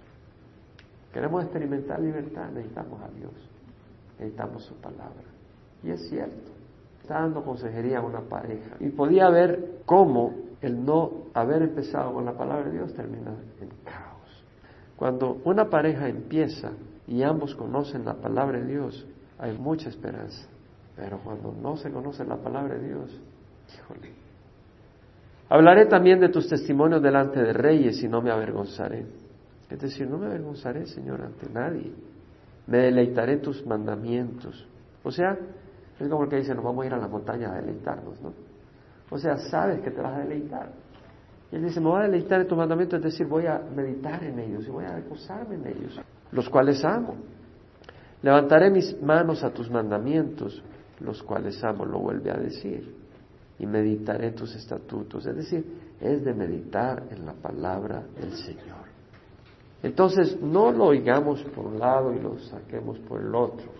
Queremos 1.12 1.44
experimentar 1.44 2.00
libertad, 2.00 2.50
necesitamos 2.50 3.02
a 3.02 3.08
Dios, 3.08 3.32
necesitamos 4.18 4.64
su 4.64 4.74
palabra. 4.76 5.24
Y 5.82 5.90
es 5.90 6.08
cierto, 6.08 6.50
está 7.02 7.14
dando 7.20 7.44
consejería 7.44 7.98
a 7.98 8.02
una 8.02 8.20
pareja. 8.20 8.76
Y 8.80 8.90
podía 8.90 9.28
ver 9.28 9.82
cómo 9.84 10.34
el 10.60 10.84
no 10.84 11.26
haber 11.34 11.62
empezado 11.62 12.14
con 12.14 12.24
la 12.24 12.32
palabra 12.32 12.66
de 12.66 12.72
Dios 12.72 12.94
termina 12.94 13.32
en 13.60 13.68
caos. 13.84 14.19
Cuando 15.00 15.40
una 15.46 15.70
pareja 15.70 16.10
empieza 16.10 16.72
y 17.08 17.22
ambos 17.22 17.54
conocen 17.54 18.04
la 18.04 18.12
palabra 18.12 18.60
de 18.60 18.66
Dios, 18.66 19.06
hay 19.38 19.56
mucha 19.56 19.88
esperanza. 19.88 20.46
Pero 20.94 21.18
cuando 21.24 21.52
no 21.52 21.74
se 21.78 21.90
conoce 21.90 22.22
la 22.22 22.36
palabra 22.36 22.74
de 22.74 22.86
Dios, 22.86 23.18
híjole. 23.74 24.12
Hablaré 25.48 25.86
también 25.86 26.20
de 26.20 26.28
tus 26.28 26.46
testimonios 26.46 27.02
delante 27.02 27.40
de 27.40 27.54
reyes 27.54 28.02
y 28.02 28.08
no 28.08 28.20
me 28.20 28.30
avergonzaré. 28.30 29.06
Es 29.70 29.80
decir, 29.80 30.06
no 30.06 30.18
me 30.18 30.26
avergonzaré, 30.26 30.84
Señor, 30.84 31.22
ante 31.22 31.48
nadie. 31.48 31.94
Me 32.66 32.76
deleitaré 32.80 33.38
tus 33.38 33.64
mandamientos. 33.64 34.68
O 35.02 35.10
sea, 35.10 35.34
es 35.98 36.08
como 36.10 36.24
el 36.24 36.28
que 36.28 36.36
dice, 36.36 36.54
nos 36.54 36.62
vamos 36.62 36.84
a 36.84 36.88
ir 36.88 36.92
a 36.92 36.98
la 36.98 37.08
montaña 37.08 37.50
a 37.50 37.54
deleitarnos, 37.54 38.20
¿no? 38.20 38.34
O 39.08 39.16
sea, 39.16 39.38
sabes 39.38 39.80
que 39.80 39.92
te 39.92 40.02
vas 40.02 40.14
a 40.14 40.18
deleitar. 40.18 40.70
Y 41.52 41.56
él 41.56 41.64
dice, 41.64 41.80
me 41.80 41.88
voy 41.88 42.00
a 42.00 42.04
deleitar 42.04 42.40
en 42.40 42.46
tus 42.46 42.56
mandamientos, 42.56 42.98
es 42.98 43.04
decir, 43.04 43.26
voy 43.26 43.46
a 43.46 43.58
meditar 43.58 44.22
en 44.22 44.38
ellos 44.38 44.66
y 44.66 44.70
voy 44.70 44.84
a 44.84 45.00
gozarme 45.00 45.56
en 45.56 45.66
ellos, 45.66 46.00
los 46.30 46.48
cuales 46.48 46.84
amo. 46.84 47.16
Levantaré 48.22 48.70
mis 48.70 49.00
manos 49.02 49.42
a 49.42 49.50
tus 49.50 49.70
mandamientos, 49.70 50.62
los 51.00 51.22
cuales 51.22 51.62
amo, 51.64 51.84
lo 51.84 51.98
vuelve 51.98 52.30
a 52.30 52.36
decir, 52.36 52.94
y 53.58 53.66
meditaré 53.66 54.30
tus 54.32 54.54
estatutos. 54.54 55.26
Es 55.26 55.36
decir, 55.36 55.64
es 56.00 56.24
de 56.24 56.34
meditar 56.34 57.04
en 57.10 57.26
la 57.26 57.32
palabra 57.32 58.04
del 58.20 58.32
Señor. 58.32 58.88
Entonces, 59.82 60.40
no 60.40 60.70
lo 60.70 60.86
oigamos 60.86 61.42
por 61.54 61.66
un 61.66 61.78
lado 61.78 62.14
y 62.14 62.20
lo 62.20 62.38
saquemos 62.38 62.98
por 63.00 63.22
el 63.22 63.34
otro. 63.34 63.70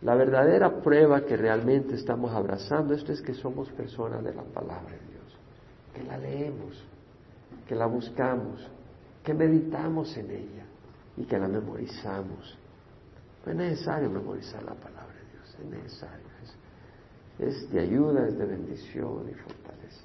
La 0.00 0.16
verdadera 0.16 0.80
prueba 0.80 1.20
que 1.20 1.36
realmente 1.36 1.94
estamos 1.94 2.32
abrazando 2.32 2.92
esto 2.92 3.12
es 3.12 3.22
que 3.22 3.34
somos 3.34 3.70
personas 3.70 4.24
de 4.24 4.34
la 4.34 4.42
palabra 4.42 4.96
que 5.94 6.02
la 6.02 6.18
leemos, 6.18 6.84
que 7.66 7.74
la 7.74 7.86
buscamos, 7.86 8.68
que 9.22 9.34
meditamos 9.34 10.16
en 10.16 10.30
ella 10.30 10.64
y 11.16 11.24
que 11.24 11.38
la 11.38 11.48
memorizamos 11.48 12.58
es 13.50 13.56
necesario 13.56 14.08
memorizar 14.08 14.62
la 14.62 14.74
palabra 14.74 15.14
de 15.14 15.32
Dios, 15.32 15.56
es 15.58 15.66
necesario. 15.66 16.32
Es, 17.38 17.70
de 17.72 17.80
ayuda, 17.80 18.28
es 18.28 18.38
de 18.38 18.44
bendición 18.44 19.28
y 19.28 19.34
fortaleza. 19.34 20.04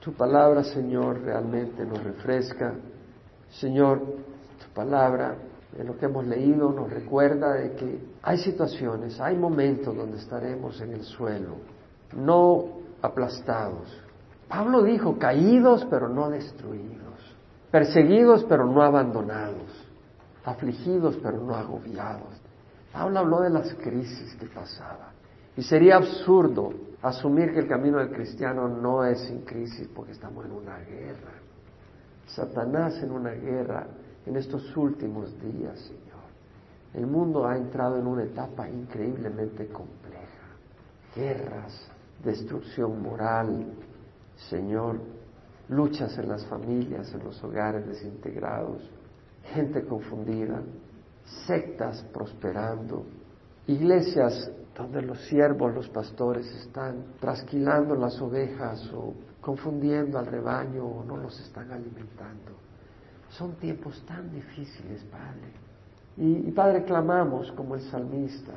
Tu 0.00 0.12
palabra, 0.12 0.64
Señor, 0.64 1.20
realmente 1.20 1.84
nos 1.84 2.02
refresca. 2.02 2.74
Señor, 3.50 4.00
tu 4.00 4.74
palabra, 4.74 5.36
en 5.76 5.86
lo 5.86 5.96
que 5.96 6.06
hemos 6.06 6.26
leído, 6.26 6.72
nos 6.72 6.90
recuerda 6.90 7.52
de 7.52 7.72
que 7.74 7.98
hay 8.22 8.38
situaciones, 8.38 9.20
hay 9.20 9.36
momentos 9.36 9.94
donde 9.94 10.18
estaremos 10.18 10.80
en 10.80 10.94
el 10.94 11.04
suelo, 11.04 11.56
no 12.16 12.80
aplastados. 13.02 13.88
Pablo 14.48 14.82
dijo, 14.82 15.18
caídos 15.18 15.86
pero 15.90 16.08
no 16.08 16.30
destruidos, 16.30 17.36
perseguidos 17.70 18.44
pero 18.48 18.66
no 18.66 18.82
abandonados, 18.82 19.86
afligidos 20.44 21.18
pero 21.22 21.38
no 21.38 21.54
agobiados, 21.54 22.40
Pablo 22.92 23.18
habló 23.18 23.40
de 23.40 23.50
las 23.50 23.74
crisis 23.74 24.34
que 24.36 24.46
pasaba. 24.46 25.12
Y 25.56 25.62
sería 25.62 25.96
absurdo 25.96 26.72
asumir 27.02 27.52
que 27.52 27.60
el 27.60 27.68
camino 27.68 27.98
del 27.98 28.10
cristiano 28.10 28.68
no 28.68 29.04
es 29.04 29.20
sin 29.20 29.42
crisis 29.42 29.88
porque 29.94 30.12
estamos 30.12 30.44
en 30.46 30.52
una 30.52 30.78
guerra. 30.78 31.32
Satanás 32.26 33.02
en 33.02 33.10
una 33.10 33.30
guerra 33.30 33.86
en 34.26 34.36
estos 34.36 34.76
últimos 34.76 35.34
días, 35.40 35.78
Señor. 35.80 36.08
El 36.94 37.06
mundo 37.06 37.46
ha 37.46 37.56
entrado 37.56 37.98
en 37.98 38.06
una 38.06 38.24
etapa 38.24 38.68
increíblemente 38.68 39.68
compleja. 39.68 40.26
Guerras, 41.14 41.90
destrucción 42.24 43.02
moral, 43.02 43.66
Señor, 44.48 45.00
luchas 45.68 46.16
en 46.18 46.28
las 46.28 46.46
familias, 46.46 47.12
en 47.12 47.24
los 47.24 47.42
hogares 47.42 47.86
desintegrados, 47.86 48.82
gente 49.52 49.84
confundida, 49.84 50.62
sectas 51.46 52.02
prosperando, 52.12 53.04
iglesias 53.66 54.50
donde 54.74 55.02
los 55.02 55.20
siervos, 55.26 55.74
los 55.74 55.88
pastores 55.88 56.46
están 56.54 57.14
trasquilando 57.20 57.96
las 57.96 58.20
ovejas 58.20 58.88
o 58.94 59.12
confundiendo 59.40 60.18
al 60.18 60.26
rebaño 60.26 60.84
o 60.84 61.04
no 61.04 61.16
los 61.16 61.38
están 61.40 61.70
alimentando. 61.72 62.52
Son 63.30 63.56
tiempos 63.56 64.02
tan 64.06 64.30
difíciles, 64.30 65.02
Padre. 65.04 65.52
Y, 66.16 66.50
Padre, 66.52 66.84
clamamos 66.84 67.52
como 67.52 67.74
el 67.74 67.82
salmista, 67.82 68.54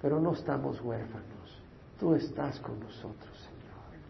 pero 0.00 0.20
no 0.20 0.32
estamos 0.32 0.80
huérfanos. 0.80 1.62
Tú 1.98 2.14
estás 2.14 2.58
con 2.60 2.80
nosotros, 2.80 3.48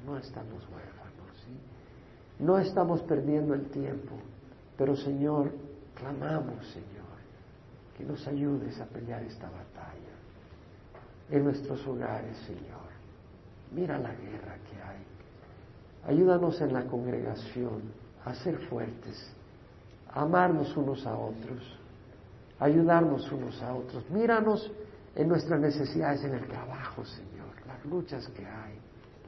No 0.04 0.16
estamos 0.18 0.62
huérfanos. 0.68 1.36
¿sí? 1.44 2.44
No 2.44 2.58
estamos 2.58 3.02
perdiendo 3.02 3.54
el 3.54 3.66
tiempo, 3.70 4.16
pero 4.76 4.96
Señor, 4.96 5.52
clamamos, 5.94 6.66
Señor 6.72 7.04
que 7.96 8.04
nos 8.04 8.26
ayudes 8.26 8.80
a 8.80 8.86
pelear 8.86 9.22
esta 9.22 9.46
batalla 9.46 10.14
en 11.30 11.44
nuestros 11.44 11.86
hogares, 11.86 12.36
Señor. 12.46 12.84
Mira 13.72 13.98
la 13.98 14.14
guerra 14.14 14.56
que 14.70 14.82
hay. 14.82 16.14
Ayúdanos 16.14 16.60
en 16.60 16.72
la 16.72 16.84
congregación 16.84 17.82
a 18.24 18.34
ser 18.34 18.58
fuertes, 18.68 19.32
a 20.12 20.22
amarnos 20.22 20.76
unos 20.76 21.06
a 21.06 21.16
otros, 21.16 21.62
ayudarnos 22.58 23.30
unos 23.32 23.62
a 23.62 23.74
otros. 23.74 24.08
Míranos 24.10 24.70
en 25.14 25.28
nuestras 25.28 25.60
necesidades 25.60 26.24
en 26.24 26.34
el 26.34 26.46
trabajo, 26.46 27.04
Señor, 27.04 27.54
las 27.66 27.84
luchas 27.86 28.26
que 28.28 28.44
hay, 28.44 28.78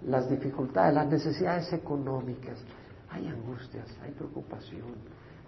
las 0.04 0.28
dificultades, 0.28 0.94
las 0.94 1.08
necesidades 1.08 1.72
económicas. 1.72 2.58
Hay 3.10 3.28
angustias, 3.28 3.86
hay 4.02 4.12
preocupación, 4.12 4.94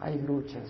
hay 0.01 0.21
luchas, 0.23 0.69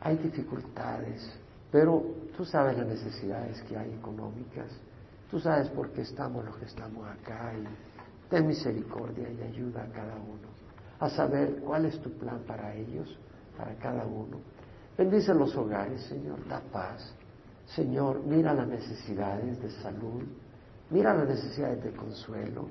hay 0.00 0.16
dificultades. 0.16 1.30
Pero 1.70 2.02
tú 2.36 2.44
sabes 2.44 2.78
las 2.78 2.86
necesidades 2.86 3.60
que 3.62 3.76
hay 3.76 3.92
económicas, 3.92 4.70
tú 5.30 5.40
sabes 5.40 5.68
por 5.68 5.90
qué 5.90 6.02
estamos 6.02 6.44
los 6.44 6.56
que 6.56 6.66
estamos 6.66 7.06
acá 7.08 7.52
y 7.54 7.64
ten 8.30 8.46
misericordia 8.46 9.28
y 9.30 9.42
ayuda 9.42 9.82
a 9.82 9.88
cada 9.88 10.14
uno 10.14 10.54
a 11.00 11.10
saber 11.10 11.56
cuál 11.56 11.84
es 11.86 12.00
tu 12.00 12.10
plan 12.12 12.40
para 12.46 12.74
ellos, 12.74 13.18
para 13.56 13.74
cada 13.76 14.06
uno. 14.06 14.38
Bendice 14.96 15.34
los 15.34 15.54
hogares, 15.56 16.02
Señor, 16.02 16.46
da 16.48 16.60
paz. 16.60 17.14
Señor, 17.66 18.22
mira 18.24 18.54
las 18.54 18.68
necesidades 18.68 19.60
de 19.60 19.70
salud, 19.82 20.22
mira 20.90 21.14
las 21.14 21.28
necesidades 21.28 21.82
de 21.82 21.92
consuelo, 21.92 22.68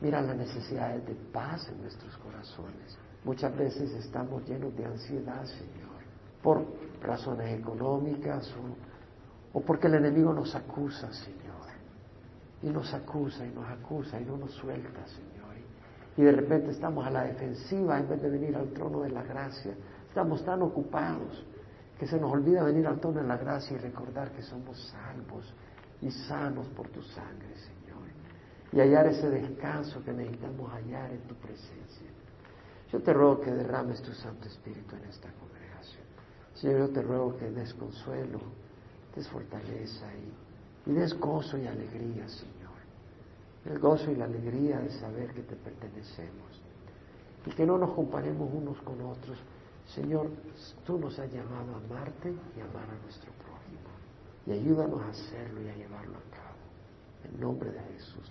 mira 0.00 0.20
las 0.20 0.36
necesidades 0.36 1.06
de 1.06 1.14
paz 1.14 1.68
en 1.68 1.80
nuestros 1.80 2.16
corazones. 2.18 2.98
Muchas 3.24 3.56
veces 3.56 3.90
estamos 3.92 4.46
llenos 4.46 4.76
de 4.76 4.84
ansiedad, 4.84 5.44
Señor, 5.44 6.02
por 6.42 6.64
razones 7.00 7.58
económicas 7.58 8.52
o, 9.52 9.60
porque 9.60 9.86
el 9.86 9.94
enemigo 9.94 10.32
nos 10.32 10.54
acusa, 10.54 11.12
Señor. 11.12 11.44
Y 12.62 12.68
nos 12.68 12.92
acusa 12.94 13.46
y 13.46 13.50
nos 13.50 13.68
acusa 13.68 14.20
y 14.20 14.24
no 14.24 14.36
nos 14.36 14.52
suelta, 14.52 15.06
Señor. 15.06 15.34
Y 16.16 16.22
de 16.22 16.32
repente 16.32 16.70
estamos 16.70 17.06
a 17.06 17.10
la 17.10 17.24
defensiva 17.24 17.98
en 17.98 18.08
vez 18.08 18.22
de 18.22 18.30
venir 18.30 18.56
al 18.56 18.68
trono 18.70 19.00
de 19.00 19.10
la 19.10 19.22
gracia. 19.22 19.74
Estamos 20.08 20.44
tan 20.44 20.62
ocupados 20.62 21.44
que 21.98 22.06
se 22.06 22.18
nos 22.18 22.32
olvida 22.32 22.62
venir 22.62 22.86
al 22.86 23.00
trono 23.00 23.20
de 23.20 23.26
la 23.26 23.36
gracia 23.36 23.76
y 23.76 23.80
recordar 23.80 24.30
que 24.32 24.42
somos 24.42 24.88
salvos 24.88 25.52
y 26.00 26.10
sanos 26.10 26.68
por 26.68 26.88
tu 26.88 27.02
sangre, 27.02 27.54
Señor. 27.56 27.73
Y 28.74 28.80
hallar 28.80 29.06
ese 29.06 29.30
descanso 29.30 30.02
que 30.02 30.12
necesitamos 30.12 30.68
hallar 30.72 31.12
en 31.12 31.20
tu 31.28 31.34
presencia. 31.36 32.08
Yo 32.92 33.00
te 33.00 33.12
ruego 33.12 33.40
que 33.40 33.52
derrames 33.52 34.02
tu 34.02 34.12
Santo 34.12 34.48
Espíritu 34.48 34.96
en 34.96 35.04
esta 35.04 35.28
Señor, 36.54 36.78
yo 36.78 36.88
te 36.90 37.02
ruego 37.02 37.36
que 37.36 37.50
des 37.50 37.74
consuelo, 37.74 38.40
des 39.14 39.28
fortaleza 39.28 40.06
y, 40.86 40.92
des 40.92 41.18
gozo 41.18 41.58
y 41.58 41.66
alegría, 41.66 42.28
Señor. 42.28 42.74
El 43.66 43.78
gozo 43.78 44.10
y 44.10 44.16
la 44.16 44.26
alegría 44.26 44.78
de 44.78 44.90
saber 44.90 45.32
que 45.34 45.42
te 45.42 45.56
pertenecemos 45.56 46.62
y 47.46 47.50
que 47.50 47.66
no 47.66 47.76
nos 47.76 47.92
comparemos 47.92 48.48
unos 48.52 48.80
con 48.82 49.00
otros. 49.02 49.38
Señor, 49.86 50.30
tú 50.86 50.98
nos 50.98 51.18
has 51.18 51.30
llamado 51.32 51.74
a 51.74 51.76
amarte 51.76 52.30
y 52.30 52.60
amar 52.60 52.88
a 52.88 53.02
nuestro 53.02 53.32
prójimo. 53.32 53.90
Y 54.46 54.52
ayúdanos 54.52 55.00
a 55.02 55.08
hacerlo 55.08 55.60
y 55.62 55.68
a 55.68 55.76
llevarlo 55.76 56.16
a 56.16 56.34
cabo. 56.34 56.54
En 57.24 57.40
nombre 57.40 57.70
de 57.70 57.80
Jesús 57.80 58.30